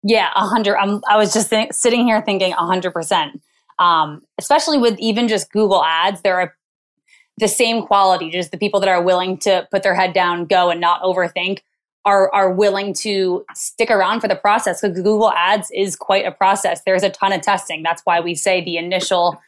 Yeah, 0.03 0.29
a 0.35 0.47
hundred. 0.47 0.77
I 0.77 1.17
was 1.17 1.33
just 1.33 1.49
th- 1.49 1.73
sitting 1.73 2.05
here 2.05 2.21
thinking 2.21 2.53
a 2.53 2.65
hundred 2.65 2.91
percent. 2.91 3.41
Um, 3.79 4.21
especially 4.37 4.77
with 4.77 4.97
even 4.99 5.27
just 5.27 5.51
Google 5.51 5.83
ads, 5.83 6.21
there 6.21 6.39
are 6.39 6.55
the 7.39 7.47
same 7.47 7.85
quality, 7.85 8.29
just 8.29 8.51
the 8.51 8.57
people 8.57 8.79
that 8.81 8.89
are 8.89 9.01
willing 9.01 9.37
to 9.39 9.67
put 9.71 9.83
their 9.83 9.95
head 9.95 10.13
down, 10.13 10.45
go 10.45 10.69
and 10.69 10.81
not 10.81 11.01
overthink 11.01 11.59
are 12.05 12.33
are 12.33 12.51
willing 12.51 12.93
to 12.93 13.45
stick 13.53 13.89
around 13.89 14.21
for 14.21 14.27
the 14.27 14.35
process 14.35 14.81
because 14.81 14.95
Google 14.97 15.31
Ads 15.31 15.69
is 15.73 15.95
quite 15.95 16.25
a 16.25 16.31
process. 16.31 16.81
There's 16.85 17.03
a 17.03 17.09
ton 17.09 17.33
of 17.33 17.41
testing. 17.41 17.83
That's 17.83 18.01
why 18.03 18.19
we 18.19 18.35
say 18.35 18.63
the 18.63 18.77
initial 18.77 19.39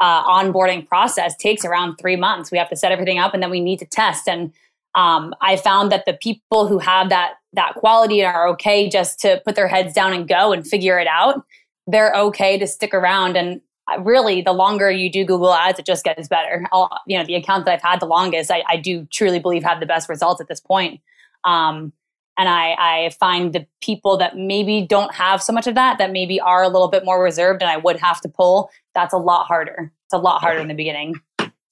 uh, 0.00 0.24
onboarding 0.24 0.86
process 0.86 1.36
takes 1.36 1.64
around 1.64 1.96
three 1.96 2.16
months. 2.16 2.50
We 2.50 2.58
have 2.58 2.68
to 2.68 2.76
set 2.76 2.92
everything 2.92 3.18
up 3.18 3.34
and 3.34 3.42
then 3.42 3.50
we 3.50 3.60
need 3.60 3.78
to 3.78 3.86
test. 3.86 4.28
And 4.28 4.52
um, 4.94 5.34
I 5.40 5.56
found 5.56 5.90
that 5.92 6.04
the 6.04 6.14
people 6.14 6.66
who 6.66 6.78
have 6.78 7.08
that 7.08 7.34
that 7.54 7.74
quality 7.74 8.20
and 8.20 8.34
are 8.34 8.48
okay 8.48 8.88
just 8.88 9.18
to 9.20 9.40
put 9.44 9.56
their 9.56 9.68
heads 9.68 9.94
down 9.94 10.12
and 10.12 10.28
go 10.28 10.52
and 10.52 10.66
figure 10.66 10.98
it 10.98 11.06
out, 11.06 11.44
they're 11.86 12.14
okay 12.14 12.58
to 12.58 12.66
stick 12.66 12.92
around. 12.92 13.36
And 13.36 13.60
really 14.00 14.42
the 14.42 14.52
longer 14.52 14.90
you 14.90 15.10
do 15.10 15.24
google 15.24 15.54
ads 15.54 15.78
it 15.78 15.86
just 15.86 16.04
gets 16.04 16.28
better. 16.28 16.66
You 17.06 17.18
know 17.18 17.24
the 17.24 17.36
account 17.36 17.64
that 17.66 17.74
i've 17.74 17.82
had 17.82 18.00
the 18.00 18.06
longest 18.06 18.50
I, 18.50 18.64
I 18.68 18.76
do 18.76 19.06
truly 19.12 19.38
believe 19.38 19.62
have 19.62 19.80
the 19.80 19.86
best 19.86 20.08
results 20.08 20.40
at 20.40 20.48
this 20.48 20.60
point. 20.60 21.00
Um, 21.44 21.92
and 22.38 22.50
I, 22.50 22.74
I 22.78 23.10
find 23.18 23.54
the 23.54 23.66
people 23.80 24.18
that 24.18 24.36
maybe 24.36 24.82
don't 24.82 25.14
have 25.14 25.42
so 25.42 25.54
much 25.54 25.66
of 25.66 25.74
that 25.76 25.96
that 25.98 26.12
maybe 26.12 26.38
are 26.38 26.62
a 26.62 26.68
little 26.68 26.88
bit 26.88 27.04
more 27.04 27.22
reserved 27.22 27.62
and 27.62 27.70
i 27.70 27.76
would 27.76 27.96
have 27.98 28.20
to 28.22 28.28
pull 28.28 28.70
that's 28.96 29.12
a 29.12 29.18
lot 29.18 29.46
harder. 29.46 29.92
It's 30.06 30.14
a 30.14 30.18
lot 30.18 30.40
harder 30.40 30.60
in 30.60 30.68
the 30.68 30.74
beginning. 30.74 31.20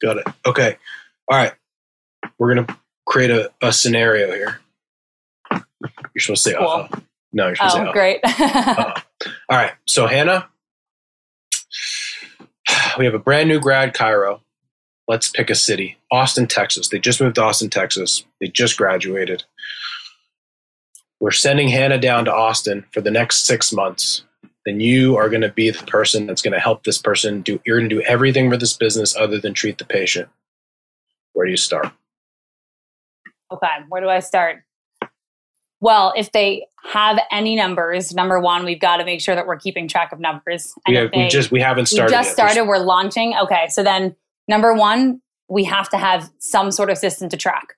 Got 0.00 0.18
it. 0.18 0.26
Okay. 0.46 0.76
All 1.26 1.38
right. 1.38 1.54
We're 2.38 2.54
gonna 2.54 2.78
create 3.06 3.30
a, 3.30 3.50
a 3.62 3.72
scenario 3.72 4.32
here. 4.32 4.60
You're 5.50 6.20
supposed 6.20 6.44
to 6.44 6.50
say 6.50 6.56
cool. 6.56 6.68
uh 6.68 6.88
no 7.32 7.46
you're 7.46 7.56
supposed 7.56 7.76
oh, 7.76 7.78
to 7.78 7.84
say 7.84 7.88
uh 7.88 7.92
great. 7.92 8.20
Uh 8.24 9.00
all 9.48 9.56
right. 9.56 9.72
So 9.86 10.06
hannah 10.06 10.48
we 12.98 13.04
have 13.04 13.14
a 13.14 13.18
brand 13.18 13.48
new 13.48 13.60
grad 13.60 13.94
chiro. 13.94 14.40
Let's 15.06 15.28
pick 15.28 15.50
a 15.50 15.54
city. 15.54 15.98
Austin, 16.10 16.46
Texas. 16.46 16.88
They 16.88 16.98
just 16.98 17.20
moved 17.20 17.34
to 17.34 17.42
Austin, 17.42 17.68
Texas. 17.68 18.24
They 18.40 18.48
just 18.48 18.78
graduated. 18.78 19.44
We're 21.20 21.30
sending 21.30 21.68
Hannah 21.68 21.98
down 21.98 22.24
to 22.24 22.34
Austin 22.34 22.86
for 22.92 23.00
the 23.00 23.10
next 23.10 23.44
six 23.44 23.72
months. 23.72 24.24
Then 24.64 24.80
you 24.80 25.16
are 25.16 25.28
going 25.28 25.42
to 25.42 25.50
be 25.50 25.70
the 25.70 25.84
person 25.84 26.26
that's 26.26 26.40
going 26.40 26.54
to 26.54 26.60
help 26.60 26.84
this 26.84 26.98
person 26.98 27.42
do. 27.42 27.60
You're 27.66 27.78
going 27.78 27.90
to 27.90 27.96
do 27.96 28.02
everything 28.02 28.50
for 28.50 28.56
this 28.56 28.74
business 28.74 29.14
other 29.14 29.38
than 29.38 29.52
treat 29.52 29.76
the 29.76 29.84
patient. 29.84 30.28
Where 31.34 31.44
do 31.44 31.50
you 31.50 31.58
start? 31.58 31.92
Okay, 33.52 33.68
where 33.88 34.00
do 34.00 34.08
I 34.08 34.20
start? 34.20 34.62
Well, 35.84 36.14
if 36.16 36.32
they 36.32 36.66
have 36.82 37.18
any 37.30 37.54
numbers, 37.54 38.14
number 38.14 38.40
one, 38.40 38.64
we've 38.64 38.80
got 38.80 38.96
to 38.96 39.04
make 39.04 39.20
sure 39.20 39.34
that 39.34 39.46
we're 39.46 39.58
keeping 39.58 39.86
track 39.86 40.12
of 40.12 40.18
numbers. 40.18 40.72
And 40.86 40.96
yeah, 40.96 41.08
we 41.14 41.28
just 41.28 41.50
we 41.50 41.60
haven't 41.60 41.86
started. 41.86 42.10
We 42.10 42.16
just 42.16 42.32
started. 42.32 42.64
We're 42.64 42.78
launching. 42.78 43.34
Okay, 43.36 43.66
so 43.68 43.82
then 43.82 44.16
number 44.48 44.72
one, 44.72 45.20
we 45.50 45.62
have 45.64 45.90
to 45.90 45.98
have 45.98 46.30
some 46.38 46.70
sort 46.70 46.88
of 46.88 46.96
system 46.96 47.28
to 47.28 47.36
track. 47.36 47.74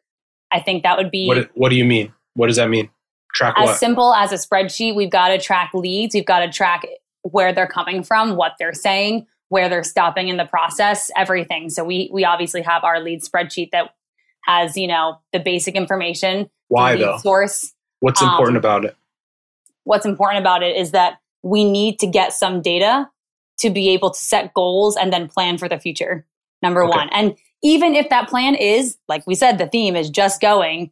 I 0.53 0.61
think 0.61 0.85
that 0.85 0.97
would 0.97 1.11
be. 1.11 1.27
What 1.27 1.51
What 1.55 1.71
do 1.71 1.75
you 1.75 1.85
mean? 1.85 2.13
What 2.35 2.47
does 2.47 2.55
that 2.55 2.71
mean? 2.71 2.91
Track 3.35 3.57
as 3.59 3.67
what? 3.67 3.77
simple 3.79 4.15
as 4.15 4.31
a 4.31 4.37
spreadsheet. 4.37 4.95
We've 4.95 5.11
got 5.11 5.31
to 5.31 5.39
track 5.39 5.73
leads. 5.75 6.15
We've 6.15 6.25
got 6.25 6.47
to 6.47 6.49
track 6.49 6.87
where 7.23 7.53
they're 7.53 7.67
coming 7.67 8.05
from, 8.05 8.37
what 8.37 8.53
they're 8.61 8.73
saying, 8.73 9.27
where 9.49 9.69
they're 9.69 9.83
stopping 9.83 10.29
in 10.29 10.37
the 10.37 10.45
process, 10.45 11.11
everything. 11.17 11.71
So 11.71 11.83
we 11.83 12.09
we 12.13 12.25
obviously 12.25 12.63
have 12.63 12.85
our 12.85 13.01
lead 13.01 13.23
spreadsheet 13.23 13.73
that 13.73 13.91
has 14.45 14.77
you 14.77 14.87
know 14.87 15.19
the 15.33 15.41
basic 15.41 15.75
information. 15.75 16.49
Why 16.69 16.95
though? 16.95 17.19
Source 17.19 17.73
What's 18.01 18.23
um, 18.23 18.29
important 18.29 18.57
about 18.57 18.85
it? 18.85 18.97
What's 19.85 20.07
important 20.07 20.41
about 20.41 20.63
it 20.63 20.77
is 20.77 20.91
that 20.91 21.19
we 21.43 21.65
need 21.65 21.99
to 22.01 22.07
get 22.07 22.33
some 22.33 22.61
data 22.61 23.09
to 23.59 23.71
be 23.71 23.91
able 23.91 24.11
to 24.11 24.19
set 24.19 24.53
goals 24.55 24.97
and 24.97 25.13
then 25.13 25.29
plan 25.29 25.59
for 25.59 25.69
the 25.69 25.79
future. 25.79 26.27
Number 26.63 26.85
okay. 26.85 26.97
one. 26.97 27.09
And 27.11 27.37
even 27.63 27.95
if 27.95 28.09
that 28.11 28.29
plan 28.29 28.55
is, 28.55 28.97
like 29.09 29.27
we 29.27 29.35
said, 29.35 29.59
the 29.59 29.67
theme 29.67 29.97
is 29.97 30.11
just 30.11 30.41
going, 30.41 30.91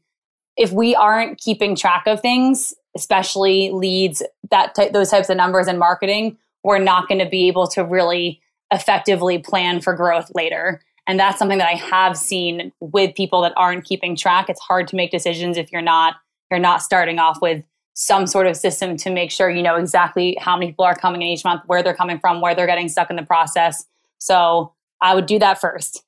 if 0.57 0.73
we 0.73 0.95
aren't 0.95 1.39
keeping 1.39 1.77
track 1.77 2.07
of 2.07 2.21
things, 2.21 2.73
especially 2.97 3.71
leads, 3.71 4.23
that 4.51 4.75
t- 4.75 4.89
those 4.89 5.11
types 5.11 5.29
of 5.29 5.37
numbers 5.37 5.69
in 5.69 5.79
marketing, 5.79 6.39
we're 6.63 6.79
not 6.79 7.09
going 7.09 7.19
to 7.19 7.29
be 7.29 7.49
able 7.49 7.67
to 7.69 7.85
really 7.85 8.41
effectively 8.73 9.39
plan 9.39 9.81
for 9.81 9.95
growth 9.95 10.31
later. 10.35 10.81
And 11.07 11.21
that's 11.21 11.39
something 11.39 11.59
that 11.59 11.69
I 11.69 11.77
have 11.77 12.17
seen 12.17 12.73
with 12.81 13.15
people 13.15 13.43
that 13.43 13.53
aren't 13.57 13.85
keeping 13.85 14.17
track. 14.17 14.49
It's 14.49 14.61
hard 14.61 14.89
to 14.89 14.97
make 14.97 15.11
decisions 15.11 15.59
if 15.59 15.71
you're 15.71 15.83
not 15.83 16.15
you're 16.51 16.61
not 16.61 16.83
starting 16.83 17.19
off 17.19 17.41
with 17.41 17.63
some 17.95 18.27
sort 18.27 18.47
of 18.47 18.57
system 18.57 18.97
to 18.97 19.11
make 19.11 19.31
sure 19.31 19.49
you 19.49 19.63
know 19.63 19.77
exactly 19.77 20.37
how 20.41 20.57
many 20.57 20.73
people 20.73 20.85
are 20.85 20.97
coming 20.97 21.23
in 21.23 21.29
each 21.29 21.45
month, 21.45 21.63
where 21.67 21.83
they're 21.83 21.95
coming 21.95 22.19
from, 22.19 22.41
where 22.41 22.55
they're 22.55 22.67
getting 22.67 22.89
stuck 22.89 23.09
in 23.11 23.17
the 23.17 23.23
process. 23.23 23.87
So 24.19 24.73
I 25.01 25.15
would 25.15 25.27
do 25.27 25.39
that 25.39 25.61
first. 25.61 26.03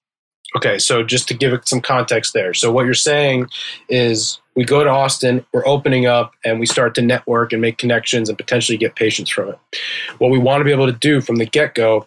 Okay, 0.57 0.79
so 0.79 1.03
just 1.03 1.29
to 1.29 1.35
give 1.35 1.53
it 1.53 1.69
some 1.69 1.81
context 1.81 2.33
there. 2.33 2.55
So 2.55 2.73
what 2.73 2.85
you're 2.85 2.95
saying 2.95 3.49
is 3.89 4.41
we 4.55 4.65
go 4.65 4.83
to 4.83 4.91
Austin, 4.91 5.45
we're 5.53 5.67
opening 5.67 6.07
up 6.07 6.33
and 6.45 6.59
we 6.59 6.67
start 6.67 6.95
to 6.95 7.03
network 7.03 7.53
and 7.53 7.61
make 7.61 7.79
connections 7.79 8.29
and 8.29 8.39
potentially 8.39 8.79
get 8.79 8.95
patients 8.95 9.31
from 9.31 9.51
it. 9.51 9.59
What 10.19 10.31
we 10.31 10.39
want 10.39 10.61
to 10.61 10.65
be 10.65 10.73
able 10.73 10.87
to 10.87 10.93
do 10.93 11.21
from 11.21 11.37
the 11.37 11.47
get-go 11.47 12.07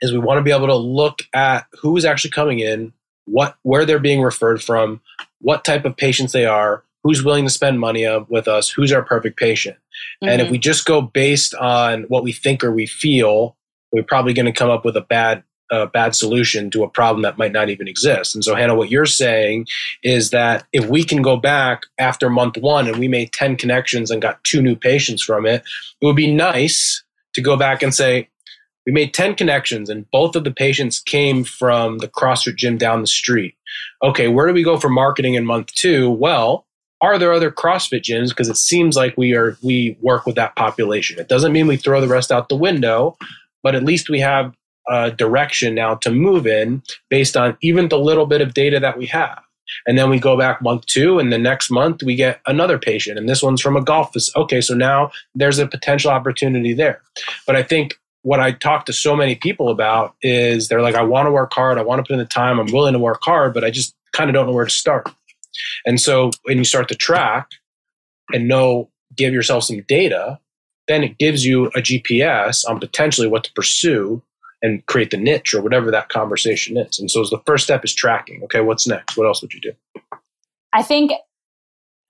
is 0.00 0.12
we 0.12 0.18
want 0.18 0.38
to 0.38 0.42
be 0.42 0.52
able 0.52 0.66
to 0.68 0.76
look 0.76 1.22
at 1.34 1.66
who 1.80 1.96
is 1.96 2.04
actually 2.04 2.30
coming 2.30 2.60
in, 2.60 2.92
what 3.24 3.56
where 3.62 3.84
they're 3.84 3.98
being 3.98 4.22
referred 4.22 4.62
from, 4.62 5.00
what 5.40 5.64
type 5.64 5.84
of 5.84 5.96
patients 5.96 6.32
they 6.32 6.46
are, 6.46 6.84
who's 7.06 7.22
willing 7.22 7.44
to 7.44 7.50
spend 7.50 7.78
money 7.78 8.04
with 8.28 8.48
us, 8.48 8.68
who's 8.68 8.92
our 8.92 9.02
perfect 9.02 9.38
patient. 9.38 9.76
Mm-hmm. 9.76 10.28
And 10.28 10.40
if 10.40 10.46
mm-hmm. 10.46 10.52
we 10.52 10.58
just 10.58 10.84
go 10.84 11.00
based 11.00 11.54
on 11.54 12.02
what 12.04 12.24
we 12.24 12.32
think 12.32 12.64
or 12.64 12.72
we 12.72 12.86
feel, 12.86 13.56
we're 13.92 14.02
probably 14.02 14.32
going 14.32 14.46
to 14.46 14.52
come 14.52 14.70
up 14.70 14.84
with 14.84 14.96
a 14.96 15.00
bad 15.00 15.44
a 15.72 15.86
bad 15.86 16.14
solution 16.14 16.70
to 16.70 16.84
a 16.84 16.88
problem 16.88 17.22
that 17.22 17.38
might 17.38 17.50
not 17.50 17.68
even 17.68 17.88
exist. 17.88 18.36
And 18.36 18.44
so, 18.44 18.54
Hannah, 18.54 18.76
what 18.76 18.88
you're 18.88 19.04
saying 19.04 19.66
is 20.04 20.30
that 20.30 20.64
if 20.72 20.86
we 20.86 21.02
can 21.02 21.22
go 21.22 21.36
back 21.36 21.82
after 21.98 22.30
month 22.30 22.56
one 22.56 22.86
and 22.86 22.98
we 22.98 23.08
made 23.08 23.32
10 23.32 23.56
connections 23.56 24.12
and 24.12 24.22
got 24.22 24.42
two 24.44 24.62
new 24.62 24.76
patients 24.76 25.24
from 25.24 25.44
it, 25.44 25.64
it 26.00 26.06
would 26.06 26.14
be 26.14 26.32
nice 26.32 27.02
to 27.34 27.42
go 27.42 27.56
back 27.56 27.82
and 27.82 27.92
say, 27.92 28.28
we 28.86 28.92
made 28.92 29.12
10 29.12 29.34
connections 29.34 29.90
and 29.90 30.08
both 30.12 30.36
of 30.36 30.44
the 30.44 30.52
patients 30.52 31.00
came 31.00 31.42
from 31.42 31.98
the 31.98 32.08
CrossFit 32.08 32.54
gym 32.54 32.78
down 32.78 33.00
the 33.00 33.06
street. 33.08 33.56
Okay, 34.02 34.28
where 34.28 34.46
do 34.46 34.52
we 34.52 34.62
go 34.62 34.78
for 34.78 34.88
marketing 34.88 35.34
in 35.34 35.44
month 35.44 35.74
two? 35.74 36.10
Well, 36.10 36.65
are 37.00 37.18
there 37.18 37.32
other 37.32 37.50
CrossFit 37.50 38.02
gyms? 38.02 38.30
Because 38.30 38.48
it 38.48 38.56
seems 38.56 38.96
like 38.96 39.16
we 39.16 39.34
are 39.34 39.56
we 39.62 39.96
work 40.00 40.26
with 40.26 40.36
that 40.36 40.56
population. 40.56 41.18
It 41.18 41.28
doesn't 41.28 41.52
mean 41.52 41.66
we 41.66 41.76
throw 41.76 42.00
the 42.00 42.08
rest 42.08 42.32
out 42.32 42.48
the 42.48 42.56
window, 42.56 43.16
but 43.62 43.74
at 43.74 43.84
least 43.84 44.08
we 44.08 44.20
have 44.20 44.54
a 44.88 45.10
direction 45.10 45.74
now 45.74 45.96
to 45.96 46.10
move 46.10 46.46
in 46.46 46.82
based 47.10 47.36
on 47.36 47.56
even 47.60 47.88
the 47.88 47.98
little 47.98 48.26
bit 48.26 48.40
of 48.40 48.54
data 48.54 48.80
that 48.80 48.96
we 48.96 49.06
have. 49.06 49.42
And 49.86 49.98
then 49.98 50.08
we 50.08 50.20
go 50.20 50.38
back 50.38 50.62
month 50.62 50.86
two, 50.86 51.18
and 51.18 51.32
the 51.32 51.38
next 51.38 51.70
month 51.70 52.02
we 52.02 52.14
get 52.14 52.40
another 52.46 52.78
patient, 52.78 53.18
and 53.18 53.28
this 53.28 53.42
one's 53.42 53.60
from 53.60 53.76
a 53.76 53.82
golf. 53.82 54.14
Okay, 54.36 54.60
so 54.60 54.74
now 54.74 55.10
there's 55.34 55.58
a 55.58 55.66
potential 55.66 56.10
opportunity 56.10 56.72
there. 56.72 57.02
But 57.46 57.56
I 57.56 57.64
think 57.64 57.98
what 58.22 58.40
I 58.40 58.52
talk 58.52 58.86
to 58.86 58.92
so 58.92 59.16
many 59.16 59.34
people 59.34 59.68
about 59.68 60.14
is 60.22 60.68
they're 60.68 60.82
like, 60.82 60.94
I 60.94 61.02
want 61.02 61.26
to 61.26 61.32
work 61.32 61.52
hard, 61.52 61.78
I 61.78 61.82
want 61.82 61.98
to 61.98 62.02
put 62.04 62.12
in 62.12 62.18
the 62.18 62.24
time, 62.24 62.58
I'm 62.58 62.72
willing 62.72 62.92
to 62.92 62.98
work 62.98 63.20
hard, 63.22 63.54
but 63.54 63.64
I 63.64 63.70
just 63.70 63.94
kind 64.12 64.30
of 64.30 64.34
don't 64.34 64.46
know 64.46 64.52
where 64.52 64.64
to 64.64 64.70
start. 64.70 65.08
And 65.84 66.00
so 66.00 66.30
when 66.44 66.58
you 66.58 66.64
start 66.64 66.88
to 66.88 66.94
track 66.94 67.50
and 68.32 68.48
know, 68.48 68.90
give 69.16 69.32
yourself 69.32 69.64
some 69.64 69.82
data, 69.82 70.38
then 70.88 71.02
it 71.02 71.18
gives 71.18 71.44
you 71.44 71.66
a 71.68 71.80
GPS 71.80 72.68
on 72.68 72.80
potentially 72.80 73.28
what 73.28 73.44
to 73.44 73.52
pursue 73.52 74.22
and 74.62 74.84
create 74.86 75.10
the 75.10 75.16
niche 75.16 75.54
or 75.54 75.62
whatever 75.62 75.90
that 75.90 76.08
conversation 76.08 76.76
is. 76.76 76.98
And 76.98 77.10
so 77.10 77.22
the 77.24 77.42
first 77.46 77.64
step 77.64 77.84
is 77.84 77.94
tracking. 77.94 78.42
Okay, 78.44 78.60
what's 78.60 78.86
next? 78.86 79.16
What 79.16 79.26
else 79.26 79.42
would 79.42 79.52
you 79.52 79.60
do? 79.60 79.72
I 80.72 80.82
think 80.82 81.12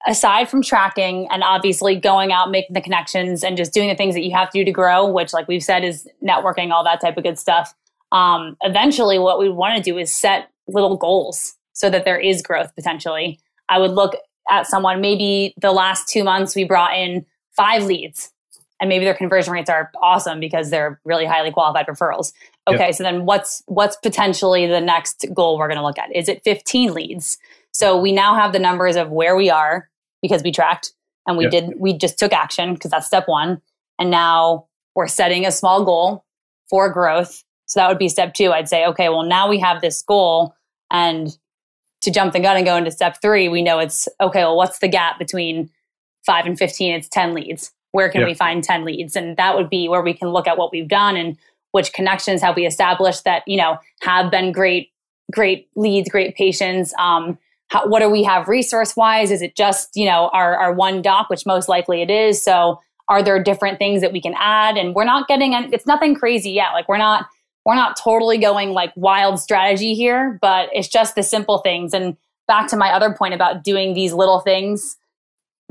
aside 0.06 0.48
from 0.48 0.62
tracking 0.62 1.28
and 1.30 1.42
obviously 1.42 1.96
going 1.96 2.32
out 2.32 2.50
making 2.50 2.74
the 2.74 2.80
connections 2.80 3.42
and 3.42 3.56
just 3.56 3.72
doing 3.72 3.88
the 3.88 3.94
things 3.94 4.14
that 4.14 4.24
you 4.24 4.34
have 4.34 4.50
to 4.50 4.58
do 4.58 4.64
to 4.64 4.70
grow 4.70 5.06
which 5.06 5.32
like 5.32 5.48
we've 5.48 5.64
said 5.64 5.82
is 5.82 6.08
networking 6.22 6.70
all 6.70 6.84
that 6.84 7.00
type 7.00 7.16
of 7.16 7.24
good 7.24 7.38
stuff 7.38 7.74
um, 8.12 8.56
eventually 8.62 9.18
what 9.18 9.38
we 9.38 9.50
want 9.50 9.76
to 9.76 9.82
do 9.82 9.98
is 9.98 10.12
set 10.12 10.48
little 10.68 10.96
goals 10.96 11.56
so 11.76 11.90
that 11.90 12.06
there 12.06 12.18
is 12.18 12.40
growth 12.40 12.74
potentially. 12.74 13.38
I 13.68 13.78
would 13.78 13.90
look 13.90 14.16
at 14.50 14.66
someone 14.66 15.02
maybe 15.02 15.54
the 15.60 15.72
last 15.72 16.08
two 16.08 16.24
months 16.24 16.56
we 16.56 16.64
brought 16.64 16.96
in 16.96 17.26
five 17.54 17.84
leads 17.84 18.32
and 18.80 18.88
maybe 18.88 19.04
their 19.04 19.14
conversion 19.14 19.52
rates 19.52 19.68
are 19.68 19.90
awesome 20.02 20.40
because 20.40 20.70
they're 20.70 20.98
really 21.04 21.26
highly 21.26 21.50
qualified 21.50 21.86
referrals. 21.86 22.32
Okay 22.66 22.86
yep. 22.86 22.94
so 22.94 23.04
then 23.04 23.26
what's 23.26 23.62
what's 23.66 23.96
potentially 23.96 24.66
the 24.66 24.80
next 24.80 25.26
goal 25.34 25.58
we're 25.58 25.68
going 25.68 25.78
to 25.78 25.84
look 25.84 25.98
at? 25.98 26.14
Is 26.16 26.30
it 26.30 26.42
15 26.44 26.94
leads? 26.94 27.36
So 27.72 28.00
we 28.00 28.10
now 28.10 28.34
have 28.34 28.54
the 28.54 28.58
numbers 28.58 28.96
of 28.96 29.10
where 29.10 29.36
we 29.36 29.50
are 29.50 29.90
because 30.22 30.42
we 30.42 30.52
tracked 30.52 30.92
and 31.26 31.36
we 31.36 31.44
yep. 31.44 31.50
did 31.52 31.74
we 31.78 31.92
just 31.92 32.18
took 32.18 32.32
action 32.32 32.72
because 32.72 32.90
that's 32.90 33.06
step 33.06 33.28
one. 33.28 33.60
And 33.98 34.10
now 34.10 34.66
we're 34.94 35.08
setting 35.08 35.44
a 35.44 35.52
small 35.52 35.84
goal 35.84 36.24
for 36.70 36.90
growth. 36.90 37.44
So 37.66 37.80
that 37.80 37.88
would 37.88 37.98
be 37.98 38.08
step 38.08 38.32
two. 38.32 38.50
I'd 38.50 38.68
say 38.68 38.86
okay 38.86 39.10
well 39.10 39.24
now 39.24 39.46
we 39.46 39.58
have 39.58 39.82
this 39.82 40.00
goal 40.00 40.54
and 40.90 41.36
to 42.06 42.10
jump 42.10 42.32
the 42.32 42.40
gun 42.40 42.56
and 42.56 42.64
go 42.64 42.76
into 42.76 42.90
step 42.90 43.20
three 43.20 43.48
we 43.48 43.62
know 43.62 43.78
it's 43.78 44.08
okay 44.20 44.40
well 44.40 44.56
what's 44.56 44.78
the 44.78 44.88
gap 44.88 45.18
between 45.18 45.70
5 46.24 46.46
and 46.46 46.58
15 46.58 46.94
it's 46.94 47.08
10 47.08 47.34
leads 47.34 47.72
where 47.92 48.10
can 48.10 48.22
yep. 48.22 48.28
we 48.28 48.34
find 48.34 48.64
10 48.64 48.84
leads 48.84 49.14
and 49.14 49.36
that 49.36 49.56
would 49.56 49.68
be 49.68 49.88
where 49.88 50.02
we 50.02 50.14
can 50.14 50.28
look 50.28 50.46
at 50.46 50.58
what 50.58 50.72
we've 50.72 50.88
done 50.88 51.16
and 51.16 51.36
which 51.72 51.92
connections 51.92 52.40
have 52.40 52.56
we 52.56 52.66
established 52.66 53.24
that 53.24 53.42
you 53.46 53.56
know 53.56 53.78
have 54.00 54.30
been 54.30 54.52
great 54.52 54.90
great 55.32 55.68
leads 55.76 56.08
great 56.08 56.34
patients 56.34 56.94
um, 56.98 57.38
how, 57.68 57.86
what 57.86 58.00
do 58.00 58.08
we 58.08 58.22
have 58.22 58.48
resource 58.48 58.96
wise? 58.96 59.30
Is 59.30 59.42
it 59.42 59.56
just, 59.56 59.90
you 59.94 60.06
know, 60.06 60.30
our, 60.32 60.56
our 60.56 60.72
one 60.72 61.02
doc, 61.02 61.28
which 61.28 61.46
most 61.46 61.68
likely 61.68 62.02
it 62.02 62.10
is. 62.10 62.42
So 62.42 62.80
are 63.08 63.22
there 63.22 63.42
different 63.42 63.78
things 63.78 64.00
that 64.00 64.12
we 64.12 64.20
can 64.20 64.34
add? 64.36 64.76
And 64.76 64.94
we're 64.94 65.04
not 65.04 65.28
getting, 65.28 65.52
it's 65.72 65.86
nothing 65.86 66.14
crazy 66.14 66.50
yet. 66.50 66.72
Like 66.72 66.88
we're 66.88 66.98
not, 66.98 67.26
we're 67.66 67.74
not 67.74 67.96
totally 67.96 68.38
going 68.38 68.70
like 68.70 68.92
wild 68.94 69.40
strategy 69.40 69.92
here, 69.94 70.38
but 70.40 70.70
it's 70.72 70.86
just 70.86 71.16
the 71.16 71.22
simple 71.24 71.58
things. 71.58 71.92
And 71.92 72.16
back 72.46 72.68
to 72.68 72.76
my 72.76 72.92
other 72.92 73.12
point 73.12 73.34
about 73.34 73.64
doing 73.64 73.92
these 73.92 74.12
little 74.12 74.38
things 74.38 74.96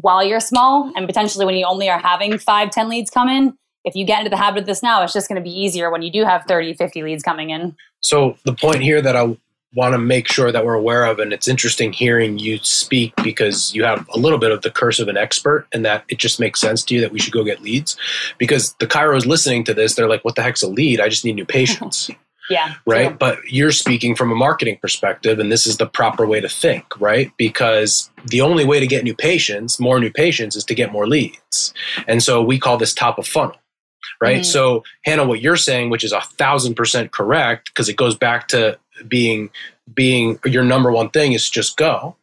while 0.02 0.22
you're 0.22 0.42
small 0.42 0.92
and 0.98 1.08
potentially 1.08 1.46
when 1.46 1.56
you 1.56 1.66
only 1.66 1.90
are 1.90 1.98
having 1.98 2.38
five, 2.38 2.70
10 2.70 2.90
leads 2.90 3.10
come 3.10 3.30
in, 3.30 3.58
if 3.86 3.96
you 3.96 4.06
get 4.06 4.20
into 4.20 4.30
the 4.30 4.36
habit 4.36 4.60
of 4.60 4.66
this 4.66 4.84
now, 4.84 5.04
it's 5.04 5.14
just 5.14 5.30
going 5.30 5.42
to 5.42 5.42
be 5.42 5.58
easier 5.58 5.90
when 5.90 6.02
you 6.02 6.12
do 6.12 6.26
have 6.26 6.44
30, 6.44 6.74
50 6.74 7.02
leads 7.02 7.24
coming 7.24 7.52
in. 7.52 7.78
So 8.02 8.36
the 8.44 8.54
point 8.54 8.82
here 8.82 9.02
that 9.02 9.16
I 9.16 9.38
want 9.76 9.94
to 9.94 9.98
make 9.98 10.28
sure 10.28 10.52
that 10.52 10.66
we're 10.66 10.74
aware 10.74 11.06
of. 11.06 11.20
And 11.20 11.34
it's 11.34 11.48
interesting 11.48 11.92
hearing 11.92 12.40
you 12.40 12.58
speak 12.60 13.14
because 13.24 13.76
you 13.76 13.84
have 13.84 14.08
a 14.14 14.18
little 14.18 14.40
bit 14.40 14.52
of 14.52 14.62
the 14.62 14.72
curse 14.72 15.00
of 15.00 15.08
an 15.08 15.18
expert 15.18 15.68
and 15.74 15.86
that 15.86 16.06
it 16.08 16.18
just 16.18 16.40
makes 16.40 16.62
sense 16.62 16.84
to 16.86 16.96
you 16.96 17.02
that 17.02 17.12
we 17.12 17.20
should 17.20 17.34
go 17.34 17.44
get 17.44 17.62
leads. 17.62 17.98
Because 18.38 18.74
the 18.80 18.88
chiros 18.88 19.26
listening 19.26 19.64
to 19.66 19.74
this, 19.74 19.96
they're 19.96 20.10
like, 20.10 20.24
what 20.24 20.36
the 20.36 20.42
heck's 20.42 20.64
a 20.64 20.68
lead? 20.68 21.02
I 21.02 21.10
just 21.10 21.26
need 21.26 21.36
new 21.36 21.46
patients. 21.46 22.10
yeah. 22.50 22.76
Right. 22.86 23.10
True. 23.10 23.18
But 23.18 23.40
you're 23.48 23.74
speaking 23.74 24.16
from 24.16 24.32
a 24.32 24.36
marketing 24.36 24.78
perspective, 24.82 25.40
and 25.40 25.52
this 25.52 25.68
is 25.68 25.78
the 25.78 25.88
proper 25.88 26.26
way 26.26 26.40
to 26.40 26.50
think, 26.50 26.86
right? 27.00 27.32
Because 27.38 28.10
the 28.26 28.42
only 28.42 28.64
way 28.64 28.80
to 28.80 28.88
get 28.88 29.04
new 29.04 29.16
patients, 29.16 29.80
more 29.80 30.00
new 30.00 30.12
patients, 30.12 30.56
is 30.56 30.64
to 30.66 30.74
get 30.74 30.92
more 30.92 31.08
leads. 31.08 31.74
And 32.08 32.24
so 32.24 32.42
we 32.42 32.60
call 32.60 32.78
this 32.78 32.94
top 32.94 33.20
of 33.20 33.28
funnel 33.28 33.58
right? 34.22 34.38
Mm-hmm. 34.38 34.44
So, 34.44 34.84
Hannah, 35.04 35.26
what 35.26 35.42
you're 35.42 35.58
saying, 35.58 35.90
which 35.90 36.04
is 36.04 36.12
a 36.12 36.22
thousand 36.22 36.76
percent 36.76 37.12
correct, 37.12 37.72
because 37.74 37.90
it 37.90 37.96
goes 37.96 38.16
back 38.16 38.48
to 38.50 38.78
being 39.08 39.50
being 39.94 40.40
your 40.46 40.64
number 40.64 40.92
one 40.92 41.10
thing 41.10 41.34
is 41.34 41.50
just 41.50 41.78
go. 41.78 42.16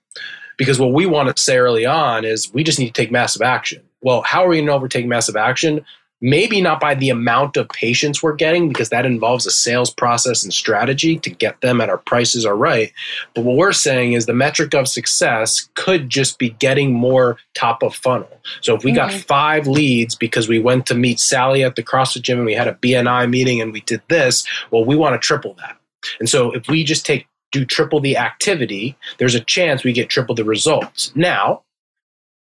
Because 0.56 0.78
what 0.78 0.92
we 0.92 1.06
want 1.06 1.34
to 1.34 1.42
say 1.42 1.56
early 1.56 1.86
on 1.86 2.24
is 2.24 2.52
we 2.52 2.62
just 2.62 2.78
need 2.78 2.88
to 2.88 2.92
take 2.92 3.10
massive 3.10 3.42
action. 3.42 3.82
Well, 4.00 4.22
how 4.22 4.44
are 4.44 4.48
we 4.48 4.56
going 4.56 4.66
to 4.66 4.72
overtake 4.72 5.06
massive 5.06 5.36
action? 5.36 5.84
maybe 6.22 6.60
not 6.60 6.80
by 6.80 6.94
the 6.94 7.10
amount 7.10 7.56
of 7.56 7.68
patients 7.68 8.22
we're 8.22 8.32
getting 8.32 8.68
because 8.68 8.88
that 8.90 9.04
involves 9.04 9.44
a 9.44 9.50
sales 9.50 9.90
process 9.90 10.44
and 10.44 10.54
strategy 10.54 11.18
to 11.18 11.28
get 11.28 11.60
them 11.60 11.80
at 11.80 11.90
our 11.90 11.98
prices 11.98 12.46
are 12.46 12.56
right 12.56 12.92
but 13.34 13.44
what 13.44 13.56
we're 13.56 13.72
saying 13.72 14.14
is 14.14 14.24
the 14.24 14.32
metric 14.32 14.72
of 14.72 14.88
success 14.88 15.68
could 15.74 16.08
just 16.08 16.38
be 16.38 16.50
getting 16.50 16.92
more 16.92 17.36
top 17.54 17.82
of 17.82 17.94
funnel 17.94 18.40
so 18.62 18.74
if 18.74 18.84
we 18.84 18.92
mm-hmm. 18.92 19.08
got 19.08 19.12
five 19.12 19.66
leads 19.66 20.14
because 20.14 20.48
we 20.48 20.60
went 20.60 20.86
to 20.86 20.94
meet 20.94 21.18
sally 21.18 21.64
at 21.64 21.74
the 21.74 21.82
crossfit 21.82 22.22
gym 22.22 22.38
and 22.38 22.46
we 22.46 22.54
had 22.54 22.68
a 22.68 22.74
bni 22.74 23.28
meeting 23.28 23.60
and 23.60 23.72
we 23.72 23.80
did 23.82 24.00
this 24.08 24.46
well 24.70 24.84
we 24.84 24.96
want 24.96 25.12
to 25.12 25.18
triple 25.18 25.54
that 25.54 25.76
and 26.18 26.28
so 26.28 26.52
if 26.52 26.68
we 26.68 26.84
just 26.84 27.06
take 27.06 27.26
do 27.50 27.64
triple 27.64 28.00
the 28.00 28.16
activity 28.16 28.96
there's 29.18 29.34
a 29.34 29.40
chance 29.40 29.84
we 29.84 29.92
get 29.92 30.08
triple 30.08 30.34
the 30.34 30.44
results. 30.44 31.12
Now 31.14 31.62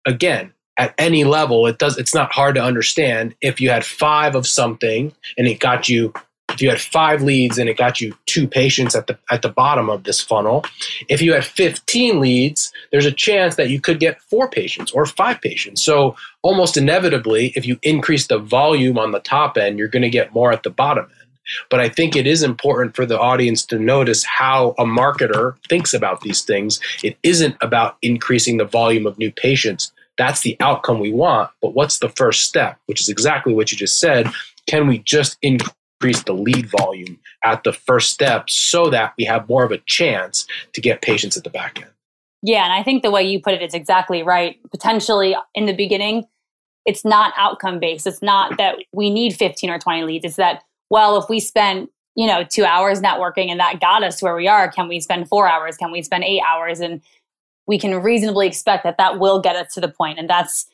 again 0.06 0.52
at 0.78 0.94
any 0.98 1.24
level 1.24 1.66
it 1.66 1.78
does 1.78 1.98
it's 1.98 2.14
not 2.14 2.32
hard 2.32 2.54
to 2.54 2.62
understand 2.62 3.34
if 3.40 3.60
you 3.60 3.70
had 3.70 3.84
five 3.84 4.34
of 4.34 4.46
something 4.46 5.14
and 5.36 5.46
it 5.46 5.60
got 5.60 5.88
you 5.88 6.12
if 6.52 6.60
you 6.60 6.68
had 6.68 6.80
five 6.80 7.22
leads 7.22 7.58
and 7.58 7.68
it 7.68 7.76
got 7.76 8.00
you 8.00 8.14
two 8.26 8.46
patients 8.46 8.94
at 8.94 9.06
the 9.06 9.18
at 9.30 9.42
the 9.42 9.48
bottom 9.48 9.88
of 9.88 10.04
this 10.04 10.20
funnel 10.20 10.64
if 11.08 11.20
you 11.22 11.32
had 11.32 11.44
15 11.44 12.20
leads 12.20 12.72
there's 12.90 13.06
a 13.06 13.12
chance 13.12 13.56
that 13.56 13.70
you 13.70 13.80
could 13.80 14.00
get 14.00 14.20
four 14.22 14.48
patients 14.48 14.92
or 14.92 15.06
five 15.06 15.40
patients. 15.40 15.82
So 15.82 16.16
almost 16.42 16.76
inevitably 16.76 17.52
if 17.56 17.66
you 17.66 17.78
increase 17.82 18.26
the 18.26 18.38
volume 18.38 18.98
on 18.98 19.12
the 19.12 19.20
top 19.20 19.56
end 19.56 19.78
you're 19.78 19.88
going 19.88 20.02
to 20.02 20.10
get 20.10 20.34
more 20.34 20.52
at 20.52 20.62
the 20.62 20.70
bottom 20.70 21.04
end 21.04 21.21
but 21.70 21.80
I 21.80 21.88
think 21.88 22.16
it 22.16 22.26
is 22.26 22.42
important 22.42 22.96
for 22.96 23.06
the 23.06 23.18
audience 23.18 23.64
to 23.66 23.78
notice 23.78 24.24
how 24.24 24.74
a 24.78 24.84
marketer 24.84 25.56
thinks 25.68 25.94
about 25.94 26.20
these 26.20 26.42
things. 26.42 26.80
It 27.02 27.16
isn't 27.22 27.56
about 27.60 27.96
increasing 28.02 28.56
the 28.56 28.64
volume 28.64 29.06
of 29.06 29.18
new 29.18 29.30
patients 29.30 29.92
that's 30.18 30.42
the 30.42 30.56
outcome 30.60 31.00
we 31.00 31.12
want. 31.12 31.50
But 31.60 31.74
what's 31.74 31.98
the 31.98 32.08
first 32.10 32.44
step? 32.44 32.78
Which 32.86 33.00
is 33.00 33.08
exactly 33.08 33.54
what 33.54 33.72
you 33.72 33.78
just 33.78 33.98
said. 33.98 34.30
Can 34.66 34.86
we 34.86 34.98
just 34.98 35.38
increase 35.42 36.22
the 36.24 36.32
lead 36.32 36.70
volume 36.70 37.18
at 37.44 37.64
the 37.64 37.72
first 37.72 38.10
step 38.10 38.50
so 38.50 38.90
that 38.90 39.14
we 39.18 39.24
have 39.24 39.48
more 39.48 39.64
of 39.64 39.72
a 39.72 39.78
chance 39.78 40.46
to 40.74 40.80
get 40.80 41.02
patients 41.02 41.36
at 41.36 41.44
the 41.44 41.50
back 41.50 41.80
end? 41.80 41.90
Yeah, 42.42 42.64
and 42.64 42.72
I 42.72 42.82
think 42.82 43.02
the 43.02 43.10
way 43.10 43.22
you 43.22 43.40
put 43.40 43.54
it 43.54 43.62
is 43.62 43.74
exactly 43.74 44.22
right. 44.22 44.58
Potentially 44.70 45.36
in 45.54 45.66
the 45.66 45.72
beginning, 45.72 46.24
it's 46.84 47.04
not 47.04 47.32
outcome 47.36 47.78
based. 47.78 48.06
It's 48.06 48.22
not 48.22 48.58
that 48.58 48.76
we 48.92 49.10
need 49.10 49.34
15 49.34 49.70
or 49.70 49.78
20 49.78 50.02
leads. 50.02 50.24
It's 50.24 50.36
that, 50.36 50.64
well, 50.92 51.16
if 51.16 51.28
we 51.28 51.40
spent 51.40 51.90
you 52.14 52.26
know, 52.26 52.44
two 52.44 52.64
hours 52.64 53.00
networking 53.00 53.48
and 53.48 53.58
that 53.58 53.80
got 53.80 54.02
us 54.02 54.22
where 54.22 54.36
we 54.36 54.46
are, 54.46 54.70
can 54.70 54.88
we 54.88 55.00
spend 55.00 55.28
four 55.28 55.48
hours? 55.48 55.76
Can 55.76 55.90
we 55.90 56.02
spend 56.02 56.24
eight 56.24 56.42
hours? 56.46 56.80
And 56.80 57.00
we 57.66 57.78
can 57.78 58.02
reasonably 58.02 58.46
expect 58.46 58.84
that 58.84 58.98
that 58.98 59.18
will 59.18 59.40
get 59.40 59.56
us 59.56 59.72
to 59.74 59.80
the 59.80 59.88
point. 59.88 60.18
And 60.18 60.28
that's 60.28 60.66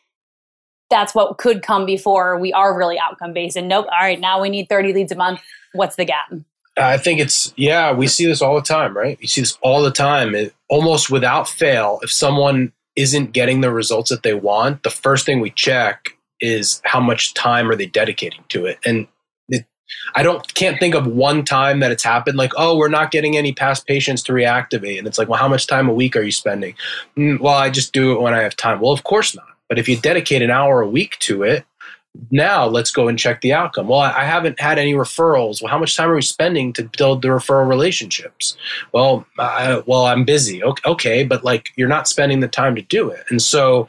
that's 0.91 1.15
what 1.15 1.37
could 1.37 1.63
come 1.63 1.85
before 1.85 2.39
we 2.39 2.53
are 2.53 2.77
really 2.77 2.99
outcome 2.99 3.35
based. 3.35 3.57
And 3.57 3.69
nope 3.69 3.87
all 3.93 4.01
right 4.01 4.19
now 4.19 4.41
we 4.41 4.49
need 4.49 4.69
30 4.69 4.93
leads 4.95 5.13
a 5.13 5.17
month. 5.17 5.41
What's 5.75 5.97
the 5.97 6.05
gap? 6.05 6.33
I 6.77 6.97
think 6.97 7.21
it's 7.21 7.53
yeah 7.57 7.93
we 7.93 8.07
see 8.07 8.27
this 8.27 8.43
all 8.43 8.57
the 8.57 8.63
time 8.63 8.97
right? 8.97 9.19
You 9.21 9.29
see 9.29 9.43
this 9.43 9.59
all 9.63 9.83
the 9.83 9.93
time. 9.93 10.35
It, 10.35 10.55
almost 10.69 11.11
without 11.11 11.49
fail 11.49 12.01
if 12.03 12.11
someone 12.11 12.73
isn't 12.97 13.33
getting 13.33 13.61
the 13.61 13.73
results 13.73 14.11
that 14.11 14.23
they 14.23 14.35
want 14.35 14.83
the 14.83 14.91
first 14.91 15.25
thing 15.25 15.41
we 15.41 15.51
check 15.51 16.17
is 16.41 16.81
how 16.85 17.01
much 17.01 17.35
time 17.35 17.71
are 17.71 17.77
they 17.77 17.87
dedicating 17.87 18.43
to 18.49 18.67
it? 18.67 18.79
And 18.85 19.07
I 20.15 20.23
don't 20.23 20.55
can't 20.55 20.79
think 20.79 20.95
of 20.95 21.07
one 21.07 21.45
time 21.45 21.81
that 21.81 21.91
it's 21.91 22.05
happened 22.05 22.37
like 22.37 22.53
oh 22.57 22.77
we're 22.77 22.89
not 22.89 23.11
getting 23.11 23.37
any 23.37 23.53
past 23.53 23.87
patients 23.87 24.23
to 24.25 24.33
reactivate. 24.33 24.99
And 24.99 25.07
it's 25.07 25.19
like 25.19 25.29
well 25.29 25.39
how 25.39 25.49
much 25.49 25.67
time 25.67 25.89
a 25.89 25.95
week 25.95 26.17
are 26.17 26.23
you 26.23 26.33
spending? 26.33 26.75
Mm, 27.17 27.41
well 27.41 27.55
I 27.55 27.71
just 27.71 27.93
do 27.93 28.13
it 28.13 28.21
when 28.21 28.35
I 28.35 28.43
have 28.43 28.57
time. 28.57 28.81
Well 28.81 28.93
of 28.93 29.05
course 29.05 29.35
not. 29.35 29.47
But 29.69 29.79
if 29.79 29.89
you 29.89 29.97
dedicate 29.99 30.43
an 30.43 30.51
hour 30.51 30.81
a 30.81 30.89
week 30.89 31.19
to 31.21 31.43
it 31.43 31.65
now 32.31 32.67
let's 32.67 32.91
go 32.91 33.07
and 33.09 33.19
check 33.19 33.41
the 33.43 33.53
outcome. 33.53 33.89
Well 33.89 34.01
I 34.01 34.25
haven't 34.25 34.61
had 34.61 34.79
any 34.79 34.95
referrals. 34.95 35.63
Well 35.63 35.71
how 35.71 35.79
much 35.79 35.97
time 35.97 36.11
are 36.11 36.15
we 36.15 36.23
spending 36.23 36.73
to 36.75 36.91
build 36.97 37.23
the 37.23 37.29
referral 37.29 37.69
relationships? 37.69 38.57
Well 38.93 39.27
I, 39.39 39.83
well 39.87 40.07
I'm 40.07 40.25
busy. 40.25 40.63
Okay, 40.63 40.91
okay 40.91 41.25
but 41.25 41.45
like 41.45 41.73
you're 41.77 41.89
not 41.89 42.09
spending 42.09 42.41
the 42.41 42.49
time 42.49 42.75
to 42.77 42.83
do 42.83 43.11
it. 43.11 43.25
And 43.31 43.41
so 43.41 43.89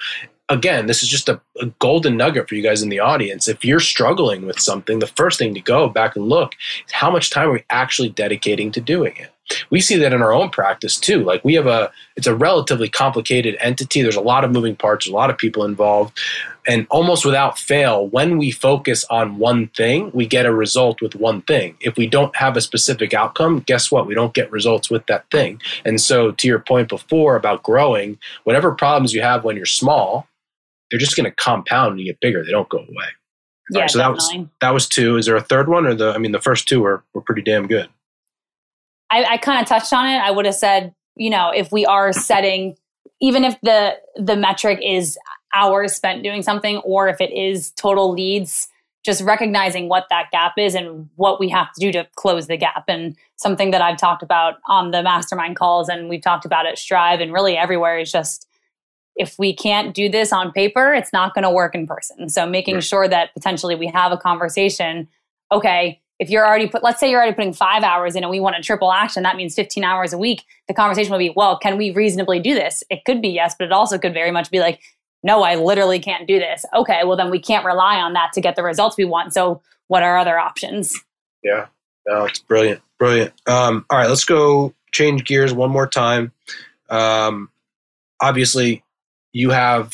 again, 0.50 0.88
this 0.88 1.04
is 1.04 1.10
just 1.10 1.30
a, 1.30 1.40
a, 1.62 1.68
golden 1.80 2.18
nugget 2.18 2.50
for 2.50 2.56
you 2.56 2.64
guys 2.64 2.82
in 2.82 2.90
the 2.90 3.00
audience. 3.00 3.48
If 3.48 3.64
you're 3.64 3.80
struggling 3.80 4.46
with 4.46 4.60
something, 4.60 5.00
the 5.00 5.08
first 5.08 5.38
thing 5.38 5.54
to 5.54 5.62
go 5.62 5.88
back 5.88 6.16
and 6.16 6.28
look 6.28 6.54
is 6.86 6.92
how 6.92 7.12
much 7.12 7.30
time 7.30 7.50
are 7.50 7.54
we 7.54 7.64
actually 7.70 8.10
dedicating 8.10 8.72
to 8.72 8.82
doing 8.82 9.16
it. 9.16 9.32
We 9.72 9.82
see 9.82 9.96
that 9.96 10.14
in 10.14 10.22
our 10.22 10.32
own 10.32 10.50
practice 10.50 11.00
too. 11.00 11.24
Like 11.24 11.44
we 11.44 11.56
have 11.56 11.66
a, 11.66 11.92
it's 12.16 12.28
a 12.28 12.36
relatively 12.36 12.88
complicated 12.88 13.58
entity. 13.60 14.02
There's 14.02 14.16
a 14.16 14.22
lot 14.22 14.44
of 14.44 14.52
moving 14.52 14.76
parts, 14.76 15.08
a 15.08 15.12
lot 15.12 15.32
of 15.32 15.40
people 15.40 15.66
involved, 15.66 16.18
and 16.68 16.86
almost 16.92 17.26
without 17.26 17.58
fail, 17.58 18.08
when 18.08 18.38
we 18.38 18.52
focus 18.52 19.06
on 19.10 19.40
one 19.40 19.68
thing, 19.70 20.12
we 20.14 20.28
get 20.28 20.46
a 20.46 20.54
result 20.54 21.02
with 21.02 21.16
one 21.16 21.42
thing. 21.42 21.76
If 21.82 21.98
we 21.98 22.06
don't 22.06 22.36
have 22.36 22.56
a 22.58 22.62
specific 22.62 23.12
outcome, 23.12 23.62
guess 23.62 23.92
what? 23.92 24.06
We 24.06 24.14
don't 24.14 24.36
get 24.36 24.52
results 24.52 24.88
with 24.88 25.08
that 25.08 25.30
thing. 25.32 25.60
And 25.84 26.00
so, 26.00 26.32
to 26.32 26.48
your 26.48 26.60
point 26.60 26.90
before 26.90 27.36
about 27.36 27.64
growing, 27.64 28.20
whatever 28.44 28.76
problems 28.76 29.16
you 29.16 29.24
have 29.24 29.44
when 29.44 29.56
you're 29.56 29.66
small, 29.66 30.28
they're 30.90 31.00
just 31.00 31.16
going 31.16 31.26
to 31.26 31.36
compound 31.36 31.98
and 31.98 32.06
get 32.06 32.20
bigger. 32.20 32.44
They 32.44 32.52
don't 32.52 32.70
go 32.70 32.80
away. 32.80 33.06
Yeah, 33.72 33.82
right, 33.82 33.90
so 33.90 34.00
definitely. 34.00 34.38
that 34.38 34.40
was 34.40 34.50
that 34.62 34.74
was 34.74 34.88
two. 34.88 35.18
Is 35.18 35.26
there 35.28 35.36
a 35.36 35.42
third 35.42 35.70
one, 35.70 35.86
or 35.86 35.94
the? 35.94 36.14
I 36.14 36.18
mean, 36.18 36.32
the 36.32 36.42
first 36.42 36.68
two 36.68 36.82
were 36.82 37.04
were 37.14 37.22
pretty 37.22 37.44
damn 37.44 37.68
good. 37.68 37.90
I, 39.12 39.24
I 39.24 39.38
kind 39.38 39.62
of 39.62 39.68
touched 39.68 39.94
on 39.94 40.08
it. 40.08 40.18
I 40.18 40.32
would 40.32 40.46
have 40.46 40.56
said, 40.56 40.94
you 41.16 41.30
know, 41.30 41.52
if 41.52 41.72
we 41.72 41.86
are 41.86 42.12
setting, 42.14 42.78
even 43.22 43.44
if 43.44 43.60
the 43.62 43.98
the 44.16 44.36
metric 44.36 44.80
is 44.84 45.18
hours 45.54 45.94
spent 45.94 46.24
doing 46.24 46.42
something, 46.42 46.78
or 46.78 47.08
if 47.10 47.22
it 47.22 47.32
is 47.32 47.72
total 47.72 48.12
leads, 48.12 48.68
just 49.06 49.22
recognizing 49.22 49.88
what 49.88 50.06
that 50.10 50.30
gap 50.32 50.54
is 50.58 50.74
and 50.76 51.10
what 51.16 51.40
we 51.40 51.50
have 51.50 51.72
to 51.74 51.80
do 51.80 51.92
to 51.92 52.08
close 52.16 52.48
the 52.48 52.58
gap. 52.58 52.86
And 52.88 53.16
something 53.36 53.72
that 53.72 53.82
I've 53.82 53.98
talked 53.98 54.24
about 54.24 54.56
on 54.68 54.92
the 54.92 55.04
mastermind 55.04 55.56
calls, 55.58 55.90
and 55.90 56.10
we've 56.10 56.22
talked 56.22 56.46
about 56.46 56.66
at 56.66 56.78
Strive, 56.78 57.20
and 57.20 57.32
really 57.32 57.56
everywhere 57.56 58.00
is 58.00 58.12
just 58.12 58.48
if 59.20 59.38
we 59.38 59.54
can't 59.54 59.94
do 59.94 60.10
this 60.10 60.32
on 60.32 60.52
paper, 60.54 60.94
it's 60.94 61.12
not 61.12 61.36
going 61.36 61.44
to 61.44 61.52
work 61.52 61.76
in 61.76 61.86
person. 61.86 62.30
So 62.30 62.48
making 62.48 62.76
right. 62.76 62.84
sure 62.84 63.08
that 63.08 63.34
potentially 63.34 63.76
we 63.76 63.88
have 63.88 64.14
a 64.14 64.18
conversation. 64.18 65.10
Okay, 65.52 66.00
if 66.20 66.30
you're 66.30 66.48
already 66.48 66.68
put, 66.68 66.84
let's 66.84 67.02
say 67.02 67.12
you're 67.12 67.20
already 67.20 67.36
putting 67.36 67.54
five 67.54 67.84
hours 67.84 68.16
in 68.16 68.24
and 68.24 68.32
we 68.32 68.40
want 68.40 68.56
a 68.56 68.62
triple 68.62 68.94
action, 68.94 69.24
that 69.24 69.36
means 69.36 69.56
15 69.56 69.84
hours 69.84 70.14
a 70.14 70.18
week. 70.18 70.46
The 70.70 70.74
conversation 70.74 71.12
will 71.12 71.20
be, 71.20 71.34
well, 71.36 71.60
can 71.60 71.78
we 71.78 71.92
reasonably 71.92 72.40
do 72.40 72.56
this? 72.56 72.82
It 72.90 73.04
could 73.04 73.22
be 73.22 73.28
yes, 73.28 73.56
but 73.60 73.66
it 73.66 73.74
also 73.74 73.98
could 74.00 74.14
very 74.14 74.32
much 74.32 74.50
be 74.50 74.62
like, 74.62 74.80
no, 75.22 75.44
I 75.44 75.56
literally 75.56 76.00
can't 76.00 76.26
do 76.26 76.40
this. 76.40 76.64
Okay, 76.74 77.02
well, 77.04 77.18
then 77.18 77.30
we 77.30 77.40
can't 77.40 77.66
rely 77.66 77.98
on 77.98 78.14
that 78.14 78.32
to 78.34 78.42
get 78.42 78.56
the 78.56 78.64
results 78.64 78.96
we 78.98 79.04
want. 79.04 79.34
So 79.34 79.62
what 79.88 80.02
are 80.02 80.18
other 80.18 80.40
options? 80.40 80.98
Yeah, 81.44 81.68
no, 82.08 82.24
it's 82.24 82.40
brilliant. 82.40 82.82
Brilliant. 82.98 83.34
Um, 83.48 83.86
all 83.90 83.98
right, 83.98 84.08
let's 84.08 84.24
go 84.24 84.74
change 84.94 85.26
gears 85.26 85.54
one 85.54 85.72
more 85.72 85.88
time. 85.88 86.32
Um, 86.90 87.50
obviously, 88.22 88.84
you 89.34 89.50
have 89.52 89.94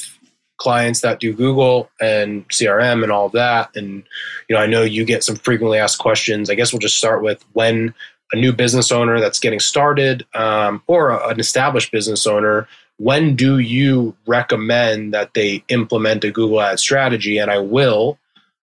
clients 0.57 1.01
that 1.01 1.19
do 1.19 1.33
Google 1.33 1.89
and 1.99 2.47
CRM 2.49 3.03
and 3.03 3.11
all 3.11 3.25
of 3.25 3.33
that. 3.33 3.69
And, 3.75 4.03
you 4.47 4.55
know, 4.55 4.61
I 4.61 4.67
know 4.67 4.83
you 4.83 5.03
get 5.05 5.23
some 5.23 5.35
frequently 5.35 5.77
asked 5.77 5.99
questions. 5.99 6.49
I 6.49 6.55
guess 6.55 6.71
we'll 6.71 6.79
just 6.79 6.97
start 6.97 7.21
with 7.21 7.43
when 7.53 7.93
a 8.31 8.37
new 8.37 8.53
business 8.53 8.91
owner 8.91 9.19
that's 9.19 9.39
getting 9.39 9.59
started 9.59 10.25
um, 10.33 10.81
or 10.87 11.09
a, 11.09 11.29
an 11.29 11.39
established 11.39 11.91
business 11.91 12.25
owner, 12.25 12.67
when 12.97 13.35
do 13.35 13.59
you 13.59 14.15
recommend 14.25 15.13
that 15.13 15.33
they 15.33 15.63
implement 15.67 16.23
a 16.23 16.31
Google 16.31 16.61
ad 16.61 16.79
strategy? 16.79 17.37
And 17.37 17.51
I 17.51 17.59
will, 17.59 18.17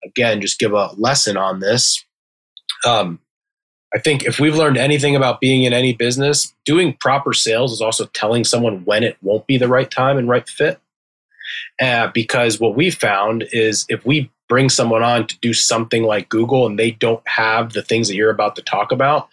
again, 0.03 0.41
just 0.41 0.59
give 0.59 0.73
a 0.73 0.91
lesson 0.97 1.37
on 1.37 1.59
this. 1.59 2.03
Um, 2.85 3.19
I 3.95 3.99
think 3.99 4.23
if 4.23 4.39
we've 4.39 4.55
learned 4.55 4.77
anything 4.77 5.15
about 5.15 5.39
being 5.39 5.63
in 5.63 5.73
any 5.73 5.93
business, 5.93 6.53
doing 6.65 6.93
proper 6.93 7.33
sales 7.33 7.71
is 7.71 7.81
also 7.81 8.05
telling 8.07 8.43
someone 8.43 8.83
when 8.83 9.03
it 9.03 9.17
won't 9.21 9.47
be 9.47 9.57
the 9.57 9.67
right 9.67 9.89
time 9.89 10.17
and 10.17 10.27
right 10.27 10.47
fit. 10.47 10.79
Uh, 11.81 12.07
because 12.13 12.59
what 12.59 12.75
we 12.75 12.89
found 12.89 13.45
is 13.53 13.85
if 13.87 14.05
we 14.05 14.29
bring 14.49 14.69
someone 14.69 15.03
on 15.03 15.27
to 15.27 15.37
do 15.39 15.53
something 15.53 16.03
like 16.03 16.29
Google 16.29 16.65
and 16.65 16.77
they 16.77 16.91
don't 16.91 17.25
have 17.27 17.73
the 17.73 17.81
things 17.81 18.07
that 18.07 18.15
you're 18.15 18.29
about 18.29 18.55
to 18.57 18.61
talk 18.61 18.91
about, 18.91 19.29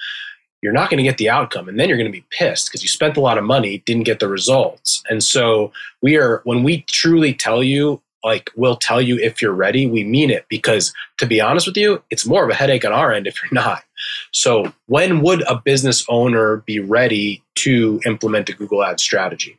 you're 0.62 0.72
not 0.72 0.88
going 0.88 0.98
to 0.98 1.04
get 1.04 1.18
the 1.18 1.28
outcome. 1.28 1.68
And 1.68 1.78
then 1.78 1.88
you're 1.88 1.98
going 1.98 2.10
to 2.10 2.18
be 2.18 2.24
pissed 2.30 2.68
because 2.68 2.82
you 2.82 2.88
spent 2.88 3.16
a 3.16 3.20
lot 3.20 3.38
of 3.38 3.44
money, 3.44 3.82
didn't 3.84 4.04
get 4.04 4.20
the 4.20 4.28
results. 4.28 5.02
And 5.10 5.22
so 5.22 5.72
we 6.00 6.16
are, 6.16 6.40
when 6.44 6.62
we 6.62 6.82
truly 6.88 7.34
tell 7.34 7.62
you, 7.62 8.00
like, 8.24 8.50
we'll 8.56 8.76
tell 8.76 9.02
you 9.02 9.18
if 9.18 9.42
you're 9.42 9.52
ready, 9.52 9.86
we 9.86 10.02
mean 10.02 10.30
it 10.30 10.46
because 10.48 10.92
to 11.18 11.26
be 11.26 11.40
honest 11.40 11.66
with 11.66 11.76
you, 11.76 12.02
it's 12.10 12.26
more 12.26 12.42
of 12.44 12.50
a 12.50 12.54
headache 12.54 12.84
on 12.84 12.92
our 12.92 13.12
end 13.12 13.26
if 13.26 13.40
you're 13.42 13.52
not. 13.52 13.84
So 14.32 14.72
when 14.86 15.20
would 15.22 15.42
a 15.42 15.56
business 15.56 16.04
owner 16.08 16.58
be 16.66 16.80
ready 16.80 17.42
to 17.56 18.00
implement 18.06 18.48
a 18.48 18.52
Google 18.54 18.82
ad 18.82 18.98
strategy? 18.98 19.58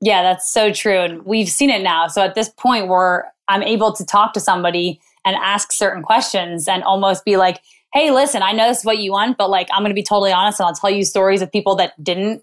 Yeah, 0.00 0.22
that's 0.22 0.50
so 0.50 0.72
true. 0.72 0.98
And 0.98 1.24
we've 1.26 1.48
seen 1.48 1.68
it 1.68 1.82
now. 1.82 2.06
So 2.06 2.22
at 2.22 2.34
this 2.34 2.48
point 2.48 2.88
where 2.88 3.32
I'm 3.48 3.62
able 3.62 3.92
to 3.92 4.04
talk 4.04 4.32
to 4.32 4.40
somebody 4.40 4.98
and 5.24 5.36
ask 5.36 5.72
certain 5.72 6.02
questions 6.02 6.66
and 6.66 6.82
almost 6.82 7.24
be 7.24 7.36
like, 7.36 7.60
hey, 7.92 8.10
listen, 8.10 8.42
I 8.42 8.52
know 8.52 8.68
this 8.68 8.78
is 8.78 8.84
what 8.84 8.98
you 8.98 9.12
want, 9.12 9.36
but 9.36 9.50
like 9.50 9.68
I'm 9.72 9.82
going 9.82 9.90
to 9.90 9.94
be 9.94 10.02
totally 10.02 10.32
honest 10.32 10.60
and 10.60 10.66
I'll 10.66 10.74
tell 10.74 10.90
you 10.90 11.04
stories 11.04 11.42
of 11.42 11.52
people 11.52 11.76
that 11.76 12.02
didn't 12.02 12.42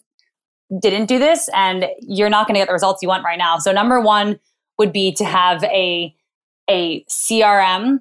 didn't 0.81 1.05
do 1.05 1.17
this 1.17 1.49
and 1.53 1.85
you're 2.01 2.29
not 2.29 2.45
going 2.45 2.55
to 2.55 2.59
get 2.59 2.67
the 2.67 2.73
results 2.73 3.01
you 3.01 3.07
want 3.07 3.23
right 3.23 3.37
now. 3.37 3.57
So 3.57 3.71
number 3.71 4.01
1 4.01 4.37
would 4.77 4.93
be 4.93 5.11
to 5.13 5.25
have 5.25 5.63
a 5.65 6.13
a 6.69 7.03
CRM 7.05 7.99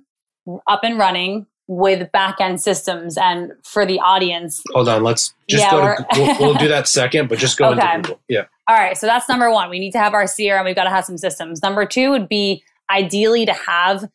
up 0.67 0.81
and 0.83 0.99
running 0.99 1.47
with 1.69 2.11
back-end 2.13 2.61
systems 2.61 3.17
and 3.17 3.53
for 3.65 3.85
the 3.85 3.99
audience. 4.01 4.63
Hold 4.73 4.89
on, 4.89 5.03
let's 5.03 5.35
just 5.49 5.65
yeah, 5.65 5.71
go 5.71 5.81
to 5.81 6.07
we'll, 6.17 6.39
we'll, 6.39 6.55
do 6.55 6.69
that 6.69 6.87
second, 6.89 7.29
but 7.29 7.39
just 7.39 7.59
go 7.59 7.71
okay. 7.71 7.95
into 7.95 8.09
Google. 8.11 8.21
Yeah. 8.29 8.45
All 8.69 8.77
right, 8.77 8.97
so 8.97 9.07
that's 9.07 9.29
number 9.29 9.51
1. 9.51 9.71
We 9.71 9.79
need 9.79 9.93
to 9.93 9.99
have 9.99 10.15
our 10.15 10.25
CRM, 10.25 10.65
we've 10.65 10.77
got 10.77 10.85
to 10.85 10.91
have 10.91 11.05
some 11.05 11.19
systems. 11.19 11.63
Number 11.63 11.85
2 11.85 12.11
would 12.11 12.29
be 12.29 12.63
ideally 12.89 13.47
to 13.47 13.53
have 13.53 14.09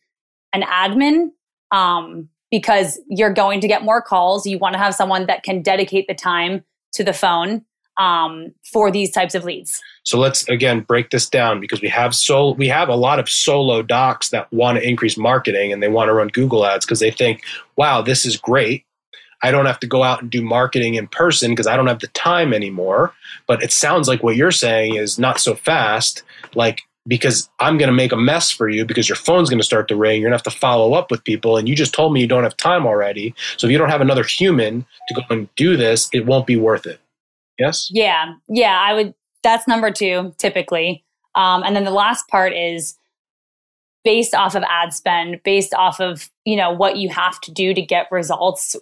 an 0.54 0.62
admin 0.62 1.32
um, 1.72 2.30
because 2.50 3.00
you're 3.10 3.34
going 3.34 3.60
to 3.62 3.68
get 3.68 3.84
more 3.84 4.02
calls. 4.02 4.46
You 4.46 4.58
want 4.58 4.74
to 4.74 4.80
have 4.80 4.96
someone 4.96 5.26
that 5.28 5.44
can 5.44 5.62
dedicate 5.62 6.08
the 6.08 6.16
time 6.16 6.64
to 6.94 7.04
the 7.04 7.14
phone 7.14 7.66
um, 7.98 8.54
for 8.64 8.92
these 8.92 9.12
types 9.12 9.36
of 9.36 9.44
leads. 9.44 9.82
So 10.04 10.18
let's 10.18 10.48
again 10.50 10.82
break 10.82 11.10
this 11.10 11.30
down 11.30 11.60
because 11.60 11.82
we 11.82 11.90
have 11.90 12.16
so 12.16 12.52
we 12.52 12.68
have 12.68 12.90
a 12.90 12.96
lot 12.96 13.20
of 13.20 13.30
solo 13.30 13.82
docs 13.82 14.30
that 14.30 14.52
want 14.52 14.78
to 14.78 14.88
increase 14.88 15.18
marketing 15.18 15.72
and 15.72 15.82
they 15.82 15.90
want 15.90 16.10
to 16.10 16.14
run 16.14 16.30
Google 16.30 16.66
ads 16.66 16.86
because 16.86 17.00
they 17.00 17.12
think, 17.12 17.44
wow, 17.76 18.02
this 18.02 18.26
is 18.26 18.38
great. 18.38 18.86
I 19.44 19.52
don't 19.52 19.66
have 19.66 19.80
to 19.80 19.88
go 19.88 20.04
out 20.04 20.22
and 20.22 20.30
do 20.30 20.42
marketing 20.42 20.96
in 20.96 21.08
person 21.08 21.52
because 21.52 21.68
I 21.68 21.76
don't 21.76 21.88
have 21.88 22.00
the 22.00 22.08
time 22.10 22.54
anymore. 22.54 23.14
But 23.48 23.64
it 23.64 23.72
sounds 23.72 24.08
like 24.08 24.24
what 24.24 24.36
you're 24.36 24.52
saying 24.52 24.96
is 24.96 25.18
not 25.18 25.40
so 25.40 25.56
fast. 25.56 26.24
Like 26.54 26.84
because 27.08 27.50
I'm 27.60 27.78
going 27.78 27.88
to 27.90 27.96
make 27.96 28.12
a 28.12 28.18
mess 28.18 28.52
for 28.52 28.70
you 28.70 28.86
because 28.86 29.10
your 29.10 29.16
phone's 29.16 29.50
going 29.50 29.60
to 29.60 29.66
start 29.66 29.88
to 29.88 29.96
ring. 29.96 30.22
You're 30.22 30.30
going 30.30 30.38
to 30.38 30.44
have 30.44 30.54
to 30.54 30.60
follow 30.60 30.94
up 30.94 31.10
with 31.10 31.24
people. 31.24 31.58
And 31.58 31.68
you 31.68 31.76
just 31.76 31.94
told 31.94 32.14
me 32.14 32.22
you 32.22 32.28
don't 32.28 32.44
have 32.44 32.58
time 32.58 32.86
already. 32.86 33.34
So 33.58 33.68
if 33.68 33.72
you 33.72 33.78
don't 33.78 33.90
have 33.90 34.02
another 34.02 34.24
human 34.24 34.86
to 35.08 35.14
go 35.16 35.22
and 35.30 35.54
do 35.56 35.76
this, 35.76 36.10
it 36.14 36.26
won't 36.26 36.46
be 36.46 36.58
worth 36.58 36.86
it. 36.86 37.00
Yes? 37.62 37.90
Yeah. 37.92 38.34
Yeah. 38.50 38.80
I 38.80 38.94
would, 38.94 39.14
that's 39.44 39.68
number 39.68 39.92
two, 39.92 40.34
typically. 40.38 41.06
Um, 41.36 41.64
and 41.64 41.76
then 41.76 41.86
the 41.86 41.92
last 41.92 42.28
part 42.28 42.54
is 42.54 42.98
based 44.04 44.34
off 44.34 44.56
of 44.56 44.64
ad 44.68 44.94
spend, 44.94 45.42
based 45.44 45.74
off 45.76 46.02
of, 46.02 46.30
you 46.44 46.56
know, 46.56 46.72
what 46.72 46.98
you 46.98 47.10
have 47.10 47.40
to 47.42 47.52
do 47.52 47.74
to 47.74 47.82
get 47.82 48.12
results. 48.12 48.76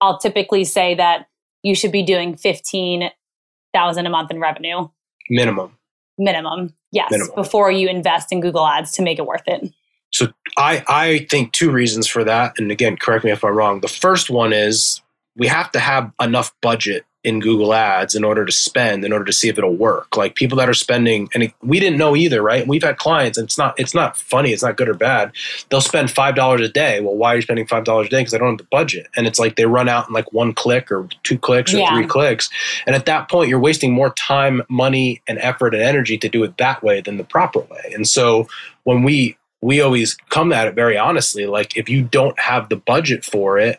I'll 0.00 0.18
typically 0.18 0.64
say 0.64 0.94
that 0.94 1.26
you 1.62 1.74
should 1.74 1.92
be 1.92 2.02
doing 2.02 2.36
15,000 2.36 4.06
a 4.06 4.10
month 4.10 4.30
in 4.30 4.40
revenue. 4.40 4.88
Minimum. 5.28 5.76
Minimum. 6.18 6.74
Yes, 6.92 7.10
minimum. 7.10 7.34
before 7.34 7.70
you 7.70 7.88
invest 7.88 8.32
in 8.32 8.40
Google 8.40 8.66
Ads 8.66 8.92
to 8.92 9.02
make 9.02 9.18
it 9.18 9.26
worth 9.26 9.46
it. 9.46 9.72
So 10.12 10.28
I, 10.56 10.84
I 10.88 11.26
think 11.30 11.52
two 11.52 11.70
reasons 11.70 12.06
for 12.06 12.24
that. 12.24 12.54
And 12.58 12.70
again, 12.70 12.96
correct 12.96 13.24
me 13.24 13.30
if 13.30 13.44
I'm 13.44 13.54
wrong. 13.54 13.80
The 13.80 13.88
first 13.88 14.28
one 14.28 14.52
is 14.52 15.00
we 15.36 15.46
have 15.46 15.70
to 15.72 15.80
have 15.80 16.12
enough 16.20 16.52
budget 16.60 17.04
in 17.22 17.40
Google 17.40 17.74
Ads 17.74 18.14
in 18.14 18.24
order 18.24 18.46
to 18.46 18.52
spend, 18.52 19.04
in 19.04 19.12
order 19.12 19.26
to 19.26 19.32
see 19.32 19.48
if 19.48 19.58
it'll 19.58 19.74
work. 19.74 20.16
Like 20.16 20.34
people 20.34 20.56
that 20.58 20.68
are 20.68 20.74
spending, 20.74 21.28
and 21.34 21.44
it, 21.44 21.54
we 21.62 21.78
didn't 21.78 21.98
know 21.98 22.16
either, 22.16 22.42
right? 22.42 22.66
We've 22.66 22.82
had 22.82 22.96
clients, 22.96 23.36
and 23.36 23.44
it's 23.44 23.58
not 23.58 23.78
it's 23.78 23.94
not 23.94 24.16
funny, 24.16 24.52
it's 24.52 24.62
not 24.62 24.76
good 24.76 24.88
or 24.88 24.94
bad. 24.94 25.32
They'll 25.68 25.80
spend 25.80 26.10
five 26.10 26.34
dollars 26.34 26.62
a 26.62 26.68
day. 26.68 27.00
Well, 27.00 27.16
why 27.16 27.32
are 27.32 27.36
you 27.36 27.42
spending 27.42 27.66
five 27.66 27.84
dollars 27.84 28.06
a 28.06 28.10
day? 28.10 28.20
Because 28.20 28.34
I 28.34 28.38
don't 28.38 28.50
have 28.50 28.58
the 28.58 28.64
budget, 28.70 29.08
and 29.16 29.26
it's 29.26 29.38
like 29.38 29.56
they 29.56 29.66
run 29.66 29.88
out 29.88 30.08
in 30.08 30.14
like 30.14 30.32
one 30.32 30.54
click 30.54 30.90
or 30.90 31.08
two 31.22 31.38
clicks 31.38 31.74
or 31.74 31.78
yeah. 31.78 31.94
three 31.94 32.06
clicks, 32.06 32.48
and 32.86 32.96
at 32.96 33.06
that 33.06 33.28
point, 33.28 33.50
you're 33.50 33.60
wasting 33.60 33.92
more 33.92 34.10
time, 34.14 34.62
money, 34.68 35.22
and 35.28 35.38
effort 35.40 35.74
and 35.74 35.82
energy 35.82 36.16
to 36.18 36.28
do 36.28 36.42
it 36.44 36.56
that 36.56 36.82
way 36.82 37.00
than 37.00 37.18
the 37.18 37.24
proper 37.24 37.60
way. 37.60 37.92
And 37.94 38.08
so 38.08 38.48
when 38.84 39.02
we 39.02 39.36
we 39.62 39.82
always 39.82 40.16
come 40.30 40.52
at 40.52 40.66
it 40.66 40.74
very 40.74 40.96
honestly, 40.96 41.46
like 41.46 41.76
if 41.76 41.88
you 41.88 42.02
don't 42.02 42.38
have 42.38 42.70
the 42.70 42.76
budget 42.76 43.24
for 43.24 43.58
it 43.58 43.78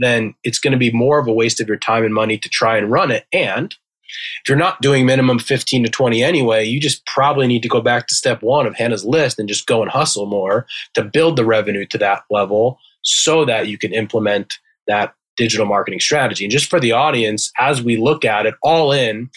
then 0.00 0.34
it's 0.44 0.58
going 0.58 0.72
to 0.72 0.78
be 0.78 0.90
more 0.90 1.18
of 1.18 1.26
a 1.28 1.32
waste 1.32 1.60
of 1.60 1.68
your 1.68 1.76
time 1.76 2.04
and 2.04 2.14
money 2.14 2.36
to 2.38 2.48
try 2.48 2.76
and 2.76 2.90
run 2.90 3.10
it. 3.10 3.24
And 3.32 3.74
if 4.42 4.48
you're 4.48 4.58
not 4.58 4.80
doing 4.82 5.06
minimum 5.06 5.38
15 5.38 5.84
to 5.84 5.90
20 5.90 6.22
anyway, 6.22 6.64
you 6.64 6.80
just 6.80 7.06
probably 7.06 7.46
need 7.46 7.62
to 7.62 7.68
go 7.68 7.80
back 7.80 8.08
to 8.08 8.14
step 8.14 8.42
one 8.42 8.66
of 8.66 8.74
Hannah's 8.74 9.04
list 9.04 9.38
and 9.38 9.48
just 9.48 9.66
go 9.66 9.82
and 9.82 9.90
hustle 9.90 10.26
more 10.26 10.66
to 10.94 11.04
build 11.04 11.36
the 11.36 11.44
revenue 11.44 11.86
to 11.86 11.98
that 11.98 12.22
level 12.30 12.78
so 13.02 13.44
that 13.44 13.68
you 13.68 13.78
can 13.78 13.92
implement 13.94 14.54
that 14.88 15.14
digital 15.36 15.64
marketing 15.66 16.00
strategy. 16.00 16.44
And 16.44 16.50
just 16.50 16.68
for 16.68 16.80
the 16.80 16.92
audience, 16.92 17.52
as 17.58 17.82
we 17.82 17.96
look 17.96 18.24
at 18.24 18.46
it 18.46 18.54
all 18.62 18.90
in, 18.92 19.30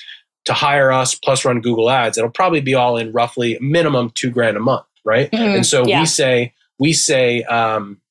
to 0.46 0.54
hire 0.54 0.92
us 0.92 1.16
plus 1.16 1.46
run 1.46 1.62
Google 1.62 1.90
ads, 1.90 2.18
it'll 2.18 2.30
probably 2.30 2.60
be 2.60 2.74
all 2.74 2.98
in 2.98 3.12
roughly 3.14 3.58
minimum 3.62 4.12
two 4.16 4.30
grand 4.32 4.58
a 4.58 4.60
month, 4.60 4.86
right? 5.06 5.32
Mhm. 5.32 5.56
And 5.58 5.66
so 5.66 5.86
Yeah. 5.88 6.00
we 6.02 6.06
say, 6.06 6.54
we 6.80 6.92
say, 6.94 7.44
um, 7.44 8.02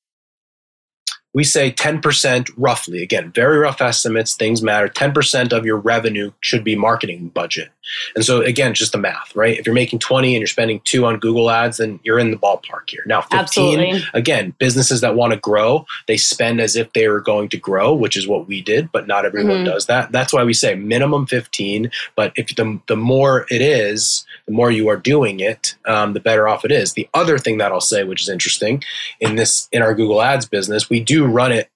we 1.34 1.44
say 1.44 1.72
10% 1.72 2.50
roughly. 2.56 3.02
Again 3.02 3.32
very 3.32 3.58
rough 3.58 3.80
estimates. 3.80 4.36
Things 4.36 4.62
matter. 4.62 4.88
10% 4.88 5.52
of 5.52 5.64
your 5.64 5.78
revenue 5.78 6.32
should 6.40 6.64
be 6.64 6.76
marketing 6.76 7.28
budget 7.28 7.70
and 8.14 8.24
so 8.24 8.40
again 8.42 8.74
just 8.74 8.92
the 8.92 8.98
math 8.98 9.34
right 9.34 9.58
if 9.58 9.66
you're 9.66 9.74
making 9.74 9.98
20 9.98 10.34
and 10.34 10.40
you're 10.40 10.46
spending 10.46 10.80
2 10.84 11.04
on 11.04 11.18
google 11.18 11.50
ads 11.50 11.78
then 11.78 11.98
you're 12.02 12.18
in 12.18 12.30
the 12.30 12.36
ballpark 12.36 12.88
here 12.88 13.02
now 13.06 13.20
15 13.22 13.38
Absolutely. 13.38 14.02
again 14.14 14.54
businesses 14.58 15.00
that 15.00 15.14
want 15.14 15.32
to 15.32 15.38
grow 15.38 15.84
they 16.08 16.16
spend 16.16 16.60
as 16.60 16.76
if 16.76 16.92
they 16.92 17.08
were 17.08 17.20
going 17.20 17.48
to 17.48 17.56
grow 17.56 17.92
which 17.94 18.16
is 18.16 18.26
what 18.28 18.46
we 18.48 18.60
did 18.60 18.90
but 18.92 19.06
not 19.06 19.24
everyone 19.24 19.58
Mhm. 19.58 19.64
does 19.66 19.86
that 19.86 20.12
that's 20.12 20.32
why 20.32 20.44
we 20.44 20.54
say 20.54 20.74
minimum 20.74 21.26
15 21.26 21.90
but 22.16 22.32
if 22.36 22.54
the, 22.56 22.80
the 22.88 22.96
more 22.96 23.46
it 23.50 23.60
is 23.60 24.24
the 24.46 24.52
more 24.52 24.70
you 24.70 24.88
are 24.88 24.96
doing 24.96 25.40
it 25.40 25.74
um, 25.86 26.12
the 26.12 26.20
better 26.20 26.48
off 26.48 26.64
it 26.64 26.72
is 26.72 26.92
the 26.94 27.08
other 27.14 27.38
thing 27.38 27.58
that 27.58 27.72
i'll 27.72 27.80
say 27.80 28.04
which 28.04 28.22
is 28.22 28.28
interesting 28.28 28.82
in 29.20 29.36
this 29.36 29.68
in 29.72 29.82
our 29.82 29.94
google 29.94 30.22
ads 30.22 30.46
business 30.46 30.88
we 30.88 31.00
do 31.00 31.26
run 31.26 31.52
it 31.52 31.68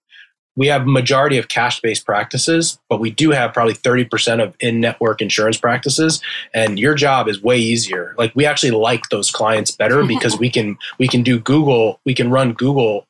we 0.56 0.66
have 0.68 0.86
majority 0.86 1.36
of 1.38 1.48
cash-based 1.48 2.04
practices 2.04 2.78
but 2.88 3.00
we 3.00 3.10
do 3.10 3.30
have 3.30 3.52
probably 3.52 3.74
30% 3.74 4.42
of 4.42 4.54
in-network 4.60 5.20
insurance 5.20 5.58
practices. 5.58 6.20
And 6.54 6.78
your 6.78 6.94
job 6.94 7.28
is 7.28 7.42
way 7.42 7.58
easier. 7.58 8.14
Like 8.18 8.32
we 8.34 8.46
actually 8.46 8.72
like 8.72 9.08
those 9.10 9.30
clients 9.30 9.70
better 9.70 10.04
because 10.06 10.38
we 10.38 10.50
can 10.50 10.78
we 10.98 11.08
can 11.08 11.22
do 11.22 11.38
google 11.38 12.00
we 12.04 12.14
can 12.14 12.30
run 12.30 12.52
google 12.52 13.06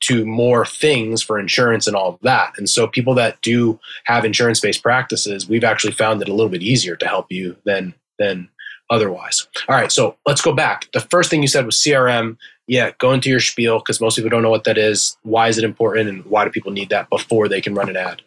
to 0.00 0.24
more 0.24 0.64
things 0.64 1.22
for 1.22 1.38
insurance 1.38 1.86
and 1.86 1.94
all 1.94 2.08
of 2.08 2.18
that. 2.22 2.54
And 2.56 2.70
so 2.70 2.86
people 2.86 3.14
that 3.16 3.38
do 3.42 3.78
have 4.04 4.24
insurance-based 4.24 4.82
practices 4.82 5.48
we've 5.48 5.64
actually 5.64 5.92
found 5.92 6.22
it 6.22 6.28
a 6.28 6.34
little 6.34 6.50
bit 6.50 6.62
easier 6.62 6.96
to 6.96 7.06
help 7.06 7.26
you 7.30 7.56
than 7.64 7.94
than 8.18 8.48
otherwise. 8.90 9.46
All 9.68 9.76
right 9.76 9.92
so 9.92 10.16
let's 10.26 10.40
go 10.40 10.52
back. 10.52 10.88
The 10.92 11.00
first 11.00 11.30
thing 11.30 11.42
you 11.42 11.48
said 11.48 11.66
was 11.66 11.76
crm 11.76 12.36
yeah 12.70 12.92
go 12.98 13.12
into 13.12 13.28
your 13.28 13.40
spiel 13.40 13.78
because 13.78 14.00
most 14.00 14.16
people 14.16 14.30
don't 14.30 14.42
know 14.42 14.50
what 14.50 14.64
that 14.64 14.78
is 14.78 15.18
why 15.22 15.48
is 15.48 15.58
it 15.58 15.64
important 15.64 16.08
and 16.08 16.24
why 16.24 16.44
do 16.44 16.50
people 16.50 16.72
need 16.72 16.88
that 16.88 17.10
before 17.10 17.48
they 17.48 17.60
can 17.60 17.74
run 17.74 17.90
an 17.90 17.96
ad 17.96 18.22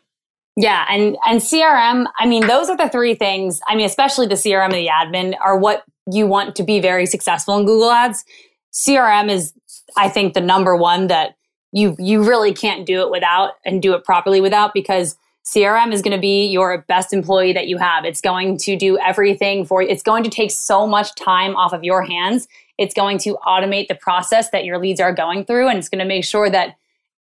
Yeah, 0.55 0.85
and 0.87 1.17
and 1.25 1.41
CRM, 1.41 2.05
I 2.19 2.27
mean, 2.27 2.45
those 2.45 2.69
are 2.69 2.77
the 2.77 2.87
three 2.87 3.15
things. 3.15 3.59
I 3.67 3.75
mean, 3.75 3.87
especially 3.87 4.27
the 4.27 4.35
CRM 4.35 4.65
and 4.65 4.73
the 4.73 4.87
admin 4.87 5.35
are 5.41 5.57
what 5.57 5.83
you 6.11 6.27
want 6.27 6.55
to 6.57 6.63
be 6.63 6.79
very 6.79 7.07
successful 7.07 7.57
in 7.57 7.65
Google 7.65 7.89
Ads. 7.89 8.23
CRM 8.71 9.31
is, 9.31 9.53
I 9.97 10.09
think, 10.09 10.35
the 10.35 10.41
number 10.41 10.75
one 10.75 11.07
that 11.07 11.35
you 11.71 11.95
you 11.97 12.23
really 12.23 12.53
can't 12.53 12.85
do 12.85 13.01
it 13.01 13.09
without 13.09 13.53
and 13.65 13.81
do 13.81 13.95
it 13.95 14.03
properly 14.03 14.41
without 14.41 14.75
because 14.75 15.17
CRM 15.43 15.91
is 15.91 16.03
going 16.03 16.15
to 16.15 16.21
be 16.21 16.45
your 16.45 16.85
best 16.87 17.13
employee 17.13 17.53
that 17.53 17.67
you 17.67 17.77
have. 17.77 18.05
It's 18.05 18.21
going 18.21 18.57
to 18.59 18.77
do 18.77 18.97
everything 18.99 19.65
for 19.65 19.81
you. 19.81 19.89
It's 19.89 20.03
going 20.03 20.23
to 20.23 20.29
take 20.29 20.51
so 20.51 20.85
much 20.85 21.15
time 21.15 21.55
off 21.55 21.73
of 21.73 21.83
your 21.83 22.03
hands. 22.03 22.47
It's 22.77 22.93
going 22.93 23.17
to 23.19 23.37
automate 23.45 23.87
the 23.87 23.95
process 23.95 24.49
that 24.49 24.65
your 24.65 24.77
leads 24.77 24.99
are 24.99 25.13
going 25.13 25.45
through, 25.45 25.67
and 25.67 25.77
it's 25.77 25.89
going 25.89 25.99
to 25.99 26.05
make 26.05 26.25
sure 26.25 26.49
that 26.49 26.75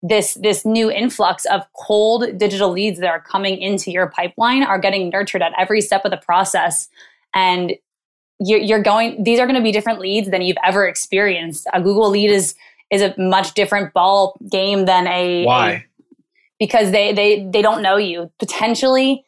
this 0.03 0.35
this 0.35 0.65
new 0.65 0.91
influx 0.91 1.45
of 1.45 1.63
cold 1.73 2.37
digital 2.37 2.69
leads 2.69 2.99
that 2.99 3.09
are 3.09 3.21
coming 3.21 3.57
into 3.57 3.91
your 3.91 4.07
pipeline 4.07 4.63
are 4.63 4.77
getting 4.77 5.09
nurtured 5.09 5.41
at 5.41 5.53
every 5.57 5.81
step 5.81 6.05
of 6.05 6.11
the 6.11 6.17
process. 6.17 6.87
And 7.33 7.73
you're, 8.39 8.59
you're 8.59 8.83
going 8.83 9.23
these 9.23 9.39
are 9.39 9.47
going 9.47 9.55
to 9.55 9.63
be 9.63 9.71
different 9.71 9.99
leads 9.99 10.29
than 10.29 10.41
you've 10.41 10.57
ever 10.63 10.87
experienced. 10.87 11.67
A 11.73 11.81
google 11.81 12.09
lead 12.09 12.29
is 12.29 12.53
is 12.91 13.01
a 13.01 13.13
much 13.17 13.53
different 13.53 13.93
ball 13.93 14.39
game 14.51 14.85
than 14.85 15.07
a 15.07 15.45
why? 15.45 15.71
A- 15.71 15.83
because 16.59 16.91
they 16.91 17.13
they 17.13 17.47
they 17.51 17.61
don't 17.63 17.81
know 17.81 17.97
you. 17.97 18.31
Potentially 18.37 19.25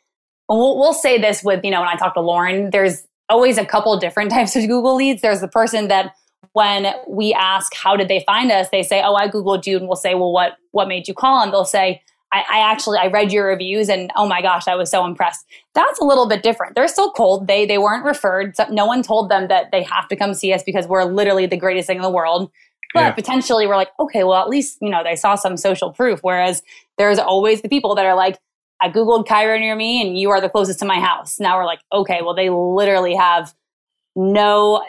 we'll, 0.50 0.78
we'll 0.78 0.94
say 0.94 1.18
this 1.18 1.44
with 1.44 1.64
you 1.64 1.72
know 1.72 1.80
when 1.80 1.90
i 1.90 1.96
talk 1.96 2.14
to 2.14 2.22
lauren 2.22 2.70
there's 2.72 3.04
always 3.30 3.58
a 3.58 3.66
couple 3.66 3.98
different 4.00 4.32
types 4.38 4.56
of 4.56 4.68
google 4.68 4.96
leads. 4.96 5.22
There's 5.22 5.42
the 5.42 5.48
person 5.48 5.88
that 5.88 6.14
when 6.54 6.94
we 7.08 7.34
ask 7.34 7.74
how 7.76 7.96
did 7.96 8.08
they 8.08 8.24
find 8.26 8.52
us? 8.52 8.70
they 8.72 8.82
say 8.84 9.02
oh 9.04 9.16
i 9.16 9.28
googled 9.28 9.66
you 9.66 9.78
and 9.78 9.88
we'll 9.88 9.96
say 9.96 10.16
well 10.16 10.32
what 10.32 10.54
what 10.72 10.88
made 10.88 11.08
you 11.08 11.14
call? 11.14 11.42
And 11.44 11.54
they'll 11.54 11.66
say 11.66 12.02
I, 12.32 12.44
I 12.52 12.60
actually 12.72 12.98
i 13.00 13.08
read 13.08 13.32
your 13.32 13.48
reviews 13.48 13.90
and 13.90 14.12
oh 14.16 14.28
my 14.28 14.42
gosh 14.42 14.68
i 14.68 14.76
was 14.76 14.90
so 14.92 15.06
impressed. 15.06 15.46
That's 15.76 16.00
a 16.00 16.04
little 16.04 16.28
bit 16.28 16.44
different. 16.44 16.76
They're 16.76 16.88
still 16.88 17.12
cold. 17.12 17.48
They 17.48 17.66
they 17.66 17.78
weren't 17.78 18.06
referred. 18.06 18.56
So 18.56 18.66
no 18.70 18.86
one 18.86 19.04
told 19.04 19.30
them 19.30 19.48
that 19.48 19.72
they 19.72 19.84
have 19.84 20.08
to 20.10 20.16
come 20.16 20.34
see 20.34 20.54
us 20.54 20.64
because 20.64 20.88
we're 20.88 21.06
literally 21.06 21.46
the 21.46 21.58
greatest 21.58 21.88
thing 21.88 21.98
in 21.98 22.04
the 22.04 22.10
world. 22.10 22.52
But 22.94 23.02
Yeah. 23.02 23.12
potentially 23.12 23.68
we're 23.68 23.76
like 23.76 23.90
okay 24.00 24.24
well 24.24 24.42
at 24.42 24.50
least 24.50 24.78
you 24.82 24.90
know 24.90 25.04
they 25.04 25.16
saw 25.16 25.36
some 25.36 25.58
social 25.58 25.92
proof. 25.92 26.20
Whereas 26.22 26.64
there's 26.98 27.20
always 27.20 27.62
the 27.62 27.70
people 27.70 27.94
that 27.96 28.06
are 28.06 28.16
like 28.16 28.38
i 28.82 28.90
googled 28.90 29.26
chiro 29.28 29.60
near 29.60 29.76
me 29.76 30.02
and 30.02 30.18
you 30.18 30.30
are 30.30 30.42
the 30.42 30.50
closest 30.50 30.80
to 30.80 30.86
my 30.86 31.00
house. 31.00 31.40
Now 31.40 31.58
we're 31.58 31.66
like 31.66 31.82
okay 31.94 32.22
well 32.22 32.34
they 32.34 32.50
literally 32.50 33.16
have 33.16 33.54
no 34.16 34.84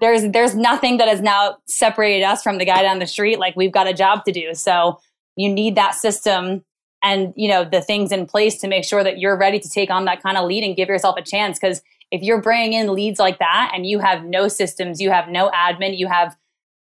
there's 0.00 0.30
there's 0.32 0.54
nothing 0.54 0.98
that 0.98 1.08
has 1.08 1.20
now 1.20 1.58
separated 1.66 2.24
us 2.24 2.42
from 2.42 2.58
the 2.58 2.64
guy 2.64 2.82
down 2.82 2.98
the 2.98 3.06
street. 3.06 3.38
Like 3.38 3.56
we've 3.56 3.72
got 3.72 3.86
a 3.86 3.94
job 3.94 4.24
to 4.24 4.32
do. 4.32 4.54
So 4.54 5.00
you 5.36 5.52
need 5.52 5.76
that 5.76 5.94
system 5.94 6.64
and 7.02 7.32
you 7.36 7.48
know 7.48 7.64
the 7.64 7.80
things 7.80 8.12
in 8.12 8.26
place 8.26 8.58
to 8.60 8.68
make 8.68 8.84
sure 8.84 9.04
that 9.04 9.18
you're 9.18 9.36
ready 9.36 9.58
to 9.58 9.68
take 9.68 9.90
on 9.90 10.04
that 10.06 10.22
kind 10.22 10.36
of 10.36 10.46
lead 10.46 10.64
and 10.64 10.76
give 10.76 10.88
yourself 10.88 11.16
a 11.16 11.22
chance. 11.22 11.58
Because 11.58 11.82
if 12.10 12.22
you're 12.22 12.40
bringing 12.40 12.72
in 12.74 12.92
leads 12.92 13.18
like 13.18 13.38
that 13.38 13.72
and 13.74 13.86
you 13.86 13.98
have 13.98 14.24
no 14.24 14.48
systems 14.48 15.00
you 15.00 15.10
have 15.10 15.28
no 15.28 15.50
admin 15.50 15.96
you 15.96 16.06
have 16.06 16.36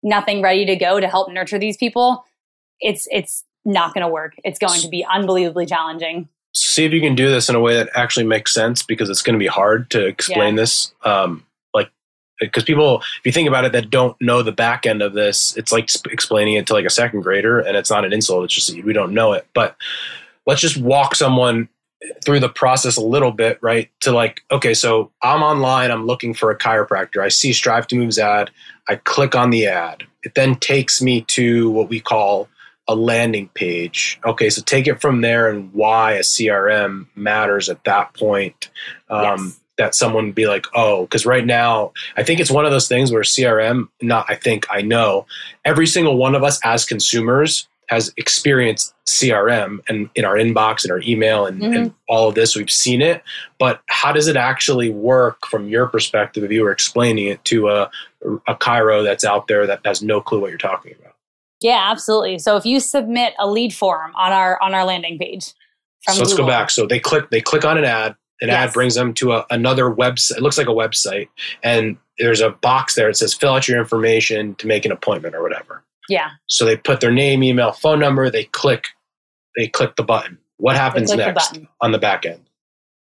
nothing 0.02 0.42
ready 0.42 0.64
to 0.64 0.74
go 0.74 0.98
to 0.98 1.06
help 1.06 1.30
nurture 1.30 1.58
these 1.58 1.76
people 1.76 2.24
it's 2.80 3.06
it's 3.10 3.44
not 3.64 3.94
going 3.94 4.02
to 4.02 4.12
work. 4.12 4.34
It's 4.44 4.58
going 4.58 4.80
to 4.80 4.88
be 4.88 5.04
unbelievably 5.04 5.66
challenging 5.66 6.28
see 6.52 6.84
if 6.84 6.92
you 6.92 7.00
can 7.00 7.14
do 7.14 7.30
this 7.30 7.48
in 7.48 7.54
a 7.54 7.60
way 7.60 7.74
that 7.74 7.88
actually 7.94 8.26
makes 8.26 8.52
sense 8.52 8.82
because 8.82 9.08
it's 9.08 9.22
going 9.22 9.34
to 9.34 9.38
be 9.38 9.46
hard 9.46 9.90
to 9.90 10.04
explain 10.06 10.54
this 10.54 10.92
um, 11.04 11.44
like 11.72 11.90
because 12.40 12.64
people 12.64 13.00
if 13.00 13.20
you 13.24 13.32
think 13.32 13.48
about 13.48 13.64
it 13.64 13.72
that 13.72 13.90
don't 13.90 14.20
know 14.20 14.42
the 14.42 14.52
back 14.52 14.84
end 14.86 15.02
of 15.02 15.14
this 15.14 15.56
it's 15.56 15.72
like 15.72 15.88
sp- 15.88 16.12
explaining 16.12 16.54
it 16.54 16.66
to 16.66 16.74
like 16.74 16.84
a 16.84 16.90
second 16.90 17.22
grader 17.22 17.60
and 17.60 17.76
it's 17.76 17.90
not 17.90 18.04
an 18.04 18.12
insult 18.12 18.44
it's 18.44 18.54
just 18.54 18.74
we 18.84 18.92
don't 18.92 19.14
know 19.14 19.32
it. 19.32 19.46
But 19.54 19.76
let's 20.46 20.60
just 20.60 20.76
walk 20.76 21.14
someone 21.14 21.68
through 22.24 22.40
the 22.40 22.48
process 22.48 22.96
a 22.96 23.02
little 23.02 23.30
bit 23.30 23.58
right 23.62 23.88
to 24.00 24.10
like 24.10 24.40
okay 24.50 24.74
so 24.74 25.10
i'm 25.22 25.40
online 25.40 25.90
i'm 25.90 26.04
looking 26.04 26.34
for 26.34 26.50
a 26.50 26.58
chiropractor. 26.58 27.22
I 27.22 27.28
see 27.28 27.52
strive 27.52 27.86
to 27.88 27.96
move's 27.96 28.18
ad 28.18 28.50
i 28.88 28.96
click 28.96 29.34
on 29.34 29.50
the 29.50 29.66
ad. 29.66 30.02
It 30.24 30.34
then 30.34 30.56
takes 30.56 31.00
me 31.00 31.22
to 31.22 31.70
what 31.70 31.88
we 31.88 32.00
call 32.00 32.48
a 32.92 32.94
landing 32.94 33.48
page. 33.54 34.20
Okay, 34.24 34.50
so 34.50 34.62
take 34.62 34.86
it 34.86 35.00
from 35.00 35.20
there 35.20 35.48
and 35.48 35.72
why 35.72 36.12
a 36.12 36.20
CRM 36.20 37.06
matters 37.14 37.68
at 37.68 37.82
that 37.84 38.14
point. 38.14 38.70
Um, 39.10 39.22
Yes. 39.22 39.58
That 39.78 39.94
someone 39.94 40.26
would 40.26 40.34
be 40.34 40.46
like, 40.46 40.66
oh, 40.74 41.06
because 41.06 41.24
right 41.24 41.44
now, 41.44 41.92
I 42.16 42.22
think 42.22 42.40
it's 42.40 42.50
one 42.50 42.66
of 42.66 42.70
those 42.70 42.88
things 42.88 43.10
where 43.10 43.22
CRM, 43.22 43.88
not 44.02 44.26
I 44.28 44.34
think, 44.34 44.66
I 44.70 44.82
know, 44.82 45.26
every 45.64 45.86
single 45.86 46.18
one 46.18 46.34
of 46.34 46.44
us 46.44 46.60
as 46.62 46.84
consumers 46.84 47.66
has 47.86 48.12
experienced 48.16 48.94
CRM 49.06 49.80
and 49.88 50.08
in 50.14 50.24
our 50.24 50.36
inbox 50.36 50.84
and 50.84 50.92
our 50.92 51.00
email 51.00 51.46
and, 51.46 51.62
and 51.62 51.94
all 52.08 52.28
of 52.28 52.34
this, 52.34 52.54
we've 52.54 52.70
seen 52.70 53.02
it. 53.02 53.22
But 53.58 53.80
how 53.86 54.12
does 54.12 54.28
it 54.28 54.36
actually 54.36 54.90
work 54.90 55.46
from 55.46 55.68
your 55.68 55.86
perspective 55.86 56.44
if 56.44 56.52
you 56.52 56.62
were 56.62 56.70
explaining 56.70 57.26
it 57.26 57.44
to 57.46 57.68
a, 57.68 57.90
a 58.46 58.54
chiro 58.54 59.02
that's 59.02 59.24
out 59.24 59.48
there 59.48 59.66
that 59.66 59.80
has 59.84 60.02
no 60.02 60.20
clue 60.20 60.40
what 60.40 60.50
you're 60.50 60.58
talking 60.58 60.94
about? 61.00 61.14
Yeah 61.62 61.90
absolutely 61.90 62.38
so 62.38 62.56
if 62.56 62.64
you 62.64 62.80
submit 62.80 63.34
a 63.38 63.48
lead 63.48 63.72
form 63.72 64.12
on 64.16 64.32
our 64.32 64.60
on 64.62 64.74
our 64.74 64.84
landing 64.84 65.18
page 65.18 65.54
from 66.02 66.14
so 66.14 66.20
let's 66.20 66.32
Google, 66.32 66.46
go 66.46 66.50
back. 66.50 66.70
So 66.70 66.86
they 66.86 66.98
click 66.98 67.30
they 67.30 67.40
click 67.40 67.64
on 67.64 67.78
an 67.78 67.84
ad. 67.84 68.16
An 68.40 68.50
ad 68.50 68.72
brings 68.72 68.96
them 68.96 69.14
to 69.14 69.34
a, 69.34 69.46
another 69.50 69.84
website. 69.84 70.38
It 70.38 70.42
looks 70.42 70.58
like 70.58 70.66
a 70.66 70.72
website, 70.72 71.28
and 71.62 71.96
there's 72.18 72.40
a 72.40 72.50
box 72.50 72.96
there. 72.96 73.08
It 73.08 73.16
says 73.16 73.32
fill 73.32 73.54
out 73.54 73.68
your 73.68 73.78
information 73.78 74.56
to 74.56 74.66
make 74.66 74.84
an 74.84 74.90
appointment 74.90 75.36
or 75.36 75.42
whatever. 75.42 75.84
yeah 76.08 76.30
So 76.48 76.64
they 76.64 76.76
put 76.76 77.00
their 77.00 77.12
name, 77.12 77.44
email, 77.44 77.70
phone 77.70 78.00
number. 78.00 78.30
They 78.30 78.44
click. 78.44 78.88
They 79.56 79.68
click 79.68 79.94
the 79.94 80.02
button. 80.02 80.38
What 80.56 80.74
happens 80.74 81.12
click 81.12 81.18
the 81.18 81.26
next 81.26 81.60
on 81.80 81.92
the 81.92 81.98
back 81.98 82.26
end? 82.26 82.40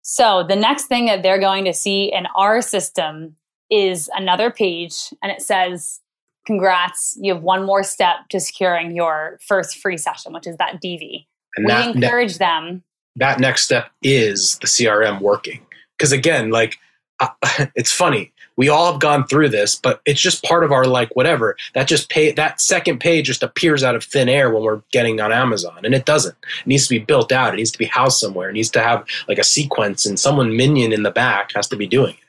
So 0.01 0.43
the 0.43 0.57
next 0.57 0.87
thing 0.87 1.07
that 1.07 1.23
they're 1.23 1.41
going 1.41 1.67
to 1.67 1.75
see 1.75 2.11
in 2.11 2.27
our 2.35 2.63
system 2.63 3.37
is 3.71 4.09
another 4.15 4.51
page 4.51 5.13
and 5.23 5.33
it 5.33 5.43
says, 5.43 6.01
Congrats, 6.47 7.19
you 7.21 7.35
have 7.35 7.43
one 7.43 7.65
more 7.65 7.83
step 7.83 8.29
to 8.31 8.41
securing 8.41 8.95
your 8.95 9.39
first 9.47 9.79
free 9.79 9.97
session, 9.97 10.33
which 10.33 10.47
is 10.47 10.57
that 10.57 10.81
DV. 10.83 11.27
And 11.57 11.67
we 11.67 11.73
that 11.73 11.97
ne- 11.97 12.05
encourage 12.05 12.39
them. 12.39 12.83
that 13.17 13.41
next 13.41 13.65
step 13.65 13.91
is 14.03 14.59
the 14.59 14.67
CRM 14.67 15.21
working. 15.21 15.67
Because 15.97 16.13
again, 16.13 16.51
like 16.51 16.79
uh, 17.21 17.29
it's 17.75 17.93
funny. 17.93 18.33
We 18.57 18.71
all 18.71 18.91
have 18.91 19.01
gone 19.01 19.27
through 19.27 19.51
this, 19.51 19.77
but 19.77 20.01
it's 20.07 20.21
just 20.21 20.43
part 20.43 20.65
of 20.65 20.73
our 20.73 20.87
like 20.87 21.15
whatever. 21.15 21.57
That 21.75 21.89
just 21.89 22.09
pay 22.09 22.33
that 22.33 22.61
second 22.61 23.01
page 23.01 23.27
just 23.27 23.43
appears 23.43 23.85
out 23.85 23.95
of 23.95 24.03
thin 24.03 24.31
air 24.31 24.51
when 24.51 24.63
we're 24.63 24.83
getting 24.93 25.21
on 25.21 25.31
Amazon, 25.31 25.79
and 25.85 25.95
it 25.95 26.07
doesn't. 26.07 26.37
It 26.61 26.67
needs 26.67 26.85
to 26.85 26.99
be 26.99 27.05
built 27.05 27.33
out. 27.33 27.53
It 27.53 27.59
needs 27.59 27.71
to 27.73 27.79
be 27.79 27.85
housed 27.85 28.19
somewhere. 28.19 28.49
It 28.49 28.55
needs 28.55 28.71
to 28.71 28.83
have 28.83 29.07
like 29.29 29.39
a 29.39 29.45
sequence, 29.45 30.07
and 30.07 30.19
someone 30.19 30.57
minion 30.57 30.93
in 30.93 31.03
the 31.03 31.11
back 31.11 31.53
has 31.55 31.69
to 31.69 31.77
be 31.77 31.87
doing 31.87 32.15
it. 32.15 32.21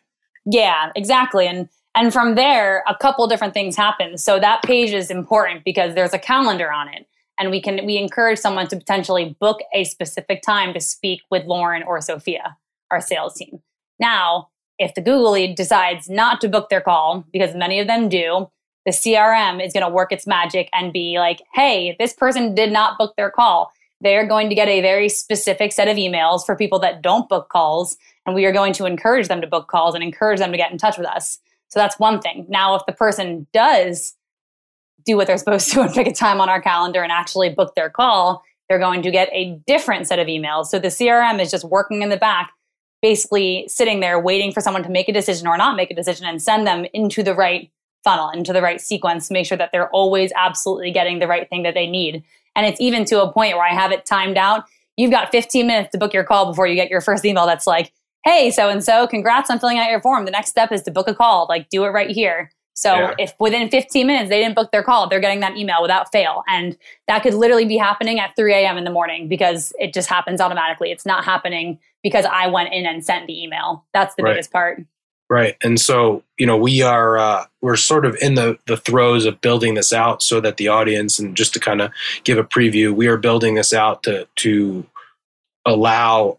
Yeah, 0.50 0.92
exactly. 0.96 1.48
And 1.48 1.70
and 1.98 2.14
from 2.14 2.36
there, 2.36 2.84
a 2.88 2.96
couple 2.96 3.26
different 3.26 3.56
things 3.56 3.76
happen. 3.76 4.20
So 4.20 4.40
that 4.40 4.62
page 4.62 4.94
is 4.94 5.10
important 5.10 5.64
because 5.66 5.96
there's 5.96 6.14
a 6.14 6.20
calendar 6.20 6.72
on 6.72 6.88
it. 6.94 7.08
And 7.40 7.50
we 7.50 7.60
can 7.60 7.84
we 7.88 7.98
encourage 7.98 8.38
someone 8.38 8.68
to 8.68 8.78
potentially 8.78 9.36
book 9.40 9.60
a 9.74 9.84
specific 9.84 10.44
time 10.44 10.76
to 10.76 10.80
speak 10.80 11.22
with 11.32 11.46
Lauren 11.46 11.82
or 11.82 12.00
Sophia, 12.02 12.56
our 12.92 13.02
sales 13.02 13.34
team. 13.34 13.64
Now, 14.00 14.50
if 14.78 14.94
the 14.94 15.02
Google 15.02 15.32
lead 15.32 15.56
decides 15.56 16.08
not 16.08 16.40
to 16.42 16.48
book 16.48 16.70
their 16.70 16.82
call, 16.82 17.26
because 17.34 17.56
many 17.56 17.80
of 17.80 17.88
them 17.88 18.10
do, 18.10 18.48
the 18.86 18.92
CRM 18.92 19.66
is 19.66 19.74
going 19.74 19.86
to 19.86 19.92
work 19.92 20.12
its 20.12 20.28
magic 20.28 20.70
and 20.74 20.94
be 20.94 21.18
like, 21.18 21.42
hey, 21.56 21.96
this 22.00 22.14
person 22.14 22.54
did 22.54 22.72
not 22.72 23.00
book 23.00 23.16
their 23.18 23.32
call. 23.32 23.72
They're 24.02 24.28
going 24.28 24.50
to 24.50 24.56
get 24.56 24.68
a 24.68 24.82
very 24.82 25.10
specific 25.10 25.74
set 25.74 25.88
of 25.88 25.98
emails 25.98 26.46
for 26.46 26.56
people 26.56 26.78
that 26.80 27.02
don't 27.02 27.28
book 27.28 27.50
calls. 27.50 27.98
And 28.28 28.36
we 28.36 28.46
are 28.46 28.52
going 28.52 28.74
to 28.74 28.86
encourage 28.86 29.30
them 29.30 29.42
to 29.42 29.48
book 29.48 29.68
calls 29.68 29.96
and 29.96 30.04
encourage 30.04 30.38
them 30.38 30.52
to 30.52 30.58
get 30.58 30.72
in 30.72 30.78
touch 30.78 30.98
with 30.98 31.08
us. 31.08 31.40
So 31.70 31.80
that's 31.80 32.00
one 32.00 32.22
thing. 32.22 32.46
Now, 32.50 32.76
if 32.76 32.84
the 32.86 32.94
person 32.94 33.48
does 33.54 34.16
do 35.06 35.18
what 35.18 35.28
they're 35.28 35.38
supposed 35.38 35.72
to 35.74 35.82
and 35.82 35.94
pick 35.94 36.08
a 36.08 36.14
time 36.14 36.40
on 36.42 36.50
our 36.50 36.62
calendar 36.62 37.02
and 37.02 37.12
actually 37.12 37.50
book 37.50 37.74
their 37.76 37.90
call, 37.90 38.44
they're 38.70 38.80
going 38.80 39.02
to 39.02 39.12
get 39.12 39.30
a 39.32 39.60
different 39.66 40.08
set 40.08 40.20
of 40.20 40.28
emails. 40.28 40.68
So 40.68 40.80
the 40.80 40.90
CRM 40.90 41.42
is 41.42 41.50
just 41.50 41.64
working 41.64 42.02
in 42.02 42.10
the 42.10 42.18
back, 42.18 42.52
basically 43.02 43.66
sitting 43.70 44.02
there 44.02 44.20
waiting 44.20 44.52
for 44.52 44.62
someone 44.62 44.84
to 44.84 44.90
make 44.90 45.08
a 45.08 45.14
decision 45.14 45.48
or 45.48 45.58
not 45.58 45.76
make 45.76 45.90
a 45.90 45.96
decision 45.96 46.26
and 46.26 46.42
send 46.42 46.68
them 46.68 46.86
into 46.94 47.24
the 47.24 47.34
right 47.34 47.72
funnel, 48.04 48.30
into 48.30 48.54
the 48.54 48.62
right 48.62 48.80
sequence 48.80 49.32
make 49.32 49.46
sure 49.46 49.58
that 49.58 49.72
they're 49.72 49.90
always 49.90 50.32
absolutely 50.36 50.92
getting 50.92 51.20
the 51.20 51.28
right 51.28 51.50
thing 51.50 51.64
that 51.64 51.74
they 51.74 51.88
need. 51.88 52.24
And 52.56 52.66
it's 52.66 52.82
even 52.82 53.06
to 53.06 53.22
a 53.22 53.32
point 53.32 53.56
where 53.56 53.66
I 53.66 53.74
have 53.74 53.92
it 53.92 54.06
timed 54.06 54.38
out. 54.38 54.66
You've 54.98 55.12
got 55.12 55.32
15 55.32 55.68
minutes 55.68 55.92
to 55.92 55.98
book 55.98 56.14
your 56.14 56.24
call 56.24 56.48
before 56.48 56.68
you 56.68 56.76
get 56.76 56.90
your 56.90 57.02
first 57.02 57.24
email 57.24 57.46
that's 57.46 57.68
like, 57.68 57.92
hey, 58.28 58.52
so 58.52 58.70
and 58.70 58.84
so, 58.84 59.08
congrats 59.08 59.50
on 59.50 59.60
filling 59.60 59.80
out 59.80 59.90
your 59.90 60.02
form. 60.02 60.26
The 60.26 60.32
next 60.32 60.50
step 60.50 60.72
is 60.72 60.84
to 60.84 60.92
book 60.92 61.08
a 61.08 61.16
call. 61.16 61.46
Like, 61.48 61.70
do 61.70 61.86
it 61.86 61.90
right 61.90 62.10
here. 62.10 62.52
So 62.78 62.94
yeah. 62.94 63.16
if 63.18 63.34
within 63.40 63.70
15 63.70 64.06
minutes 64.06 64.30
they 64.30 64.40
didn't 64.40 64.54
book 64.54 64.72
their 64.72 64.84
call, 64.84 65.10
they're 65.10 65.20
getting 65.20 65.40
that 65.40 65.58
email 65.58 65.82
without 65.82 66.12
fail. 66.12 66.44
And 66.48 66.78
that 67.08 67.24
could 67.24 67.34
literally 67.34 67.66
be 67.66 67.78
happening 67.78 68.20
at 68.20 68.36
3 68.36 68.54
a.m. 68.54 68.78
in 68.78 68.84
the 68.84 68.92
morning 68.92 69.28
because 69.28 69.74
it 69.80 69.96
just 69.96 70.08
happens 70.08 70.40
automatically. 70.40 70.92
It's 70.92 71.06
not 71.06 71.26
happening 71.26 71.80
because 72.04 72.26
I 72.26 72.46
went 72.46 72.72
in 72.72 72.86
and 72.86 73.04
sent 73.04 73.26
the 73.26 73.44
email. 73.44 73.84
That's 73.94 74.14
the 74.14 74.22
right. 74.22 74.34
biggest 74.34 74.52
part. 74.52 74.84
Right. 75.28 75.56
And 75.64 75.80
so, 75.82 76.24
you 76.38 76.46
know, 76.46 76.56
we 76.56 76.84
are 76.84 77.18
uh, 77.18 77.46
we're 77.62 77.78
sort 77.78 78.06
of 78.06 78.16
in 78.22 78.36
the 78.36 78.60
the 78.68 78.78
throes 78.78 79.26
of 79.26 79.42
building 79.42 79.74
this 79.74 79.92
out 79.92 80.22
so 80.22 80.40
that 80.40 80.58
the 80.58 80.68
audience 80.68 81.18
and 81.18 81.36
just 81.36 81.56
to 81.56 81.60
kind 81.60 81.82
of 81.82 81.92
give 82.26 82.38
a 82.38 82.44
preview, 82.44 82.94
we 82.94 83.08
are 83.08 83.18
building 83.18 83.56
this 83.56 83.74
out 83.74 84.04
to 84.04 84.28
to 84.36 84.86
allow 85.66 86.38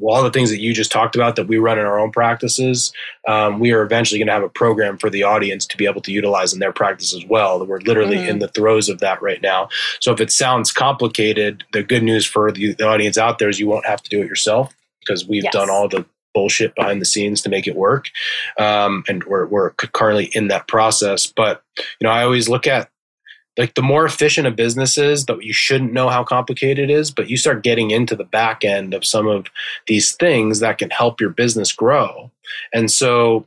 all 0.00 0.22
the 0.22 0.30
things 0.30 0.50
that 0.50 0.60
you 0.60 0.74
just 0.74 0.92
talked 0.92 1.14
about 1.14 1.36
that 1.36 1.48
we 1.48 1.56
run 1.56 1.78
in 1.78 1.86
our 1.86 1.98
own 1.98 2.10
practices, 2.10 2.92
um, 3.26 3.58
we 3.58 3.72
are 3.72 3.82
eventually 3.82 4.18
going 4.18 4.26
to 4.26 4.32
have 4.32 4.42
a 4.42 4.48
program 4.48 4.98
for 4.98 5.08
the 5.08 5.22
audience 5.22 5.66
to 5.66 5.76
be 5.76 5.86
able 5.86 6.02
to 6.02 6.12
utilize 6.12 6.52
in 6.52 6.58
their 6.58 6.72
practice 6.72 7.14
as 7.14 7.24
well. 7.24 7.64
We're 7.64 7.80
literally 7.80 8.18
mm-hmm. 8.18 8.28
in 8.28 8.38
the 8.40 8.48
throes 8.48 8.88
of 8.88 8.98
that 9.00 9.22
right 9.22 9.40
now. 9.40 9.68
So 10.00 10.12
if 10.12 10.20
it 10.20 10.30
sounds 10.30 10.70
complicated, 10.70 11.64
the 11.72 11.82
good 11.82 12.02
news 12.02 12.26
for 12.26 12.52
the, 12.52 12.74
the 12.74 12.86
audience 12.86 13.16
out 13.16 13.38
there 13.38 13.48
is 13.48 13.58
you 13.58 13.68
won't 13.68 13.86
have 13.86 14.02
to 14.02 14.10
do 14.10 14.20
it 14.20 14.28
yourself 14.28 14.74
because 15.00 15.26
we've 15.26 15.44
yes. 15.44 15.52
done 15.52 15.70
all 15.70 15.88
the 15.88 16.04
bullshit 16.34 16.74
behind 16.74 17.00
the 17.00 17.06
scenes 17.06 17.40
to 17.40 17.48
make 17.48 17.66
it 17.66 17.76
work. 17.76 18.10
Um, 18.58 19.04
and 19.08 19.24
we're, 19.24 19.46
we're 19.46 19.70
currently 19.70 20.26
in 20.34 20.48
that 20.48 20.68
process. 20.68 21.26
But, 21.26 21.62
you 21.78 22.06
know, 22.06 22.10
I 22.10 22.24
always 22.24 22.48
look 22.48 22.66
at 22.66 22.90
like 23.58 23.74
the 23.74 23.82
more 23.82 24.04
efficient 24.04 24.46
a 24.46 24.50
business 24.50 24.98
is 24.98 25.26
that 25.26 25.42
you 25.42 25.52
shouldn't 25.52 25.92
know 25.92 26.08
how 26.08 26.22
complicated 26.22 26.90
it 26.90 26.92
is 26.92 27.10
but 27.10 27.30
you 27.30 27.36
start 27.36 27.62
getting 27.62 27.90
into 27.90 28.14
the 28.14 28.24
back 28.24 28.64
end 28.64 28.94
of 28.94 29.04
some 29.04 29.26
of 29.26 29.46
these 29.86 30.12
things 30.14 30.60
that 30.60 30.78
can 30.78 30.90
help 30.90 31.20
your 31.20 31.30
business 31.30 31.72
grow. 31.72 32.30
And 32.72 32.90
so 32.90 33.46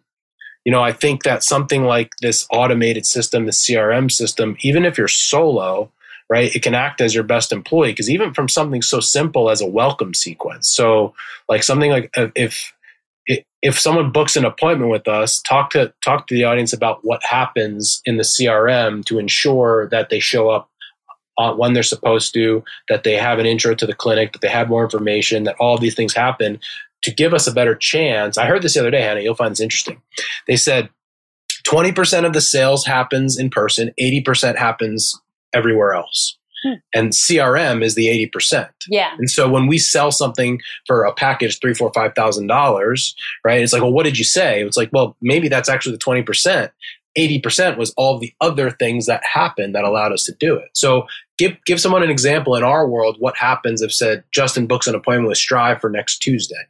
you 0.65 0.73
know 0.73 0.83
i 0.83 0.91
think 0.91 1.23
that 1.23 1.41
something 1.41 1.85
like 1.85 2.11
this 2.21 2.45
automated 2.51 3.05
system 3.05 3.45
the 3.45 3.51
crm 3.51 4.11
system 4.11 4.57
even 4.59 4.83
if 4.83 4.97
you're 4.97 5.07
solo 5.07 5.89
right 6.29 6.55
it 6.55 6.61
can 6.61 6.75
act 6.75 7.01
as 7.01 7.13
your 7.13 7.23
best 7.23 7.51
employee 7.51 7.91
because 7.91 8.09
even 8.09 8.33
from 8.33 8.47
something 8.47 8.81
so 8.81 8.99
simple 8.99 9.49
as 9.49 9.61
a 9.61 9.67
welcome 9.67 10.13
sequence. 10.13 10.69
So 10.69 11.13
like 11.49 11.63
something 11.63 11.91
like 11.91 12.11
uh, 12.15 12.27
if 12.35 12.73
if 13.61 13.79
someone 13.79 14.11
books 14.11 14.35
an 14.35 14.45
appointment 14.45 14.91
with 14.91 15.07
us, 15.07 15.41
talk 15.41 15.69
to 15.71 15.93
talk 16.03 16.27
to 16.27 16.35
the 16.35 16.45
audience 16.45 16.73
about 16.73 16.99
what 17.03 17.23
happens 17.23 18.01
in 18.05 18.17
the 18.17 18.23
CRM 18.23 19.03
to 19.05 19.19
ensure 19.19 19.87
that 19.89 20.09
they 20.09 20.19
show 20.19 20.49
up 20.49 20.69
when 21.55 21.73
they're 21.73 21.83
supposed 21.83 22.33
to, 22.33 22.63
that 22.89 23.03
they 23.03 23.15
have 23.15 23.39
an 23.39 23.45
intro 23.45 23.73
to 23.73 23.85
the 23.85 23.93
clinic, 23.93 24.33
that 24.33 24.41
they 24.41 24.49
have 24.49 24.67
more 24.67 24.83
information, 24.83 25.43
that 25.45 25.55
all 25.57 25.77
these 25.77 25.95
things 25.95 26.13
happen 26.13 26.59
to 27.01 27.13
give 27.13 27.33
us 27.33 27.47
a 27.47 27.53
better 27.53 27.75
chance. 27.75 28.37
I 28.37 28.45
heard 28.45 28.61
this 28.61 28.73
the 28.73 28.81
other 28.81 28.91
day, 28.91 29.01
Hannah. 29.01 29.21
You'll 29.21 29.35
find 29.35 29.51
this 29.51 29.61
interesting. 29.61 30.01
They 30.47 30.57
said 30.57 30.89
20% 31.65 32.25
of 32.25 32.33
the 32.33 32.41
sales 32.41 32.85
happens 32.85 33.37
in 33.37 33.49
person, 33.49 33.91
80% 33.99 34.57
happens 34.57 35.17
everywhere 35.53 35.93
else. 35.93 36.37
Hmm. 36.63 36.73
And 36.93 37.11
CRM 37.11 37.83
is 37.83 37.95
the 37.95 38.07
80%. 38.33 38.69
Yeah. 38.89 39.13
And 39.17 39.29
so 39.29 39.47
when 39.49 39.67
we 39.67 39.77
sell 39.77 40.11
something 40.11 40.59
for 40.85 41.03
a 41.03 41.13
package, 41.13 41.59
three, 41.59 41.73
four, 41.73 41.91
five 41.93 42.13
thousand 42.15 42.47
dollars, 42.47 43.15
right? 43.45 43.61
It's 43.61 43.73
like, 43.73 43.81
well, 43.81 43.93
what 43.93 44.03
did 44.03 44.17
you 44.17 44.25
say? 44.25 44.61
It's 44.61 44.77
like, 44.77 44.89
well, 44.91 45.15
maybe 45.21 45.47
that's 45.47 45.69
actually 45.69 45.93
the 45.93 45.99
20%. 45.99 46.69
80% 47.17 47.77
was 47.77 47.93
all 47.97 48.19
the 48.19 48.33
other 48.39 48.69
things 48.69 49.05
that 49.07 49.23
happened 49.25 49.73
that 49.75 49.83
allowed 49.83 50.13
us 50.13 50.23
to 50.25 50.33
do 50.39 50.55
it. 50.55 50.69
So 50.73 51.07
give 51.37 51.57
give 51.65 51.81
someone 51.81 52.03
an 52.03 52.09
example 52.09 52.55
in 52.55 52.63
our 52.63 52.87
world 52.87 53.17
what 53.19 53.35
happens 53.35 53.81
if 53.81 53.93
said 53.93 54.23
Justin 54.31 54.67
books 54.67 54.87
an 54.87 54.95
appointment 54.95 55.27
with 55.27 55.37
Strive 55.37 55.81
for 55.81 55.89
next 55.89 56.19
Tuesday. 56.19 56.67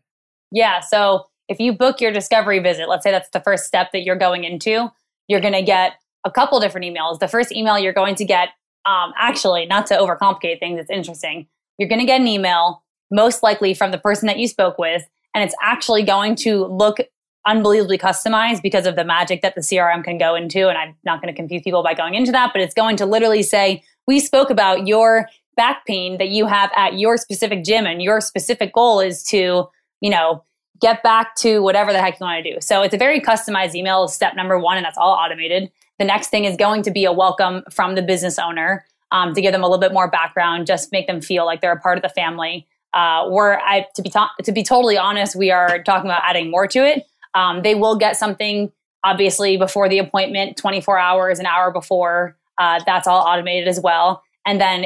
Yeah. 0.51 0.79
So 0.79 1.25
if 1.49 1.59
you 1.59 1.73
book 1.73 1.99
your 1.99 2.11
discovery 2.11 2.59
visit, 2.59 2.87
let's 2.87 3.03
say 3.03 3.11
that's 3.11 3.29
the 3.29 3.41
first 3.41 3.65
step 3.65 3.91
that 3.91 4.03
you're 4.03 4.17
going 4.17 4.43
into, 4.43 4.89
you're 5.27 5.41
going 5.41 5.53
to 5.53 5.61
get 5.61 5.93
a 6.25 6.31
couple 6.31 6.59
different 6.59 6.85
emails. 6.85 7.19
The 7.19 7.27
first 7.27 7.51
email 7.51 7.77
you're 7.77 7.93
going 7.93 8.15
to 8.15 8.25
get 8.25 8.49
um, 8.89 9.13
actually, 9.17 9.67
not 9.67 9.85
to 9.87 9.95
overcomplicate 9.95 10.59
things, 10.59 10.79
it's 10.79 10.89
interesting. 10.89 11.47
You're 11.77 11.89
going 11.89 11.99
to 11.99 12.05
get 12.05 12.19
an 12.19 12.27
email, 12.27 12.83
most 13.11 13.43
likely 13.43 13.73
from 13.73 13.91
the 13.91 13.99
person 13.99 14.25
that 14.27 14.39
you 14.39 14.47
spoke 14.47 14.79
with, 14.79 15.07
and 15.35 15.43
it's 15.43 15.55
actually 15.61 16.03
going 16.03 16.35
to 16.37 16.65
look 16.65 16.97
unbelievably 17.45 17.99
customized 17.99 18.61
because 18.63 18.85
of 18.87 18.95
the 18.95 19.05
magic 19.05 19.41
that 19.41 19.55
the 19.55 19.61
CRM 19.61 20.03
can 20.03 20.17
go 20.17 20.35
into. 20.35 20.67
And 20.69 20.77
I'm 20.77 20.95
not 21.05 21.21
going 21.21 21.33
to 21.33 21.37
confuse 21.37 21.61
people 21.61 21.83
by 21.83 21.93
going 21.93 22.15
into 22.15 22.31
that, 22.31 22.51
but 22.51 22.61
it's 22.61 22.73
going 22.73 22.97
to 22.97 23.05
literally 23.05 23.43
say, 23.43 23.83
We 24.07 24.19
spoke 24.19 24.49
about 24.49 24.87
your 24.87 25.27
back 25.55 25.85
pain 25.85 26.17
that 26.17 26.29
you 26.29 26.47
have 26.47 26.71
at 26.75 26.97
your 26.97 27.17
specific 27.17 27.63
gym, 27.63 27.85
and 27.85 28.01
your 28.01 28.21
specific 28.21 28.73
goal 28.73 29.01
is 29.01 29.23
to, 29.25 29.67
you 30.01 30.09
know, 30.09 30.43
get 30.81 31.03
back 31.03 31.35
to 31.35 31.59
whatever 31.59 31.93
the 31.93 32.01
heck 32.01 32.19
you 32.19 32.25
want 32.25 32.43
to 32.43 32.53
do. 32.53 32.57
So 32.61 32.81
it's 32.81 32.95
a 32.95 32.97
very 32.97 33.19
customized 33.21 33.75
email, 33.75 34.07
step 34.07 34.35
number 34.35 34.57
one, 34.57 34.77
and 34.77 34.85
that's 34.85 34.97
all 34.97 35.11
automated. 35.11 35.69
The 35.99 36.05
next 36.05 36.29
thing 36.29 36.45
is 36.45 36.55
going 36.55 36.81
to 36.83 36.91
be 36.91 37.05
a 37.05 37.11
welcome 37.11 37.63
from 37.69 37.95
the 37.95 38.01
business 38.01 38.39
owner 38.39 38.85
um, 39.11 39.33
to 39.33 39.41
give 39.41 39.51
them 39.51 39.63
a 39.63 39.67
little 39.67 39.79
bit 39.81 39.91
more 39.93 40.09
background, 40.09 40.65
just 40.65 40.91
make 40.91 41.07
them 41.07 41.21
feel 41.21 41.45
like 41.45 41.61
they're 41.61 41.73
a 41.73 41.79
part 41.79 41.97
of 41.97 42.01
the 42.01 42.09
family. 42.09 42.67
Uh, 42.93 43.27
we're 43.29 43.57
I, 43.59 43.85
to 43.95 44.01
be 44.01 44.09
to- 44.09 44.29
to 44.43 44.51
be 44.51 44.63
totally 44.63 44.97
honest, 44.97 45.35
we 45.35 45.51
are 45.51 45.83
talking 45.83 46.09
about 46.09 46.21
adding 46.23 46.49
more 46.49 46.67
to 46.67 46.79
it. 46.79 47.05
Um, 47.35 47.61
they 47.61 47.75
will 47.75 47.95
get 47.97 48.17
something 48.17 48.71
obviously 49.03 49.57
before 49.57 49.87
the 49.87 49.99
appointment, 49.99 50.57
24 50.57 50.97
hours, 50.97 51.39
an 51.39 51.45
hour 51.45 51.71
before. 51.71 52.35
Uh, 52.57 52.79
that's 52.85 53.07
all 53.07 53.21
automated 53.21 53.67
as 53.67 53.79
well. 53.79 54.23
And 54.45 54.59
then 54.59 54.85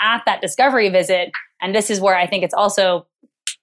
at 0.00 0.22
that 0.26 0.40
discovery 0.40 0.88
visit, 0.88 1.30
and 1.62 1.74
this 1.74 1.90
is 1.90 2.00
where 2.00 2.16
I 2.16 2.26
think 2.26 2.42
it's 2.44 2.54
also 2.54 3.06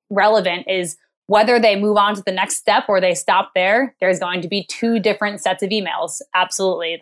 relevant, 0.10 0.68
is 0.68 0.98
whether 1.32 1.62
they 1.62 1.80
move 1.80 1.96
on 1.96 2.14
to 2.14 2.22
the 2.26 2.32
next 2.32 2.58
step 2.58 2.84
or 2.90 3.00
they 3.00 3.16
stop 3.16 3.52
there, 3.56 3.96
there's 4.02 4.20
going 4.20 4.42
to 4.42 4.50
be 4.50 4.66
two 4.66 5.00
different 5.00 5.40
sets 5.40 5.64
of 5.64 5.70
emails. 5.70 6.22
Absolutely. 6.36 7.00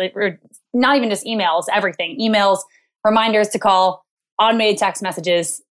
Not 0.71 0.97
even 0.97 1.09
just 1.09 1.25
emails, 1.25 1.63
everything. 1.73 2.15
Emails, 2.21 2.59
reminders 3.03 3.47
to 3.49 3.57
call, 3.57 4.05
automated 4.37 4.77
text 4.77 5.01
messages, 5.01 5.63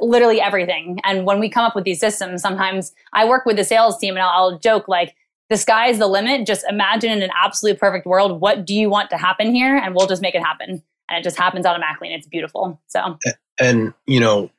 literally 0.00 0.40
everything. 0.40 1.00
And 1.04 1.26
when 1.26 1.38
we 1.38 1.50
come 1.50 1.66
up 1.66 1.74
with 1.74 1.84
these 1.84 2.00
systems, 2.00 2.40
sometimes 2.40 2.94
I 3.12 3.26
work 3.28 3.44
with 3.44 3.56
the 3.56 3.64
sales 3.64 3.98
team 3.98 4.14
and 4.14 4.22
I'll, 4.22 4.30
I'll 4.30 4.58
joke 4.58 4.88
like, 4.88 5.14
the 5.50 5.58
sky 5.58 5.88
is 5.88 5.98
the 5.98 6.06
limit. 6.06 6.46
Just 6.46 6.64
imagine 6.66 7.10
in 7.10 7.20
an 7.20 7.30
absolute 7.36 7.78
perfect 7.78 8.06
world, 8.06 8.40
what 8.40 8.64
do 8.64 8.74
you 8.74 8.88
want 8.88 9.10
to 9.10 9.18
happen 9.18 9.54
here? 9.54 9.76
And 9.76 9.94
we'll 9.94 10.06
just 10.06 10.22
make 10.22 10.34
it 10.34 10.42
happen. 10.42 10.82
And 11.10 11.18
it 11.18 11.24
just 11.24 11.36
happens 11.36 11.66
automatically 11.66 12.08
and 12.08 12.18
it's 12.18 12.26
beautiful. 12.26 12.80
So, 12.86 13.18
and, 13.60 13.92
you 14.06 14.18
know, 14.18 14.50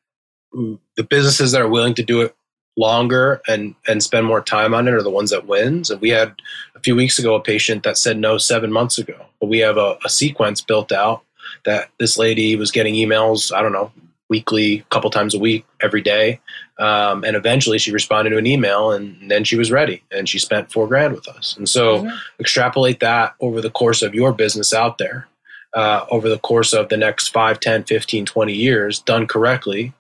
mm, 0.54 0.78
the 0.98 1.04
businesses 1.04 1.52
that 1.54 1.62
are 1.62 1.68
willing 1.68 1.96
to 1.96 2.04
do 2.04 2.22
it 2.22 2.36
longer 2.80 3.42
and 3.48 3.76
and 3.88 4.02
spend 4.02 4.26
more 4.26 4.42
time 4.42 4.74
on 4.74 4.88
it 4.88 4.94
are 4.94 5.04
the 5.04 5.10
ones 5.10 5.32
that 5.32 5.48
wins. 5.48 5.90
And 5.90 6.02
we 6.02 6.10
had 6.10 6.34
a 6.76 6.80
few 6.80 6.96
weeks 6.96 7.20
ago 7.20 7.36
a 7.36 7.42
patient 7.42 7.84
that 7.84 7.98
said 7.98 8.18
no 8.18 8.38
seven 8.38 8.72
months 8.72 8.98
ago, 8.98 9.26
but 9.40 9.50
we 9.50 9.60
have 9.60 9.78
a, 9.78 9.98
a 10.06 10.10
sequence 10.10 10.62
built 10.62 10.92
out 10.92 11.24
that 11.66 11.90
this 12.00 12.18
lady 12.18 12.56
was 12.56 12.72
getting 12.72 12.96
emails. 12.96 13.54
I 13.54 13.62
don't 13.62 13.74
know 13.74 13.92
weekly, 14.30 14.80
a 14.80 14.84
couple 14.94 15.10
times 15.10 15.34
a 15.34 15.40
week, 15.40 15.66
every 15.82 16.02
day. 16.02 16.40
Um, 16.78 17.24
and 17.26 17.36
eventually 17.36 17.80
she 17.80 17.92
responded 17.92 18.30
to 18.30 18.38
an 18.38 18.46
email 18.46 18.92
and 18.92 19.30
then 19.30 19.44
she 19.44 19.58
was 19.58 19.72
ready 19.72 20.04
and 20.12 20.30
she 20.30 20.40
spent 20.40 20.72
four 20.72 20.88
grand 20.88 21.14
with 21.14 21.28
us. 21.28 21.58
And 21.58 21.68
so 21.68 22.04
mm-hmm. 22.04 22.16
extrapolate 22.40 23.00
that 23.02 23.34
over 23.42 23.60
the 23.60 23.72
course 23.72 24.02
of 24.02 24.14
your 24.14 24.32
business 24.32 24.74
out 24.74 25.00
there, 25.00 25.28
uh, 25.74 26.06
over 26.10 26.30
the 26.30 26.40
course 26.40 26.74
of 26.74 26.90
the 26.90 26.98
next 26.98 27.30
5, 27.30 27.60
10, 27.60 27.84
15, 27.84 28.26
20 28.26 28.54
years, 28.54 29.00
done 29.00 29.28
correctly, 29.28 29.94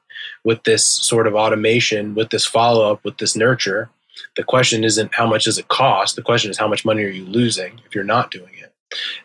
with 0.44 0.64
this 0.64 0.86
sort 0.86 1.28
of 1.28 1.36
automation, 1.36 2.16
with 2.16 2.30
this 2.30 2.46
follow 2.46 2.92
up, 2.92 3.04
with 3.04 3.18
this 3.18 3.36
nurture, 3.36 3.90
the 4.36 4.44
question 4.44 4.84
isn't 4.84 5.14
how 5.14 5.28
much 5.28 5.46
does 5.46 5.58
it 5.58 5.68
cost. 5.68 6.16
The 6.16 6.22
question 6.22 6.52
is 6.52 6.58
how 6.58 6.68
much 6.68 6.86
money 6.86 7.04
are 7.04 7.10
you 7.10 7.26
losing 7.26 7.82
if 7.86 7.96
you're 7.96 8.04
not 8.04 8.32
doing 8.32 8.54
it. 8.58 8.74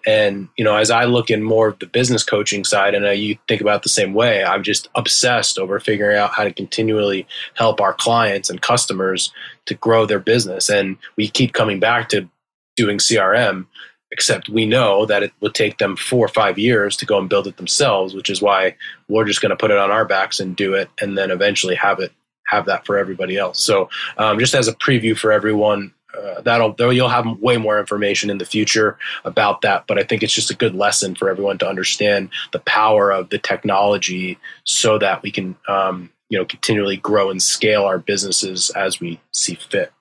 And 0.07 0.49
you 0.57 0.65
know, 0.65 0.77
as 0.77 0.91
I 0.91 1.05
look 1.05 1.31
in 1.31 1.43
more 1.43 1.69
of 1.69 1.79
the 1.79 1.87
business 1.87 2.23
coaching 2.23 2.65
side, 2.65 2.95
and 2.95 3.07
uh, 3.07 3.11
you 3.11 3.39
think 3.49 3.61
about 3.61 3.83
the 3.83 3.89
same 3.89 4.13
way, 4.13 4.45
I'm 4.45 4.63
just 4.63 4.89
obsessed 4.95 5.59
over 5.59 5.81
figuring 5.81 6.19
out 6.19 6.35
how 6.35 6.45
to 6.45 6.53
continually 6.53 7.27
help 7.55 7.81
our 7.81 7.95
clients 7.95 8.51
and 8.51 8.61
customers 8.61 9.33
to 9.67 9.75
grow 9.75 10.05
their 10.05 10.19
business. 10.19 10.69
And 10.69 10.99
we 11.17 11.29
keep 11.29 11.55
coming 11.55 11.81
back 11.81 12.11
to 12.11 12.29
doing 12.77 12.99
CRM, 12.99 13.67
except 14.15 14.49
we 14.49 14.65
know 14.65 15.05
that 15.07 15.25
it 15.25 15.33
would 15.41 15.55
take 15.55 15.79
them 15.79 15.97
four 15.97 16.25
or 16.25 16.29
five 16.29 16.57
years 16.57 16.97
to 16.97 17.05
go 17.05 17.19
and 17.19 17.29
build 17.29 17.49
it 17.49 17.57
themselves, 17.57 18.15
which 18.15 18.31
is 18.31 18.41
why 18.41 18.77
we're 19.09 19.25
just 19.25 19.41
going 19.41 19.51
to 19.51 19.57
put 19.57 19.73
it 19.73 19.77
on 19.77 19.91
our 19.91 20.05
backs 20.05 20.39
and 20.39 20.55
do 20.55 20.73
it, 20.73 20.89
and 21.01 21.19
then 21.19 21.33
eventually 21.33 21.75
have 21.75 21.99
it 21.99 22.13
have 22.47 22.67
that 22.67 22.87
for 22.87 22.97
everybody 22.97 23.37
else. 23.37 23.59
So, 23.59 23.89
um, 24.17 24.39
just 24.39 24.55
as 24.55 24.69
a 24.69 24.75
preview 24.75 25.19
for 25.19 25.33
everyone, 25.33 25.93
uh, 26.17 26.43
that'll 26.43 26.77
you'll 26.93 27.09
have 27.09 27.27
way 27.41 27.57
more 27.57 27.81
information 27.81 28.31
in 28.31 28.39
the 28.39 28.45
future 28.45 28.97
about 29.25 29.63
that. 29.63 29.89
But 29.89 29.99
I 29.99 30.05
think 30.05 30.23
it's 30.23 30.33
just 30.33 30.51
a 30.53 30.57
good 30.57 30.77
lesson 30.77 31.17
for 31.17 31.29
everyone 31.29 31.59
to 31.59 31.69
understand 31.69 32.31
the 32.53 32.61
power 32.61 33.11
of 33.11 33.31
the 33.31 33.39
technology, 33.39 34.39
so 34.63 34.97
that 34.99 35.25
we 35.25 35.33
can 35.33 35.57
um, 35.67 36.09
you 36.29 36.39
know 36.39 36.45
continually 36.45 36.99
grow 36.99 37.31
and 37.31 37.43
scale 37.43 37.85
our 37.85 37.99
businesses 37.99 38.71
as 38.71 39.01
we 39.01 39.21
see 39.33 39.57
fit. 39.57 39.93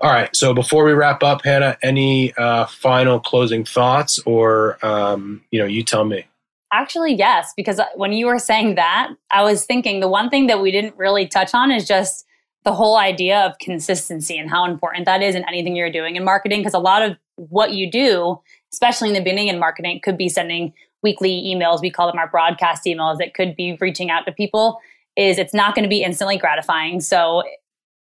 All 0.00 0.10
right. 0.10 0.34
So 0.36 0.52
before 0.52 0.84
we 0.84 0.92
wrap 0.92 1.22
up, 1.22 1.42
Hannah, 1.44 1.78
any 1.82 2.34
uh, 2.34 2.66
final 2.66 3.18
closing 3.18 3.64
thoughts, 3.64 4.18
or 4.26 4.78
um, 4.84 5.42
you 5.50 5.58
know, 5.58 5.66
you 5.66 5.82
tell 5.82 6.04
me. 6.04 6.26
Actually, 6.72 7.14
yes, 7.14 7.52
because 7.56 7.80
when 7.94 8.12
you 8.12 8.26
were 8.26 8.38
saying 8.38 8.74
that, 8.74 9.10
I 9.30 9.42
was 9.42 9.64
thinking 9.64 10.00
the 10.00 10.08
one 10.08 10.28
thing 10.28 10.48
that 10.48 10.60
we 10.60 10.70
didn't 10.70 10.96
really 10.96 11.26
touch 11.26 11.54
on 11.54 11.70
is 11.70 11.86
just 11.86 12.26
the 12.64 12.74
whole 12.74 12.96
idea 12.96 13.40
of 13.46 13.56
consistency 13.58 14.36
and 14.36 14.50
how 14.50 14.64
important 14.64 15.06
that 15.06 15.22
is 15.22 15.34
in 15.34 15.44
anything 15.48 15.76
you're 15.76 15.92
doing 15.92 16.16
in 16.16 16.24
marketing. 16.24 16.60
Because 16.60 16.74
a 16.74 16.78
lot 16.78 17.02
of 17.02 17.16
what 17.36 17.72
you 17.72 17.90
do, 17.90 18.38
especially 18.72 19.08
in 19.08 19.14
the 19.14 19.20
beginning 19.20 19.48
in 19.48 19.58
marketing, 19.58 20.00
could 20.02 20.18
be 20.18 20.28
sending 20.28 20.74
weekly 21.02 21.44
emails. 21.46 21.80
We 21.80 21.90
call 21.90 22.08
them 22.08 22.18
our 22.18 22.28
broadcast 22.28 22.84
emails. 22.84 23.20
It 23.20 23.32
could 23.32 23.56
be 23.56 23.78
reaching 23.80 24.10
out 24.10 24.26
to 24.26 24.32
people. 24.32 24.80
Is 25.16 25.38
it's 25.38 25.54
not 25.54 25.74
going 25.74 25.84
to 25.84 25.88
be 25.88 26.02
instantly 26.02 26.36
gratifying. 26.36 27.00
So 27.00 27.44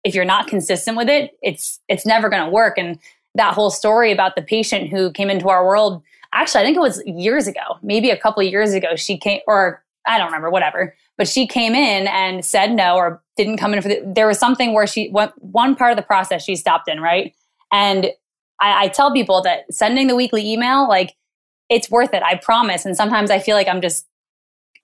if 0.04 0.14
you're 0.14 0.24
not 0.24 0.46
consistent 0.46 0.96
with 0.96 1.08
it, 1.08 1.36
it's 1.42 1.80
it's 1.88 2.06
never 2.06 2.28
going 2.28 2.44
to 2.44 2.50
work. 2.50 2.78
And 2.78 2.98
that 3.34 3.54
whole 3.54 3.70
story 3.70 4.12
about 4.12 4.36
the 4.36 4.42
patient 4.42 4.90
who 4.90 5.12
came 5.12 5.30
into 5.30 5.48
our 5.48 5.64
world, 5.64 6.02
actually, 6.32 6.62
I 6.62 6.64
think 6.64 6.76
it 6.76 6.80
was 6.80 7.02
years 7.06 7.46
ago, 7.46 7.78
maybe 7.82 8.10
a 8.10 8.16
couple 8.16 8.42
years 8.42 8.72
ago, 8.72 8.96
she 8.96 9.18
came, 9.18 9.40
or 9.46 9.82
I 10.06 10.18
don't 10.18 10.26
remember, 10.26 10.50
whatever. 10.50 10.94
But 11.16 11.28
she 11.28 11.46
came 11.46 11.74
in 11.74 12.06
and 12.08 12.44
said 12.44 12.72
no 12.72 12.96
or 12.96 13.22
didn't 13.36 13.58
come 13.58 13.74
in 13.74 13.82
for 13.82 13.88
the, 13.88 14.00
there 14.04 14.26
was 14.26 14.38
something 14.38 14.72
where 14.72 14.86
she 14.86 15.10
went 15.10 15.32
one 15.42 15.74
part 15.74 15.90
of 15.90 15.96
the 15.96 16.02
process 16.02 16.44
she 16.44 16.56
stopped 16.56 16.88
in, 16.88 17.00
right? 17.00 17.34
And 17.72 18.06
I, 18.60 18.84
I 18.84 18.88
tell 18.88 19.12
people 19.12 19.42
that 19.42 19.72
sending 19.72 20.06
the 20.06 20.16
weekly 20.16 20.50
email, 20.50 20.88
like 20.88 21.14
it's 21.68 21.90
worth 21.90 22.14
it. 22.14 22.22
I 22.22 22.36
promise. 22.36 22.84
And 22.84 22.96
sometimes 22.96 23.30
I 23.30 23.38
feel 23.38 23.56
like 23.56 23.68
I'm 23.68 23.80
just 23.80 24.06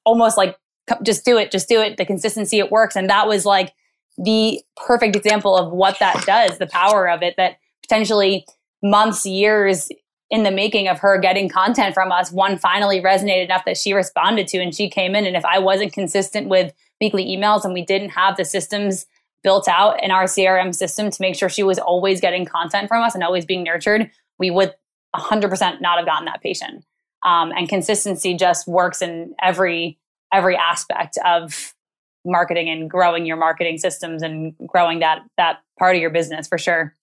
almost 0.04 0.36
like 0.36 0.56
just 1.02 1.24
do 1.24 1.38
it, 1.38 1.50
just 1.50 1.68
do 1.68 1.80
it. 1.80 1.96
The 1.96 2.04
consistency, 2.04 2.58
it 2.58 2.70
works. 2.70 2.94
And 2.94 3.08
that 3.08 3.26
was 3.26 3.46
like 3.46 3.72
the 4.16 4.62
perfect 4.76 5.16
example 5.16 5.56
of 5.56 5.72
what 5.72 5.98
that 5.98 6.24
does, 6.26 6.58
the 6.58 6.66
power 6.66 7.08
of 7.08 7.22
it, 7.22 7.34
that 7.36 7.58
potentially 7.82 8.46
months, 8.82 9.26
years 9.26 9.88
in 10.30 10.42
the 10.42 10.50
making 10.50 10.88
of 10.88 10.98
her 11.00 11.18
getting 11.18 11.48
content 11.48 11.94
from 11.94 12.10
us, 12.10 12.32
one 12.32 12.58
finally 12.58 13.00
resonated 13.00 13.44
enough 13.44 13.64
that 13.64 13.76
she 13.76 13.92
responded 13.92 14.48
to 14.48 14.58
and 14.58 14.74
she 14.74 14.88
came 14.88 15.14
in. 15.14 15.26
And 15.26 15.36
if 15.36 15.44
I 15.44 15.58
wasn't 15.58 15.92
consistent 15.92 16.48
with 16.48 16.72
weekly 17.00 17.24
emails 17.24 17.64
and 17.64 17.74
we 17.74 17.84
didn't 17.84 18.10
have 18.10 18.36
the 18.36 18.44
systems 18.44 19.06
built 19.42 19.68
out 19.68 20.02
in 20.02 20.10
our 20.10 20.24
CRM 20.24 20.74
system 20.74 21.10
to 21.10 21.22
make 21.22 21.36
sure 21.36 21.48
she 21.48 21.62
was 21.62 21.78
always 21.78 22.20
getting 22.20 22.46
content 22.46 22.88
from 22.88 23.02
us 23.02 23.14
and 23.14 23.22
always 23.22 23.44
being 23.44 23.62
nurtured, 23.62 24.10
we 24.38 24.50
would 24.50 24.74
100% 25.14 25.80
not 25.80 25.98
have 25.98 26.06
gotten 26.06 26.24
that 26.24 26.42
patient. 26.42 26.84
Um, 27.24 27.52
and 27.52 27.68
consistency 27.68 28.34
just 28.34 28.66
works 28.66 29.02
in 29.02 29.34
every 29.40 29.98
every 30.32 30.56
aspect 30.56 31.16
of 31.24 31.73
marketing 32.24 32.68
and 32.68 32.88
growing 32.88 33.26
your 33.26 33.36
marketing 33.36 33.78
systems 33.78 34.22
and 34.22 34.54
growing 34.66 35.00
that 35.00 35.22
that 35.36 35.60
part 35.78 35.96
of 35.96 36.00
your 36.00 36.10
business 36.10 36.48
for 36.48 36.58
sure. 36.58 36.94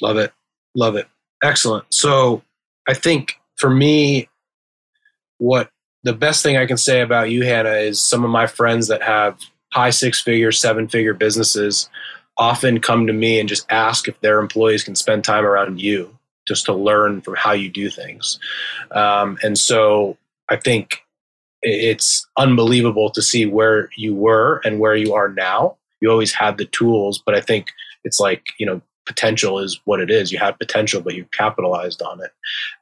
Love 0.00 0.16
it. 0.16 0.32
Love 0.74 0.96
it. 0.96 1.06
Excellent. 1.42 1.84
So 1.90 2.42
I 2.88 2.94
think 2.94 3.38
for 3.56 3.70
me, 3.70 4.28
what 5.38 5.70
the 6.04 6.12
best 6.12 6.42
thing 6.42 6.56
I 6.56 6.66
can 6.66 6.76
say 6.76 7.00
about 7.00 7.30
you, 7.30 7.44
Hannah, 7.44 7.70
is 7.70 8.00
some 8.00 8.24
of 8.24 8.30
my 8.30 8.46
friends 8.46 8.88
that 8.88 9.02
have 9.02 9.38
high 9.72 9.90
six 9.90 10.20
figure, 10.20 10.52
seven 10.52 10.88
figure 10.88 11.14
businesses 11.14 11.88
often 12.36 12.80
come 12.80 13.06
to 13.06 13.12
me 13.12 13.38
and 13.38 13.48
just 13.48 13.70
ask 13.70 14.08
if 14.08 14.20
their 14.20 14.38
employees 14.38 14.84
can 14.84 14.94
spend 14.94 15.24
time 15.24 15.44
around 15.44 15.80
you 15.80 16.16
just 16.46 16.64
to 16.66 16.72
learn 16.72 17.20
from 17.20 17.34
how 17.36 17.52
you 17.52 17.68
do 17.68 17.88
things. 17.88 18.38
Um, 18.90 19.38
and 19.42 19.56
so 19.56 20.16
I 20.48 20.56
think 20.56 21.04
it's 21.62 22.26
unbelievable 22.36 23.10
to 23.10 23.22
see 23.22 23.46
where 23.46 23.88
you 23.96 24.14
were 24.14 24.60
and 24.64 24.80
where 24.80 24.96
you 24.96 25.14
are 25.14 25.28
now. 25.28 25.76
You 26.00 26.10
always 26.10 26.32
had 26.32 26.58
the 26.58 26.64
tools, 26.66 27.22
but 27.24 27.34
I 27.34 27.40
think 27.40 27.68
it's 28.04 28.18
like, 28.18 28.44
you 28.58 28.66
know, 28.66 28.80
potential 29.06 29.58
is 29.58 29.80
what 29.84 30.00
it 30.00 30.10
is. 30.10 30.32
You 30.32 30.38
had 30.38 30.58
potential, 30.58 31.00
but 31.00 31.14
you 31.14 31.24
capitalized 31.32 32.02
on 32.02 32.20
it. 32.22 32.32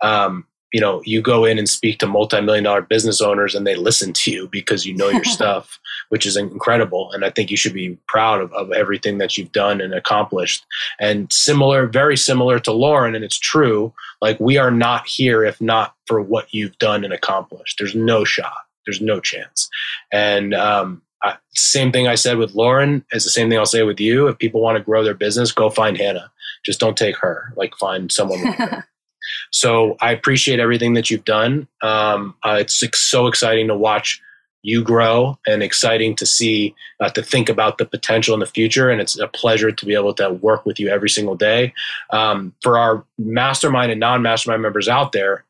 Um, 0.05 0.47
you 0.73 0.81
know, 0.81 1.03
you 1.05 1.21
go 1.21 1.45
in 1.45 1.59
and 1.59 1.69
speak 1.69 1.99
to 1.99 2.07
multi-million 2.07 2.63
dollar 2.65 2.83
business 2.83 3.21
owners 3.21 3.55
and 3.57 3.67
they 3.67 3.75
listen 3.75 4.13
to 4.13 4.31
you 4.31 4.49
because 4.49 4.87
you 4.87 4.95
know 4.95 5.09
your 5.09 5.25
stuff, 5.39 5.81
which 6.11 6.25
is 6.25 6.37
incredible. 6.37 7.11
And 7.13 7.25
I 7.25 7.31
think 7.31 7.51
you 7.51 7.57
should 7.57 7.75
be 7.75 7.99
proud 8.07 8.41
of, 8.41 8.53
of 8.53 8.71
everything 8.71 9.19
that 9.19 9.37
you've 9.37 9.53
done 9.53 9.81
and 9.81 9.93
accomplished. 9.93 10.65
And 11.01 11.33
similar, 11.33 11.87
very 11.87 12.17
similar 12.17 12.61
to 12.61 12.73
Lauren, 12.73 13.17
and 13.17 13.25
it's 13.25 13.39
true, 13.39 13.93
like 14.21 14.39
we 14.39 14.59
are 14.59 14.71
not 14.71 15.07
here 15.09 15.45
if 15.45 15.61
not 15.61 15.95
for 16.07 16.21
what 16.21 16.53
you've 16.55 16.79
done 16.79 17.05
and 17.05 17.13
accomplished. 17.13 17.77
There's 17.79 17.95
no 17.95 18.25
shot. 18.25 18.59
There's 18.91 19.01
no 19.01 19.21
chance. 19.21 19.71
And 20.13 20.53
um, 20.53 21.03
I, 21.23 21.37
same 21.55 21.93
thing 21.93 22.09
I 22.09 22.17
said 22.17 22.39
with 22.39 22.55
Lauren 22.55 23.05
is 23.13 23.23
the 23.23 23.31
same 23.31 23.49
thing 23.49 23.59
I'll 23.59 23.67
say 23.67 23.85
with 23.85 24.01
you. 24.01 24.27
If 24.27 24.39
people 24.39 24.61
want 24.61 24.79
to 24.79 24.85
grow 24.85 25.05
their 25.05 25.15
business, 25.15 25.53
go 25.53 25.71
find 25.71 25.97
Hannah. 25.97 26.33
Just 26.65 26.81
don't 26.81 26.97
take 26.97 27.17
her. 27.19 27.53
Like 27.57 27.77
find 27.77 28.11
someone. 28.11 28.41
so 29.53 29.97
I 30.01 30.13
appreciate 30.13 30.59
everything 30.59 30.95
that 30.95 31.09
you've 31.09 31.25
done. 31.25 31.69
Um, 31.83 32.35
uh, 32.43 32.59
it's 32.61 32.83
so 32.99 33.29
exciting 33.29 33.69
to 33.69 33.77
watch 33.77 34.21
you 34.63 34.83
grow 34.83 35.39
and 35.47 35.63
exciting 35.63 36.15
to 36.17 36.27
see 36.27 36.75
uh, 37.01 37.09
to 37.11 37.23
think 37.23 37.49
about 37.49 37.79
the 37.79 37.87
potential 37.87 38.35
in 38.35 38.41
the 38.41 38.47
future 38.47 38.91
and 38.91 39.01
it's 39.01 39.19
a 39.19 39.29
pleasure 39.29 39.73
to 39.73 39.87
be 39.87 39.95
able 39.95 40.13
to 40.13 40.31
work 40.35 40.67
with 40.67 40.79
you 40.79 40.89
every 40.89 41.09
single 41.09 41.35
day 41.35 41.73
um, 42.13 42.53
for 42.61 42.77
our 42.77 43.05
mastermind 43.19 43.91
and 43.91 44.01
non-mastermind 44.01 44.61
members 44.61 44.87
out 44.87 45.13
there 45.13 45.45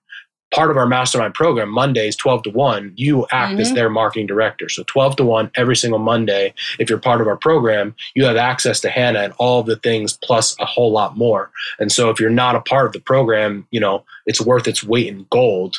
part 0.52 0.70
of 0.70 0.76
our 0.76 0.86
mastermind 0.86 1.34
program, 1.34 1.70
Mondays, 1.70 2.16
12 2.16 2.44
to 2.44 2.50
1, 2.50 2.92
you 2.96 3.26
act 3.30 3.52
mm-hmm. 3.52 3.60
as 3.60 3.72
their 3.72 3.88
marketing 3.88 4.26
director. 4.26 4.68
So 4.68 4.82
12 4.86 5.16
to 5.16 5.24
1 5.24 5.50
every 5.54 5.76
single 5.76 5.98
Monday. 5.98 6.54
If 6.78 6.90
you're 6.90 6.98
part 6.98 7.20
of 7.20 7.28
our 7.28 7.36
program, 7.36 7.94
you 8.14 8.24
have 8.24 8.36
access 8.36 8.80
to 8.80 8.90
Hannah 8.90 9.20
and 9.20 9.32
all 9.38 9.60
of 9.60 9.66
the 9.66 9.76
things 9.76 10.16
plus 10.22 10.56
a 10.58 10.64
whole 10.64 10.90
lot 10.90 11.16
more. 11.16 11.50
And 11.78 11.92
so 11.92 12.10
if 12.10 12.18
you're 12.18 12.30
not 12.30 12.56
a 12.56 12.60
part 12.60 12.86
of 12.86 12.92
the 12.92 13.00
program, 13.00 13.66
you 13.70 13.80
know, 13.80 14.04
it's 14.26 14.40
worth 14.40 14.66
its 14.66 14.82
weight 14.82 15.08
in 15.08 15.26
gold 15.30 15.78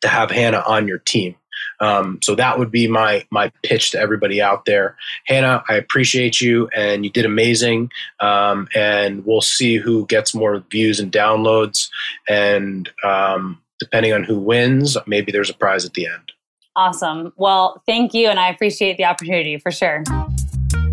to 0.00 0.08
have 0.08 0.30
Hannah 0.30 0.64
on 0.66 0.88
your 0.88 0.98
team. 0.98 1.36
Um, 1.80 2.20
so 2.22 2.34
that 2.36 2.58
would 2.58 2.70
be 2.70 2.86
my 2.86 3.26
my 3.30 3.52
pitch 3.62 3.90
to 3.90 3.98
everybody 3.98 4.40
out 4.40 4.64
there. 4.64 4.96
Hannah, 5.26 5.64
I 5.68 5.74
appreciate 5.74 6.40
you, 6.40 6.68
and 6.74 7.04
you 7.04 7.10
did 7.10 7.24
amazing. 7.24 7.90
Um, 8.20 8.68
and 8.74 9.24
we'll 9.26 9.40
see 9.40 9.76
who 9.76 10.06
gets 10.06 10.34
more 10.34 10.62
views 10.70 11.00
and 11.00 11.10
downloads. 11.10 11.88
And 12.28 12.88
um, 13.02 13.61
depending 13.82 14.12
on 14.12 14.22
who 14.22 14.38
wins, 14.38 14.96
maybe 15.06 15.32
there's 15.32 15.50
a 15.50 15.54
prize 15.54 15.84
at 15.84 15.94
the 15.94 16.06
end. 16.06 16.30
Awesome. 16.76 17.32
Well, 17.36 17.82
thank 17.84 18.14
you. 18.14 18.28
And 18.28 18.38
I 18.38 18.48
appreciate 18.48 18.96
the 18.96 19.04
opportunity 19.04 19.58
for 19.58 19.72
sure. 19.72 20.04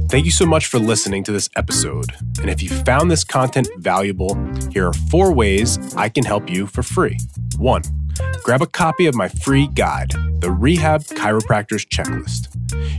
Thank 0.09 0.25
you 0.25 0.31
so 0.31 0.47
much 0.47 0.65
for 0.65 0.79
listening 0.79 1.23
to 1.25 1.31
this 1.31 1.51
episode. 1.55 2.11
And 2.41 2.49
if 2.49 2.63
you 2.63 2.69
found 2.69 3.11
this 3.11 3.23
content 3.23 3.69
valuable, 3.77 4.35
here 4.71 4.87
are 4.87 4.93
four 4.93 5.31
ways 5.31 5.77
I 5.95 6.09
can 6.09 6.25
help 6.25 6.49
you 6.49 6.65
for 6.65 6.81
free. 6.81 7.19
One, 7.57 7.83
grab 8.43 8.63
a 8.63 8.67
copy 8.67 9.05
of 9.05 9.13
my 9.13 9.27
free 9.27 9.67
guide, 9.67 10.15
the 10.39 10.49
Rehab 10.49 11.03
Chiropractor's 11.03 11.85
Checklist. 11.85 12.47